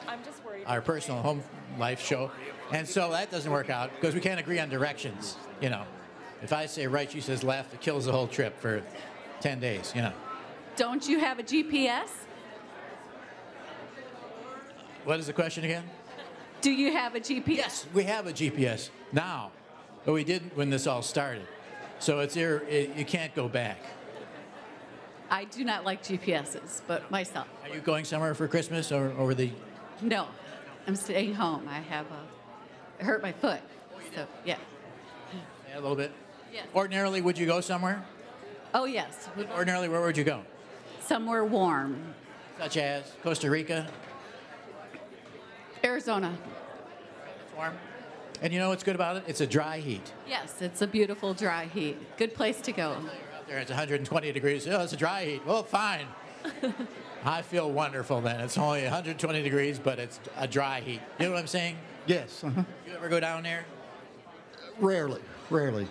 [0.07, 0.65] I'm just worried.
[0.67, 1.41] our personal home
[1.79, 2.29] life show,
[2.71, 5.37] and so that doesn't work out because we can't agree on directions.
[5.61, 5.83] You know,
[6.41, 8.83] if I say right, she says left, it kills the whole trip for
[9.39, 9.93] 10 days.
[9.95, 10.13] You know.
[10.75, 12.09] Don't you have a GPS?
[15.05, 15.83] What is the question again?
[16.61, 17.47] Do you have a GPS?
[17.57, 19.51] Yes, we have a GPS now,
[20.05, 21.45] but we didn't when this all started.
[21.99, 23.79] So it's ir- it, you can't go back.
[25.29, 27.47] I do not like GPSs, but myself.
[27.63, 29.51] Are you going somewhere for Christmas or over the?
[30.01, 30.27] No,
[30.87, 31.67] I'm staying home.
[31.67, 33.59] I have a I hurt my foot.
[33.95, 34.57] Oh, so yeah.
[35.69, 36.11] Yeah, a little bit.
[36.53, 36.67] Yes.
[36.75, 38.05] Ordinarily, would you go somewhere?
[38.73, 39.27] Oh yes.
[39.55, 40.43] Ordinarily, where would you go?
[41.01, 42.13] Somewhere warm.
[42.59, 43.87] Such as Costa Rica,
[45.93, 46.35] Arizona.
[47.55, 47.75] warm.
[48.41, 49.25] And you know what's good about it?
[49.27, 50.11] It's a dry heat.
[50.27, 52.17] Yes, it's a beautiful dry heat.
[52.17, 52.93] Good place to go.
[53.35, 54.67] Out there, it's 120 degrees.
[54.67, 55.45] Oh, it's a dry heat.
[55.45, 56.07] Well, fine.
[57.23, 58.41] I feel wonderful then.
[58.41, 60.99] It's only 120 degrees, but it's a dry heat.
[61.19, 61.77] You know what I'm saying?
[62.07, 62.43] Yes.
[62.43, 62.63] uh-huh.
[62.87, 63.63] You ever go down there?
[64.79, 65.21] Rarely,
[65.51, 65.85] rarely.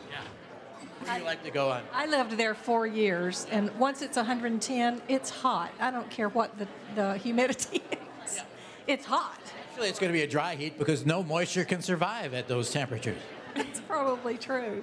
[0.98, 1.84] Where do you like to go on?
[1.94, 5.70] I lived there four years, and once it's 110, it's hot.
[5.78, 6.66] I don't care what the,
[6.96, 7.82] the humidity
[8.24, 8.40] is.
[8.88, 9.38] It's hot.
[9.72, 12.70] Actually, it's going to be a dry heat because no moisture can survive at those
[12.70, 13.20] temperatures.
[13.56, 14.82] It's probably true.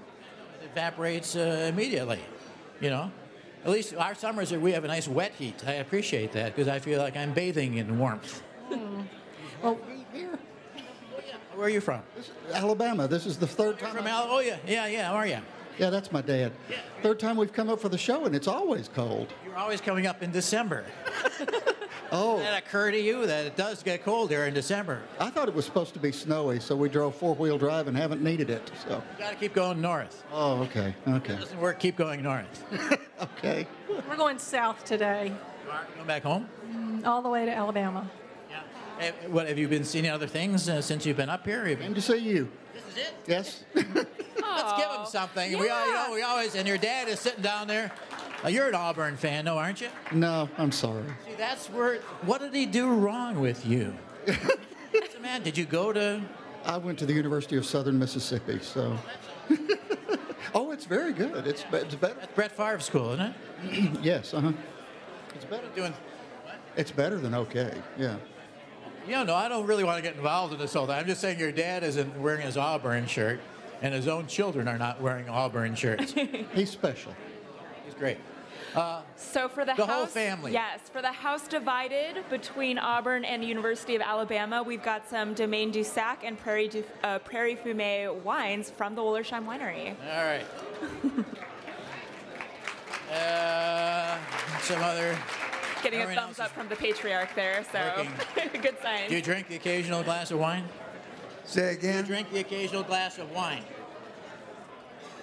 [0.61, 2.19] It evaporates uh, immediately,
[2.79, 3.11] you know.
[3.65, 5.63] At least our summers are we have a nice wet heat.
[5.67, 8.43] I appreciate that because I feel like I'm bathing in warmth.
[8.67, 9.01] Hmm.
[9.63, 9.79] Well,
[10.13, 10.37] here,
[11.55, 12.01] Where are you from?
[12.53, 13.07] Alabama.
[13.07, 13.95] This is the third time.
[13.95, 15.07] From Al- oh yeah, yeah, yeah.
[15.07, 15.39] How are you?
[15.79, 16.51] Yeah, that's my dad.
[17.01, 19.33] Third time we've come up for the show, and it's always cold.
[19.45, 20.85] You're always coming up in December.
[22.11, 22.37] Oh.
[22.37, 25.01] Did that occur to you that it does get cold here in December?
[25.19, 28.21] I thought it was supposed to be snowy, so we drove four-wheel drive and haven't
[28.23, 28.71] needed it.
[28.87, 29.01] So.
[29.17, 30.23] You got to keep going north.
[30.31, 31.79] Oh, okay, okay, It doesn't work.
[31.79, 32.63] Keep going north.
[33.37, 33.67] okay.
[34.07, 35.31] We're going south today,
[35.95, 36.47] Going back home.
[36.71, 38.09] mm, all the way to Alabama.
[38.99, 41.65] Eh, What have you been seeing other things uh, since you've been up here?
[41.67, 42.49] Have you- And to see you.
[42.73, 43.13] This is it.
[43.27, 43.63] Yes.
[43.75, 45.57] Let's give him something.
[45.59, 47.91] We, all, you know, we always, and your dad is sitting down there.
[48.47, 49.89] You're an Auburn fan, no, aren't you?
[50.11, 51.03] No, I'm sorry.
[51.25, 51.97] See, that's where.
[52.23, 53.93] What did he do wrong with you?
[55.21, 55.43] Man?
[55.43, 56.21] Did you go to?
[56.65, 58.97] I went to the University of Southern Mississippi, so.
[60.55, 61.45] oh, it's very good.
[61.45, 62.13] It's, it's better.
[62.15, 63.35] That's Brett Favre's school, isn't
[63.65, 63.99] it?
[64.01, 64.51] yes, uh huh.
[65.35, 65.67] It's better.
[65.75, 65.93] Doing.
[66.77, 67.73] It's better than okay.
[67.97, 68.15] Yeah.
[69.05, 70.95] You know, no, I don't really want to get involved in this whole thing.
[70.95, 73.41] I'm just saying your dad isn't wearing his Auburn shirt,
[73.81, 76.13] and his own children are not wearing Auburn shirts.
[76.53, 77.13] He's special.
[77.85, 78.17] He's great.
[78.75, 80.51] Uh, So for the, The house, whole family.
[80.51, 85.33] Yes, for the house divided between Auburn and the University of Alabama, we've got some
[85.33, 89.95] Domaine du Sac and Prairie du, uh, Prairie Fumé wines from the Wollersheim Winery.
[90.15, 90.45] all right.
[93.11, 94.15] Uh,
[94.61, 95.17] some other.
[95.81, 98.05] Getting a thumbs up from the patriarch there, so
[98.61, 99.09] good sign.
[99.09, 100.65] Do you drink the occasional glass of wine?
[101.43, 101.79] Say again.
[101.79, 102.05] Do you again?
[102.05, 103.63] drink the occasional glass of wine?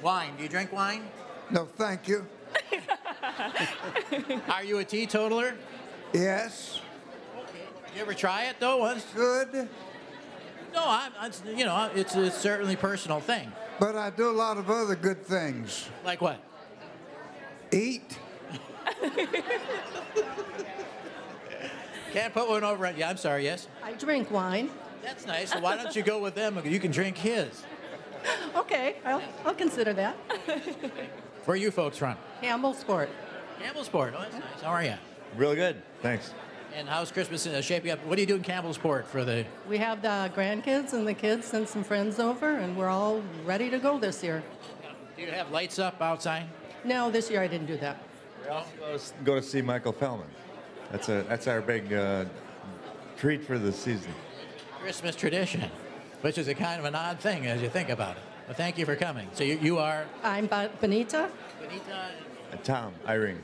[0.02, 0.30] Wine.
[0.36, 1.04] Do you drink wine?
[1.50, 2.26] No, thank you.
[4.48, 5.54] Are you a teetotaler?
[6.12, 6.80] Yes.
[7.94, 9.06] You ever try it though once?
[9.14, 9.68] Good.
[10.74, 13.50] No, I'm, I'm you know, it's a certainly personal thing.
[13.80, 15.88] But I do a lot of other good things.
[16.04, 16.40] Like what?
[17.72, 18.18] Eat.
[22.12, 23.04] Can't put one over on you.
[23.04, 23.44] I'm sorry.
[23.44, 23.68] Yes.
[23.82, 24.70] I drink wine.
[25.02, 25.52] That's nice.
[25.52, 26.60] So why don't you go with them?
[26.64, 27.64] You can drink his.
[28.56, 30.16] Okay, I'll, I'll consider that.
[31.46, 32.16] Where are you folks from?
[32.40, 33.08] Campbell Sport.
[33.62, 34.14] Campbellsport.
[34.16, 34.62] Oh, that's nice.
[34.62, 34.94] How are you?
[35.36, 35.80] Really good.
[36.02, 36.34] Thanks.
[36.74, 38.04] And how's Christmas uh, shaping up?
[38.04, 39.46] What do you do in Campbellsport for the?
[39.68, 43.70] We have the grandkids and the kids and some friends over, and we're all ready
[43.70, 44.42] to go this year.
[45.16, 46.48] Do you have lights up outside?
[46.84, 48.02] No, this year I didn't do that.
[48.42, 50.26] We also go to, go to see Michael Feldman.
[50.90, 52.24] That's a that's our big uh,
[53.16, 54.12] treat for the season.
[54.80, 55.70] Christmas tradition,
[56.22, 58.22] which is a kind of an odd thing as you think about it.
[58.46, 59.28] But thank you for coming.
[59.32, 61.28] So you, you are I'm Ba- Benita.
[61.60, 62.10] Benita
[62.52, 63.42] Uh, Tom Irene.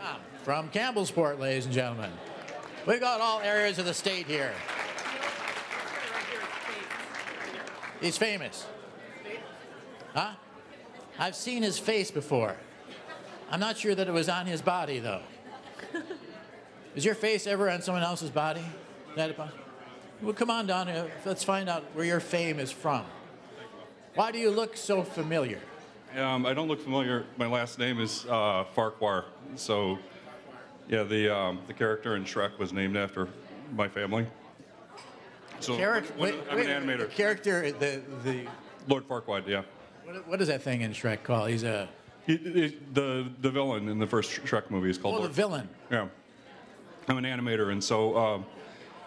[0.00, 2.10] Tom from Campbellsport, ladies and gentlemen.
[2.86, 4.52] We've got all areas of the state here.
[8.00, 8.66] He's famous.
[10.14, 10.32] Huh?
[11.18, 12.56] I've seen his face before.
[13.50, 15.22] I'm not sure that it was on his body, though.
[16.96, 18.64] Is your face ever on someone else's body?
[19.16, 19.36] That
[20.20, 21.10] Well, come on down here.
[21.24, 23.04] Let's find out where your fame is from.
[24.14, 25.58] Why do you look so familiar?
[26.16, 27.24] Um, I don't look familiar.
[27.38, 29.24] My last name is uh, Farquhar.
[29.56, 29.98] So,
[30.88, 33.28] yeah, the um, the character in Shrek was named after
[33.74, 34.26] my family.
[35.60, 36.98] So when- wait, I'm wait, an animator.
[36.98, 38.46] The character, the the
[38.88, 39.62] Lord Farquaad, yeah.
[40.04, 41.48] what, what is that thing in Shrek called?
[41.48, 41.88] He's a
[42.26, 45.14] He, he- the the villain in the first Shrek movie is called.
[45.18, 45.68] oh, the villain.
[45.90, 46.08] Yeah,
[47.08, 48.44] I'm an animator, and so um,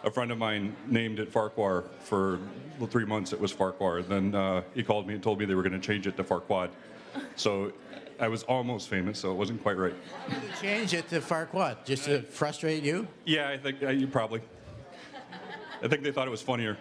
[0.06, 2.40] a friend of mine named it Farquhar for
[2.80, 3.34] the three months.
[3.34, 4.04] It was Farquhar.
[4.04, 6.24] Then uh, he called me and told me they were going to change it to
[6.24, 6.70] Farquaad.
[7.36, 7.74] So
[8.20, 9.96] I was almost famous, so it wasn't quite right.
[10.62, 13.08] Change it to Farquaad just to frustrate you.
[13.26, 14.42] Yeah, I think uh, you probably.
[15.82, 16.78] I think they thought it was funnier.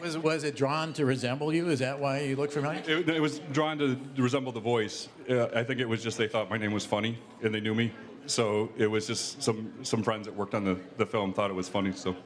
[0.00, 1.68] Was was it drawn to resemble you?
[1.68, 2.82] Is that why you look familiar?
[2.86, 5.08] It, it was drawn to resemble the voice.
[5.28, 7.74] Uh, I think it was just they thought my name was funny and they knew
[7.74, 7.92] me.
[8.24, 11.54] So it was just some some friends that worked on the, the film thought it
[11.54, 11.92] was funny.
[11.92, 12.16] So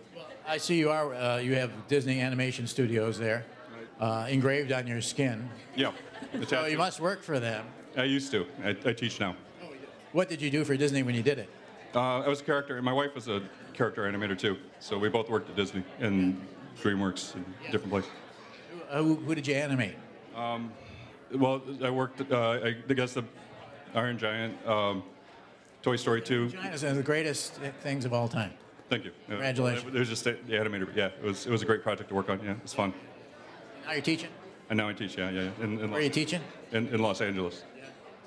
[0.46, 1.14] I see you are.
[1.14, 3.44] Uh, you have Disney Animation Studios there,
[4.00, 5.48] uh, engraved on your skin.
[5.76, 5.92] yeah,
[6.46, 7.64] So you must work for them.
[7.96, 8.46] I used to.
[8.64, 9.36] I, I teach now.
[10.12, 11.48] What did you do for Disney when you did it?
[11.94, 13.42] Uh, I was a character, and my wife was a
[13.72, 14.56] character animator too.
[14.80, 16.40] So we both worked at Disney and
[16.82, 18.10] DreamWorks and different places.
[18.90, 19.94] Uh, who, who did you animate?
[20.34, 20.72] Um,
[21.34, 22.30] well, I worked.
[22.30, 23.24] Uh, I guess the
[23.94, 25.02] Iron Giant, um,
[25.82, 26.50] Toy Story 2.
[26.50, 28.52] Giant is one of the greatest things of all time.
[28.92, 29.12] Thank you.
[29.26, 29.94] Congratulations.
[29.94, 30.86] It was just the animator.
[30.94, 32.38] Yeah, it was it was a great project to work on.
[32.44, 32.92] Yeah, it was fun.
[33.86, 34.28] Now you're teaching.
[34.68, 35.44] And now I teach, yeah, yeah.
[35.44, 35.64] yeah.
[35.64, 36.42] In, in Where are you teaching?
[36.72, 37.64] In, in Los Angeles.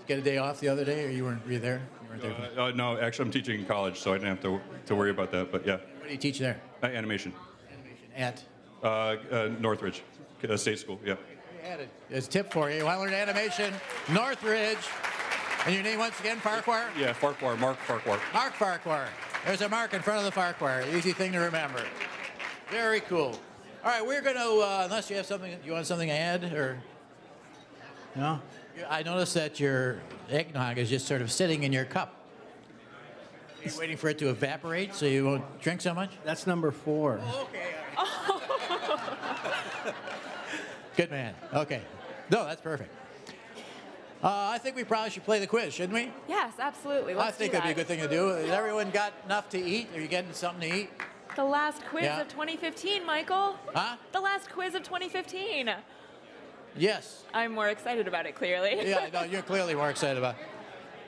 [0.07, 1.81] Get a day off the other day, or you weren't were you there?
[2.01, 2.59] You weren't there.
[2.59, 5.11] Uh, uh, no, actually, I'm teaching in college, so I didn't have to, to worry
[5.11, 5.73] about that, but yeah.
[5.99, 6.59] What do you teach there?
[6.81, 7.31] Uh, animation.
[8.15, 8.43] At?
[8.83, 10.01] Uh, uh, Northridge
[10.49, 11.13] uh, State School, yeah.
[11.63, 11.89] Added.
[12.09, 12.77] There's a tip for you.
[12.77, 13.71] You want to learn animation?
[14.11, 14.77] Northridge.
[15.65, 16.85] And your name once again, Farquhar?
[16.97, 18.19] Yeah, Farquhar, Mark Farquhar.
[18.33, 19.09] Mark Farquhar.
[19.45, 20.83] There's a mark in front of the Farquhar.
[20.95, 21.83] Easy thing to remember.
[22.71, 23.39] Very cool.
[23.83, 26.43] All right, we're going to, uh, unless you have something, you want something to add,
[26.45, 26.81] or?
[28.15, 28.41] No?
[28.89, 29.99] I noticed that your
[30.31, 32.15] eggnog is just sort of sitting in your cup.
[33.63, 36.09] You're waiting for it to evaporate so you won't drink so much?
[36.23, 37.21] That's number four.
[37.41, 37.75] Okay.
[40.97, 41.35] Good man.
[41.53, 41.81] Okay.
[42.31, 42.91] No, that's perfect.
[44.25, 46.11] Uh, I think we probably should play the quiz, shouldn't we?
[46.27, 47.13] Yes, absolutely.
[47.13, 48.29] Let's I think that'd be a good thing to do.
[48.29, 49.87] Has everyone got enough to eat?
[49.95, 50.89] Are you getting something to eat?
[51.35, 52.21] The last quiz Yeah.
[52.21, 53.55] of 2015, Michael.
[53.75, 53.97] Huh?
[54.13, 55.69] The last quiz of 2015.
[56.75, 57.23] Yes.
[57.35, 58.89] I'm more excited about it, clearly.
[58.89, 60.47] Yeah, no, you're clearly more excited about it.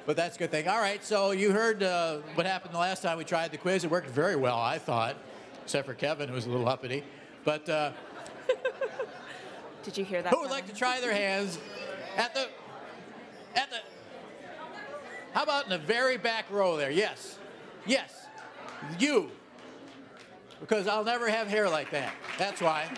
[0.06, 0.68] But that's a good thing.
[0.68, 3.84] All right, so you heard uh, what happened the last time we tried the quiz.
[3.84, 5.16] It worked very well, I thought,
[5.64, 7.04] except for Kevin, who was a little uppity.
[7.44, 7.94] But uh,
[9.84, 10.32] Did you hear that?
[10.32, 11.58] who would like to try their hands
[12.16, 12.48] at the
[13.58, 13.78] at the?
[15.34, 16.92] How about in the very back row there?
[16.92, 17.38] Yes,
[17.86, 18.28] yes,
[19.00, 19.30] you.
[20.60, 22.14] Because I'll never have hair like that.
[22.38, 22.90] That's why.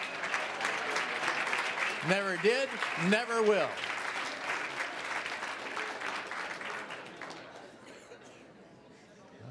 [2.08, 2.70] Never did,
[3.10, 3.68] never will.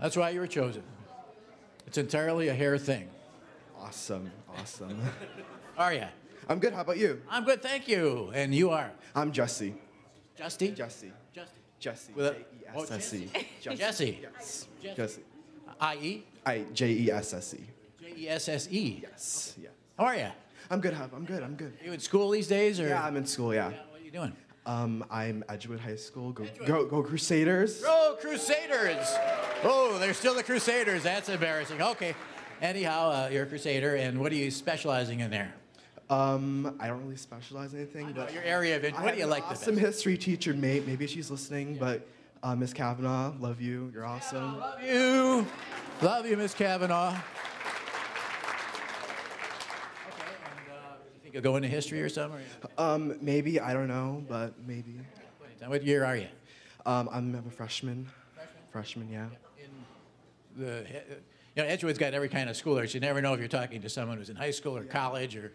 [0.01, 0.83] That's why you were chosen.
[1.87, 3.09] It's entirely a hair thing.
[3.79, 5.01] Awesome, awesome.
[5.77, 6.07] How Are you?
[6.49, 6.73] I'm good.
[6.73, 7.21] How about you?
[7.29, 8.31] I'm good, thank you.
[8.35, 8.91] And you are?
[9.15, 9.75] I'm Jesse.
[10.39, 10.75] Justy?
[10.75, 11.13] Jesse.
[11.35, 11.49] Justy.
[11.81, 12.13] Jesse.
[12.15, 13.31] With a- J-E-S-S-E.
[13.61, 13.77] Jesse.
[13.77, 14.19] Jesse.
[14.23, 14.69] Yes.
[14.83, 14.97] Jesse.
[14.97, 15.21] Jesse.
[15.81, 16.25] I.E.?
[16.47, 17.61] I J E S S E.
[18.01, 19.01] J E S S E.
[19.03, 19.55] Yes.
[19.61, 19.69] Yeah.
[19.99, 20.29] How are you?
[20.71, 20.95] I'm good.
[20.95, 21.43] How- I'm good.
[21.43, 21.73] I'm good.
[21.85, 22.89] You in school these days, or?
[22.89, 23.55] Yeah, I'm in school.
[23.55, 23.69] Yeah.
[23.91, 24.33] What are you doing?
[24.67, 26.31] Um, I'm Edgewood High School.
[26.33, 27.81] Go, go, go Crusaders.
[27.81, 29.07] Go Crusaders!
[29.65, 31.03] Oh, they're still the Crusaders.
[31.03, 31.81] That's embarrassing.
[31.81, 32.15] Okay.
[32.61, 35.55] Anyhow, uh, you're a Crusader, and what are you specializing in there?
[36.11, 39.21] Um, I don't really specialize in anything, but your area of in- I what do
[39.21, 40.87] you like the Awesome history teacher, mate.
[40.87, 42.07] Maybe she's listening, but
[42.43, 43.91] uh, Miss Kavanaugh, love you.
[43.93, 44.59] You're awesome.
[44.59, 45.47] Love you.
[46.01, 47.11] Love you, Miss Kavanaugh.
[47.11, 47.19] Okay,
[50.09, 52.41] and uh, you think you'll go into history or something?
[52.79, 55.01] Or Um, maybe I don't know, but maybe.
[55.67, 56.29] What year are you?
[56.87, 58.07] Um, I'm a freshman.
[58.71, 59.27] Freshman, yeah.
[60.57, 60.87] the,
[61.55, 62.87] you know, Edgewood's got every kind of school there.
[62.87, 65.37] So you never know if you're talking to someone who's in high school or college
[65.37, 65.53] or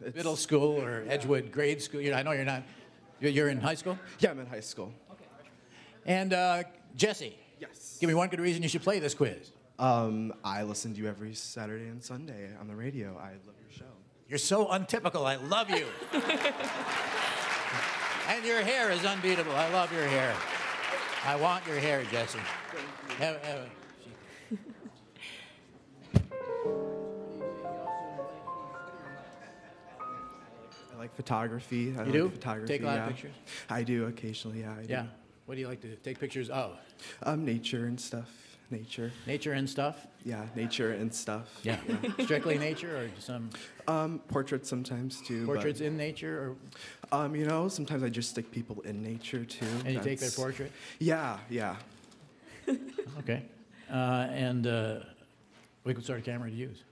[0.00, 2.00] middle school or Edgewood grade school.
[2.00, 2.62] You know, I know you're not.
[3.20, 3.98] You're, you're in high school.
[4.18, 4.92] Yeah, I'm in high school.
[5.12, 5.24] Okay.
[6.04, 6.64] And uh,
[6.96, 7.36] Jesse.
[7.60, 7.96] Yes.
[8.00, 9.52] Give me one good reason you should play this quiz.
[9.78, 13.16] Um, I listen to you every Saturday and Sunday on the radio.
[13.18, 13.84] I love your show.
[14.28, 15.26] You're so untypical.
[15.26, 15.86] I love you.
[18.28, 19.52] and your hair is unbeatable.
[19.52, 20.34] I love your hair.
[21.24, 22.38] I want your hair, Jesse.
[23.18, 23.68] Have- have-
[31.06, 31.88] like photography.
[31.96, 32.30] I You like do?
[32.30, 32.66] Photography.
[32.74, 33.34] Take a lot of pictures?
[33.70, 34.60] I do occasionally.
[34.60, 34.72] Yeah.
[34.72, 34.92] I do.
[34.92, 35.06] yeah.
[35.46, 36.76] What do you like to take pictures of?
[37.22, 38.28] Um, nature and stuff.
[38.70, 39.12] Nature.
[39.28, 40.08] Nature and stuff.
[40.24, 41.60] Yeah, nature and stuff.
[41.62, 41.78] Yeah.
[42.24, 43.50] Strictly nature or some
[43.86, 45.46] Um, portraits sometimes too.
[45.46, 46.56] portraits in nature or
[47.16, 49.66] Um, you know, sometimes I just stick people in nature too.
[49.84, 50.72] And you take their portrait?
[50.98, 51.76] Yeah, yeah.
[53.20, 53.42] Okay.
[53.88, 54.98] Uh, and uh,
[55.84, 56.82] what sort of camera do you use?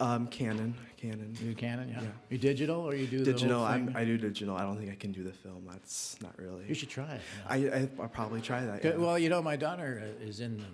[0.00, 1.36] Um, Canon, Canon.
[1.40, 2.00] You do Canon, yeah.
[2.02, 2.08] Yeah.
[2.30, 3.62] You digital or you do the digital?
[3.62, 4.56] I do digital.
[4.56, 5.64] I don't think I can do the film.
[5.70, 6.64] That's not really.
[6.68, 7.20] You should try it.
[7.48, 8.84] I, I I'll probably try that.
[8.84, 8.96] Yeah.
[8.96, 10.64] Well, you know, my daughter uh, is in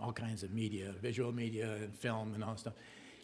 [0.00, 2.74] all kinds of media, visual media and film and all that stuff.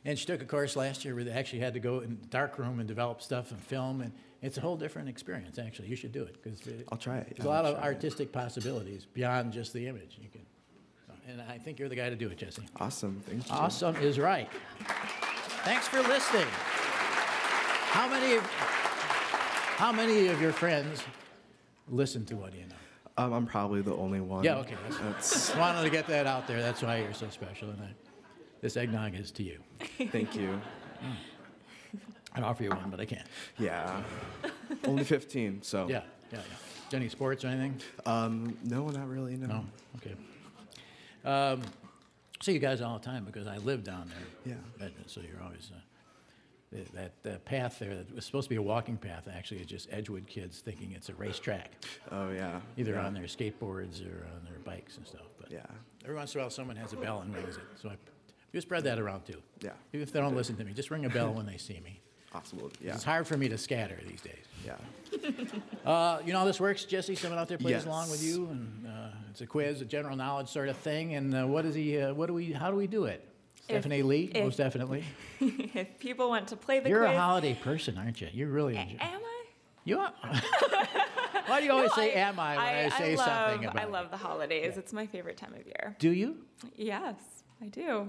[0.05, 2.27] And she took a course last year where they actually had to go in the
[2.27, 5.59] dark room and develop stuff and film, and it's a whole different experience.
[5.59, 7.35] Actually, you should do it because I'll try it.
[7.37, 7.95] There's a I'll lot of try it.
[7.95, 10.19] artistic possibilities beyond just the image.
[10.21, 10.41] You can,
[11.33, 12.63] and I think you're the guy to do it, Jesse.
[12.79, 13.23] Awesome.
[13.27, 13.55] Thank you.
[13.55, 14.49] Awesome is right.
[15.65, 16.47] Thanks for listening.
[17.91, 21.03] How many of, how many of your friends
[21.89, 22.75] listen to What Do You Know?
[23.17, 24.45] Um, I'm probably the only one.
[24.45, 24.77] Yeah, okay.
[24.89, 24.99] That's,
[25.31, 26.61] That's, wanted to get that out there.
[26.61, 27.71] That's why you're so special.
[27.71, 27.89] And I,
[28.61, 29.59] this eggnog is to you.
[30.11, 30.61] thank you.
[32.35, 33.27] I'd offer you one, but I can't.
[33.59, 34.03] Yeah.
[34.87, 35.63] only 15.
[35.63, 35.87] So.
[35.89, 36.03] Yeah,
[36.33, 36.97] yeah, yeah.
[36.97, 37.81] Any sports or anything?
[38.05, 39.37] Um, no, not really.
[39.37, 39.47] No.
[39.47, 39.65] No.
[39.97, 40.15] Okay.
[41.25, 41.63] Um,
[42.41, 44.11] see you guys all the time because I live down
[44.45, 44.57] there.
[44.81, 44.89] Yeah.
[45.07, 48.97] So you're always uh, that that path there that was supposed to be a walking
[48.97, 49.29] path.
[49.33, 51.73] Actually, is just Edgewood kids thinking it's a racetrack.
[52.11, 52.61] Oh yeah.
[52.77, 53.07] Either yeah.
[53.07, 55.27] on their skateboards or on their bikes and stuff.
[55.39, 55.67] But Yeah.
[56.05, 57.63] every once in a while, someone has a bell and rings it.
[57.81, 57.97] So I
[58.53, 59.41] you spread that around too.
[59.61, 59.71] Yeah.
[59.93, 62.01] Even if they don't listen to me, just ring a bell when they see me.
[62.33, 62.95] Possible, yeah.
[62.95, 64.45] It's hard for me to scatter these days.
[64.65, 64.77] Yeah.
[65.85, 67.15] Uh, you know how this works, Jesse?
[67.17, 67.87] Someone out there plays Yes.
[67.87, 71.15] along with you, and uh, it's a quiz, a general knowledge sort of thing.
[71.17, 71.99] And uh, what is he?
[72.01, 72.53] Uh, what do we?
[72.53, 73.29] How do we do it?
[73.57, 75.05] If- Stephanie Lee, if- most definitely.
[75.41, 76.91] if people want to play the game.
[76.93, 78.29] You're quiz, a holiday person, aren't you?
[78.33, 78.77] You're really.
[78.77, 79.45] enjoy- am I?
[79.85, 80.13] You are.
[81.47, 83.83] Why do you always No, say "am I" when I, say love, something about?
[83.83, 83.91] I it?
[83.91, 84.77] love the holidays.
[84.79, 85.97] It's my favorite time of year.
[85.99, 86.37] Do you?
[86.77, 87.17] Yes,
[87.61, 88.09] I do.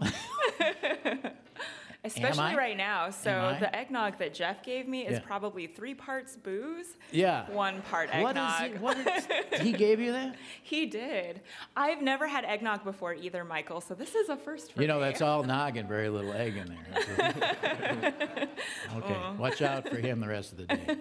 [2.06, 3.10] Especially right now.
[3.10, 5.26] So the eggnog that Jeff gave me is Yeah.
[5.26, 7.50] probably three parts booze, Yeah.
[7.50, 8.72] one part What is eggnog.
[8.72, 9.28] it- what is-
[9.62, 10.36] he gave you that?
[10.62, 11.42] He did.
[11.78, 13.80] I've never had eggnog before either, Michael.
[13.80, 15.06] So this is a first for You know, me.
[15.06, 18.48] that's all nog and very little egg in there.
[18.98, 20.98] okay, watch out for him the rest of the day.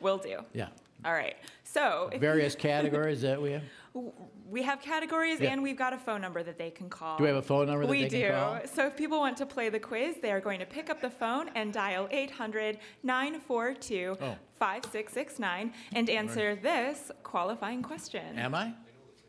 [0.00, 0.40] Will do.
[0.52, 0.68] Yeah.
[1.06, 1.36] All right.
[1.62, 3.62] So Various categories that we have.
[4.50, 5.52] we have categories Yeah.
[5.52, 7.16] and we've got a phone number that they can call.
[7.16, 8.54] Do we have a phone number that we they can call?
[8.54, 8.66] We do.
[8.74, 11.10] So if people want to play the quiz, they are going to pick up the
[11.10, 14.36] phone and dial 800 942 Oh.
[14.58, 18.38] 5669 and answer this qualifying question.
[18.38, 18.72] Am I?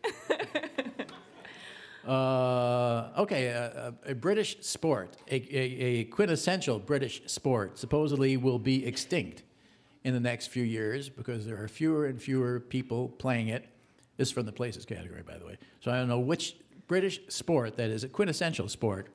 [2.08, 8.60] Uh, okay, a, a, a British sport, a, a, a quintessential British sport, supposedly will
[8.60, 9.44] be extinct
[10.08, 13.68] in the next few years because there are fewer and fewer people playing it.
[14.16, 15.58] This is from the places category, by the way.
[15.82, 16.56] So I don't know which
[16.88, 19.10] British sport that is a quintessential sport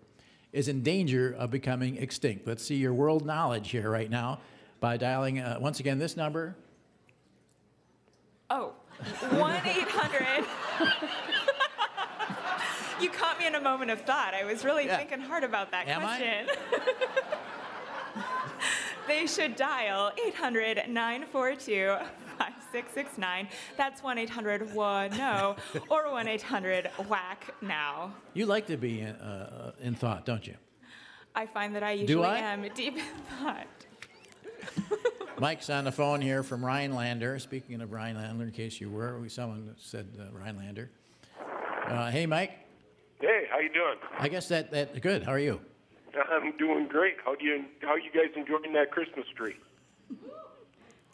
[0.53, 2.47] is in danger of becoming extinct.
[2.47, 4.41] Let's see your world knowledge here right now
[4.81, 6.57] by dialing uh, once again this number.
[8.51, 8.75] Oh,
[9.31, 10.45] 1 800.
[13.03, 14.35] you caught me in a moment of thought.
[14.35, 14.99] I was really Yeah.
[14.99, 16.19] thinking hard about that Am I?
[16.19, 16.47] question.
[19.07, 21.97] they should dial 800 942
[22.39, 23.49] 5669.
[23.77, 25.57] That's 1 800 no
[25.89, 28.15] or 1 800 whack now.
[28.35, 30.55] You like to be in, uh, in thought, don't you?
[31.35, 32.39] I find that I usually I?
[32.39, 33.05] am deep in
[33.39, 33.67] thought.
[35.39, 37.39] Mike's on the phone here from Rhinelander.
[37.39, 40.91] Speaking of Rhinelander, in case you were, we someone said uh, Rhinelander.
[41.87, 42.53] Uh, hey, Mike.
[43.21, 43.97] Hey, how you doing?
[44.19, 45.23] I guess that that good.
[45.23, 45.61] How are you?
[46.31, 47.17] I'm doing great.
[47.25, 49.57] How do you how you guys enjoying that Christmas tree?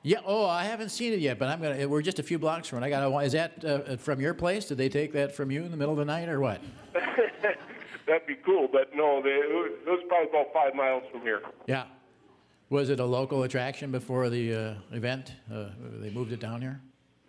[0.02, 0.18] Yeah.
[0.24, 1.88] Oh, I haven't seen it yet, but I'm gonna.
[1.88, 2.86] We're just a few blocks from it.
[2.86, 3.24] I got.
[3.24, 4.66] Is that uh, from your place?
[4.66, 6.60] Did they take that from you in the middle of the night, or what?
[8.06, 11.42] That'd be cool, but no, they, it was probably about five miles from here.
[11.66, 11.84] Yeah.
[12.70, 15.32] Was it a local attraction before the uh, event?
[15.52, 15.70] Uh,
[16.00, 16.80] they moved it down here.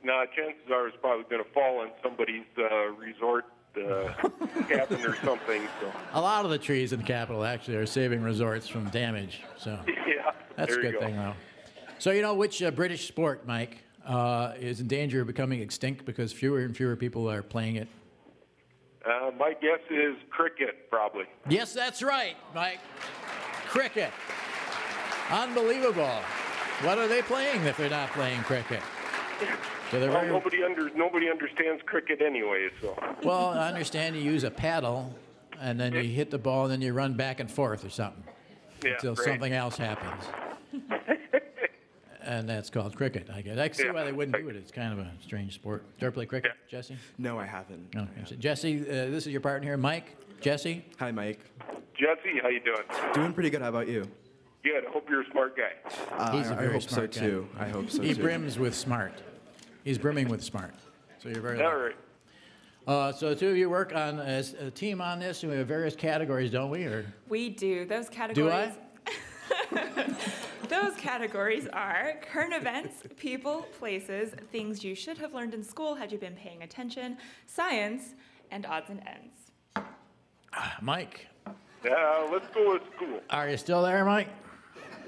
[0.04, 3.46] Now, chances are it's probably going to fall on somebody's uh, resort
[3.78, 4.14] uh,
[4.68, 5.68] cabin or something.
[5.82, 9.42] So A lot of the trees in the capital actually are saving resorts from damage.
[9.58, 9.80] So.
[9.88, 11.00] yeah, That's a good go.
[11.02, 11.34] thing, though.
[12.00, 16.06] So, you know, which uh, British sport, Mike, uh, is in danger of becoming extinct
[16.06, 17.88] because fewer and fewer people are playing it?
[19.06, 21.26] Uh, my guess is cricket, probably.
[21.48, 22.80] Yes, that's right, Mike.
[23.68, 24.12] Cricket.
[25.30, 26.22] Unbelievable.
[26.82, 28.82] What are they playing if they're not playing cricket?
[29.92, 32.96] So they're Well, very, nobody under nobody understands cricket anyway, so.
[33.24, 35.16] well, I understand you use a paddle
[35.60, 38.24] and then you hit the ball and then you run back and forth or something
[38.84, 39.26] Yeah, until great.
[39.28, 40.24] something else happens.
[42.22, 43.58] and that's called cricket, I guess.
[43.58, 43.92] I can see Yeah.
[43.94, 44.56] why they wouldn't do it.
[44.56, 45.82] It's kind of a strange sport.
[45.98, 46.96] Do you ever play cricket, Jesse?
[47.18, 47.88] No, I haven't.
[47.96, 48.08] Okay.
[48.26, 50.16] So Jesse, uh, this is your partner here, Mike.
[50.40, 50.86] Jesse?
[51.00, 51.40] Hi, Mike.
[51.96, 52.84] Jesse, how you doing?
[53.14, 53.62] Doing pretty good.
[53.62, 54.06] How about you?
[54.64, 54.86] Good.
[54.88, 55.72] I hope you're a smart guy.
[56.16, 57.20] Uh, He's a I- I very hope so smart guy.
[57.22, 57.50] too.
[57.58, 58.22] I hope so He too.
[58.22, 59.14] brims with smart.
[59.84, 60.74] He's brimming with smart.
[61.22, 61.82] So you're very All lucky.
[61.84, 61.96] right.
[62.88, 65.58] Uh, so the two of you work on as a team on this, and we
[65.58, 66.86] have various categories, don't we?
[66.86, 67.86] Or We do.
[67.86, 68.74] Those categories.
[68.74, 69.12] do
[69.70, 70.16] categories.
[70.62, 70.68] I?
[70.68, 76.12] Those categories are current events, people, places, things you should have learned in school had
[76.12, 78.14] you been paying attention, science,
[78.52, 79.86] and odds and ends.
[80.82, 83.20] Mike, Uh, let's go with school.
[83.30, 84.30] are you still there, Mike?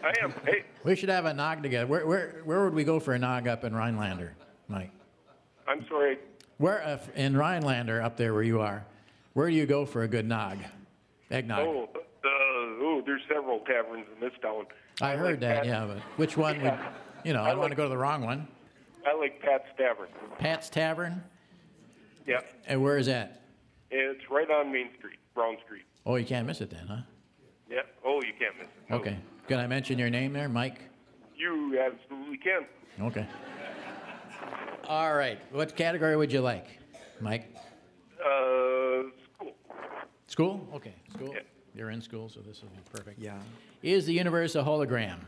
[0.04, 0.34] I am.
[0.46, 1.86] Hey, We should have a nog together.
[1.88, 4.36] Where, where, where would we go for a nog up in Rhinelander,
[4.72, 4.92] Mike?
[5.68, 6.18] I'm sorry.
[6.58, 8.86] Where uh, in Rhinelander, up there where you are,
[9.34, 10.58] where do you go for a good nog?
[11.30, 11.60] Eggnog.
[11.60, 14.66] Oh, uh, oh, there's several taverns in this town.
[15.02, 16.78] I heard that, Pat- yeah, but which one would,
[17.24, 18.48] you know, I don't want to go to the wrong one.
[19.08, 20.10] I like Pat's Tavern.
[20.38, 21.24] Pat's Tavern?
[22.28, 23.42] Yeah, And where is that?
[23.90, 25.82] it's right on Main Street, Brown Street.
[26.06, 26.98] Oh, you can't miss it then, huh?
[27.70, 27.80] Yeah.
[28.06, 28.94] Oh, you can't miss it.
[28.94, 29.18] Okay.
[29.48, 30.80] Can I mention your name there, Mike?
[31.36, 32.66] You absolutely can.
[33.02, 33.26] Okay.
[34.88, 35.40] All right.
[35.52, 36.68] What category would you like,
[37.20, 37.56] Mike?
[38.20, 39.04] Uh,
[39.36, 39.54] school.
[40.28, 40.68] School?
[40.76, 40.94] Okay.
[41.14, 41.36] School.
[41.74, 43.20] You're in school, so this will be perfect.
[43.20, 43.38] Yeah.
[43.82, 45.20] Is the universe a hologram?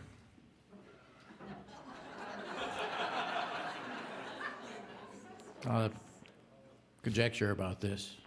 [5.68, 5.90] Uh,
[7.04, 8.18] conjecture about this.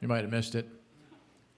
[0.00, 0.66] You might have missed it.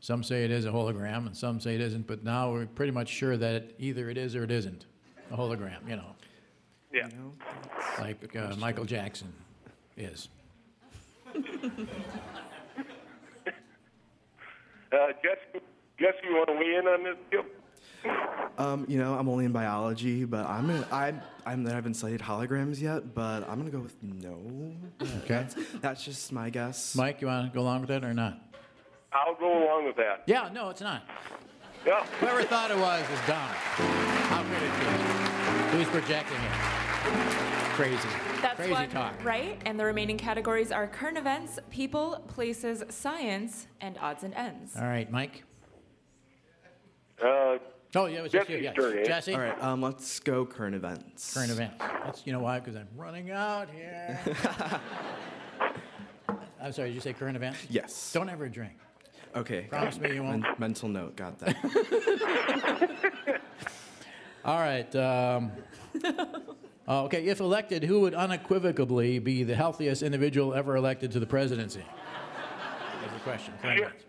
[0.01, 2.91] Some say it is a hologram, and some say it isn't, but now we're pretty
[2.91, 4.87] much sure that either it is or it isn't.
[5.31, 6.15] a hologram, you know,
[6.93, 7.09] Yeah.
[7.99, 9.33] Like uh, Michael Jackson
[9.97, 10.29] is.
[14.93, 15.39] Uh, Jess,
[15.99, 17.17] Jess, you want to weigh in on this?
[17.33, 17.47] Yep.
[18.59, 21.15] Um, you know, I'm only in biology, but I'm gonna, I
[21.47, 24.75] I'm, I haven't studied holograms yet, but I'm gonna go with no.
[25.01, 25.29] Okay.
[25.29, 26.95] That's, that's just my guess.
[26.95, 28.39] Mike, you want to go along with that or not?
[29.13, 30.25] I'll go along with that.
[30.27, 31.05] Yeah, no, it's not.
[31.87, 32.05] Yeah.
[32.21, 33.49] Whoever thought it was is dumb.
[34.29, 35.77] How could it be?
[35.77, 37.52] Who's projecting it?
[37.75, 38.09] Crazy.
[38.43, 39.25] That's Crazy one talk.
[39.25, 44.77] right, and the remaining categories are current events, people, places, science, and odds and ends.
[44.77, 45.43] All right, Mike.
[47.21, 47.59] Uh,
[47.95, 48.59] oh, yeah, it was just you.
[48.59, 48.73] Yeah.
[48.73, 49.05] turn, eh?
[49.05, 49.33] Jesse.
[49.35, 51.33] All right, um, let's go current events.
[51.33, 51.77] Current events.
[51.79, 52.59] That's you know why?
[52.61, 54.21] Because I'm running out here.
[56.61, 56.89] I'm sorry.
[56.89, 57.59] Did you say current events?
[57.71, 58.13] Yes.
[58.13, 58.75] Don't ever drink.
[59.35, 59.63] Okay.
[59.63, 60.43] Promise me you won't.
[60.43, 61.17] Men- mental note.
[61.17, 61.57] Got that.
[64.45, 64.95] All right.
[64.95, 65.53] Um,
[66.89, 67.25] uh, okay.
[67.27, 71.85] If elected, who would unequivocally be the healthiest individual ever elected to the presidency?
[73.01, 73.55] That's the question.
[73.61, 74.05] Current events.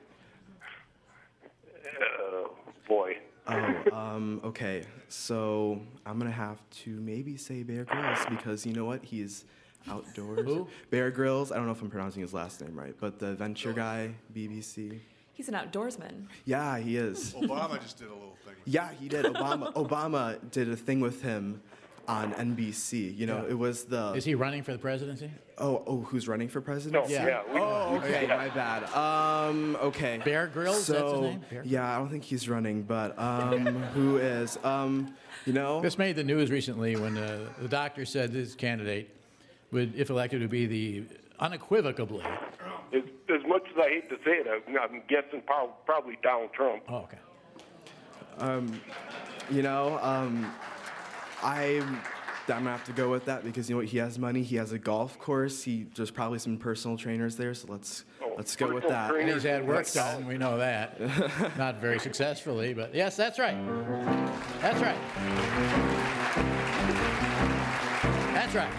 [2.20, 2.52] Oh,
[2.88, 3.18] boy.
[3.48, 4.86] Oh, um, okay.
[5.10, 9.04] So I'm gonna have to maybe say Bear Grylls because you know what?
[9.04, 9.46] He's
[9.90, 10.46] outdoors.
[10.46, 10.68] Who?
[10.90, 11.52] Bear Grylls.
[11.52, 15.00] I don't know if I'm pronouncing his last name right, but the adventure guy, BBC.
[15.34, 16.28] He's an outdoorsman.
[16.46, 17.34] Yeah, he is.
[17.34, 18.54] Obama just did a little thing.
[18.66, 19.26] Yeah, he did.
[19.26, 19.74] Obama.
[19.74, 21.62] Obama did a thing with him
[22.08, 23.16] on NBC.
[23.18, 23.52] You know, Yeah.
[23.52, 24.14] it was the.
[24.14, 25.32] Is he running for the presidency?
[25.58, 27.04] Oh, oh, who's running for president?
[27.06, 27.28] No, Yeah.
[27.28, 28.36] yeah, oh, okay, yeah.
[28.36, 28.84] my bad.
[28.94, 30.20] Um, okay.
[30.26, 31.42] Bear Grylls, So, that's his name?
[31.50, 34.58] Bear yeah, I don't think he's running, but um, who is?
[34.64, 35.14] Um,
[35.46, 35.80] you know.
[35.82, 39.10] This made the news recently when uh, the doctor said this candidate
[39.72, 41.04] would, if elected, would be the
[41.40, 42.24] unequivocally.
[42.94, 45.42] As, as much as I hate to say it, I'm, I'm guessing
[45.86, 46.84] probably Donald Trump.
[46.90, 47.18] Oh, okay.
[48.40, 48.82] Um,
[49.52, 50.52] you know, um,
[51.44, 51.82] I.
[52.50, 53.88] I'm gonna have to go with that because you know what?
[53.88, 54.44] He has money.
[54.44, 55.64] He has a golf course.
[55.64, 57.54] He there's probably some personal trainers there.
[57.54, 58.04] So let's
[58.36, 59.16] let's go with that.
[59.16, 61.00] And he's had work Let's- done, we know that.
[61.58, 63.56] Not very successfully, but yes, that's right.
[64.62, 64.98] That's right.
[68.34, 68.72] That's right.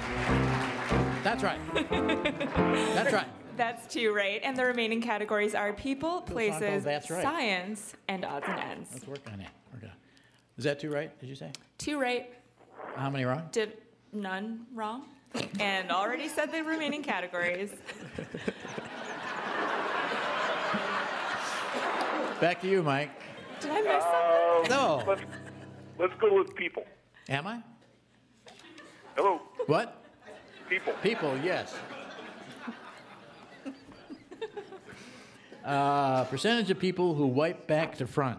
[1.24, 1.60] That's right.
[2.94, 3.26] That's right.
[3.56, 7.22] That's two right, and the remaining categories are people, places, that's right.
[7.22, 8.90] science, and odds and ends.
[8.92, 9.48] Let's work on it.
[9.72, 9.94] Work on it.
[10.58, 11.52] Is that two right, did you say?
[11.78, 12.32] Two right,
[12.96, 13.48] How many wrong?
[13.52, 13.78] did
[14.12, 15.06] none wrong,
[15.60, 17.70] and already said the remaining categories.
[22.40, 23.10] Back to you, Mike.
[23.60, 24.70] Did I miss something?
[24.70, 25.02] No.
[25.06, 25.22] Let's,
[25.98, 26.84] let's go with people.
[27.28, 27.62] Am I?
[29.16, 30.02] Hello, What?
[30.68, 30.92] people.
[31.02, 31.74] People, yes.
[35.64, 38.38] Uh, percentage of people who wipe back to front.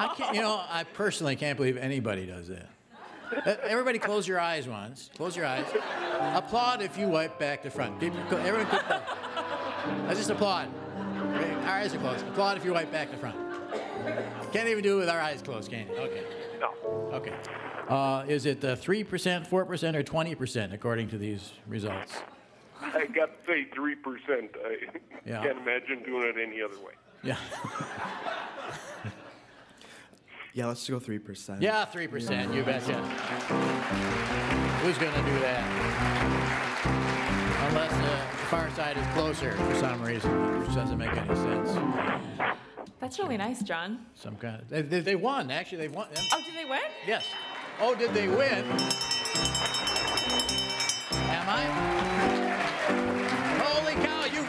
[0.00, 2.68] I can't, you know, I personally can't believe anybody does that.
[3.62, 5.10] Everybody, close your eyes once.
[5.16, 5.66] Close your eyes.
[6.34, 8.00] Applaud if you wipe back to front.
[8.00, 9.02] People, everyone, keep going.
[10.06, 10.68] Let's just applaud.
[11.36, 12.26] Okay, Our eyes are closed.
[12.26, 13.36] Applaud if you wipe back to front.
[14.52, 15.94] Can't even do it with our eyes closed, can you?
[15.96, 16.24] Okay.
[16.60, 16.72] No.
[17.12, 17.32] Okay.
[17.88, 22.14] Uh, is it uh, 3%, 4%, or 20% according to these results?
[22.80, 23.94] I got to say 3%.
[24.64, 24.76] I
[25.26, 25.42] Yeah.
[25.42, 26.94] can't imagine doing it any other way.
[27.22, 27.36] Yeah.
[30.52, 31.62] Yeah, let's go three percent.
[31.62, 33.00] Yeah, 3%, you betcha.
[34.82, 35.64] Who's going to do that?
[37.68, 41.78] Unless uh, the far side is closer for some reason, which doesn't make any sense.
[42.98, 44.00] That's really nice, John.
[44.14, 44.68] Some kind of.
[44.68, 45.78] They, they, they won, actually.
[45.78, 46.08] They won.
[46.32, 46.80] Oh, did they win?
[47.06, 47.24] Yes.
[47.80, 48.64] Oh, did they win?
[51.30, 52.19] Am I?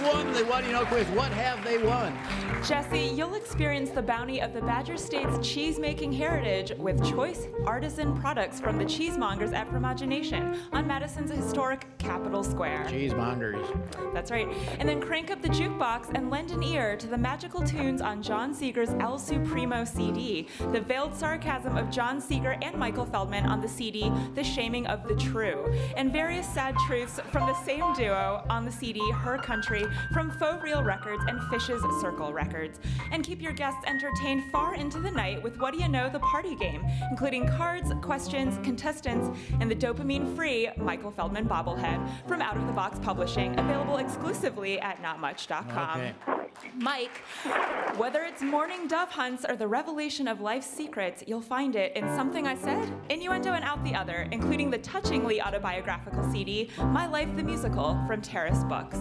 [0.01, 1.05] You've won the What Do You Know quiz.
[1.09, 2.17] What have they won?
[2.63, 8.59] Jesse, you'll experience the bounty of the Badger State's cheese-making heritage with choice artisan products
[8.59, 12.85] from the cheesemongers at Fromagination on Madison's historic Capitol Square.
[12.89, 14.13] Cheesemongers.
[14.13, 14.47] That's right.
[14.79, 18.23] And then crank up the jukebox and lend an ear to the magical tunes on
[18.23, 23.61] John Seeger's El Supremo CD, the veiled sarcasm of John Seeger and Michael Feldman on
[23.61, 28.43] the CD, The Shaming of the True, and various sad truths from the same duo
[28.49, 32.79] on the CD, Her Country, from Faux Real Records and Fish's Circle Records.
[33.11, 36.19] And keep your guests entertained far into the night with What Do You Know, the
[36.19, 42.57] party game, including cards, questions, contestants, and the dopamine free Michael Feldman bobblehead from Out
[42.57, 45.99] of the Box Publishing, available exclusively at notmuch.com.
[45.99, 46.13] Okay.
[46.75, 47.17] Mike,
[47.97, 52.07] whether it's mourning dove hunts or the revelation of life's secrets, you'll find it in
[52.15, 57.35] Something I Said, Innuendo, and Out the Other, including the touchingly autobiographical CD, My Life
[57.35, 58.97] the Musical, from Terrace Books.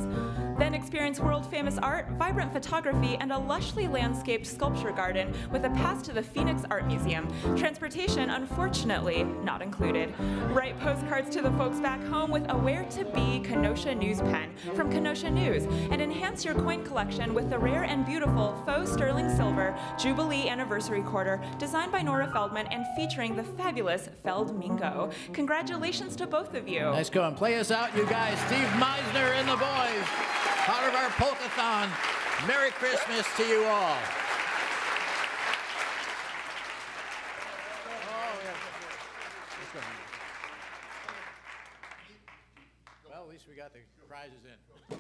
[0.59, 5.71] Then experience world famous art, vibrant photography, and a lushly landscaped sculpture garden with a
[5.71, 7.29] pass to the Phoenix Art Museum.
[7.55, 10.15] Transportation, unfortunately, not included.
[10.49, 14.55] Write postcards to the folks back home with a Where to Be Kenosha News pen
[14.75, 19.29] from Kenosha News and enhance your coin collection with the rare and beautiful faux sterling
[19.37, 25.11] silver Jubilee Anniversary Quarter designed by Nora Feldman and featuring the fabulous Feld Mingo.
[25.35, 26.87] Congratulations to both of you.
[26.87, 28.39] Let's go and play us out, you guys.
[28.47, 30.31] Steve Meisner and the boys.
[30.71, 31.89] Part of our Polkathon.
[32.47, 33.97] Merry Christmas to you all.
[43.09, 44.97] Well, at least we got the prizes in.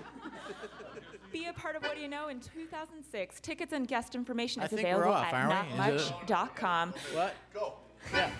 [1.32, 3.40] Be a part of What Do You Know in 2006.
[3.40, 5.94] Tickets and guest information I is think we're available off, at aren't we?
[5.96, 6.94] Is it- notmuch.com.
[7.14, 7.34] What?
[7.54, 7.74] Go.
[8.12, 8.30] Yeah.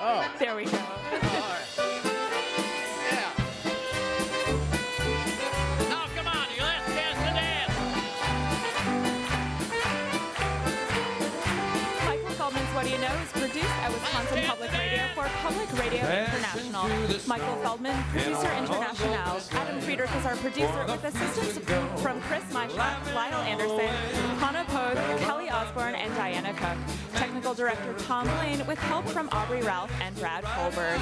[0.00, 0.32] Oh.
[0.38, 0.70] There we go.
[0.72, 2.68] Now,
[13.02, 16.88] Know is produced at Wisconsin Public Radio for Public Radio International.
[17.26, 19.40] Michael Feldman, producer international.
[19.50, 21.58] Adam Friedrich is our producer with assistance
[22.00, 23.88] from Chris Myshak, Lyle Anderson,
[24.38, 26.78] Hannah Pogue, Kelly Osborne, and Diana Cook.
[27.14, 31.00] Technical director Tom Lane with help from Aubrey Ralph and Brad Holberg.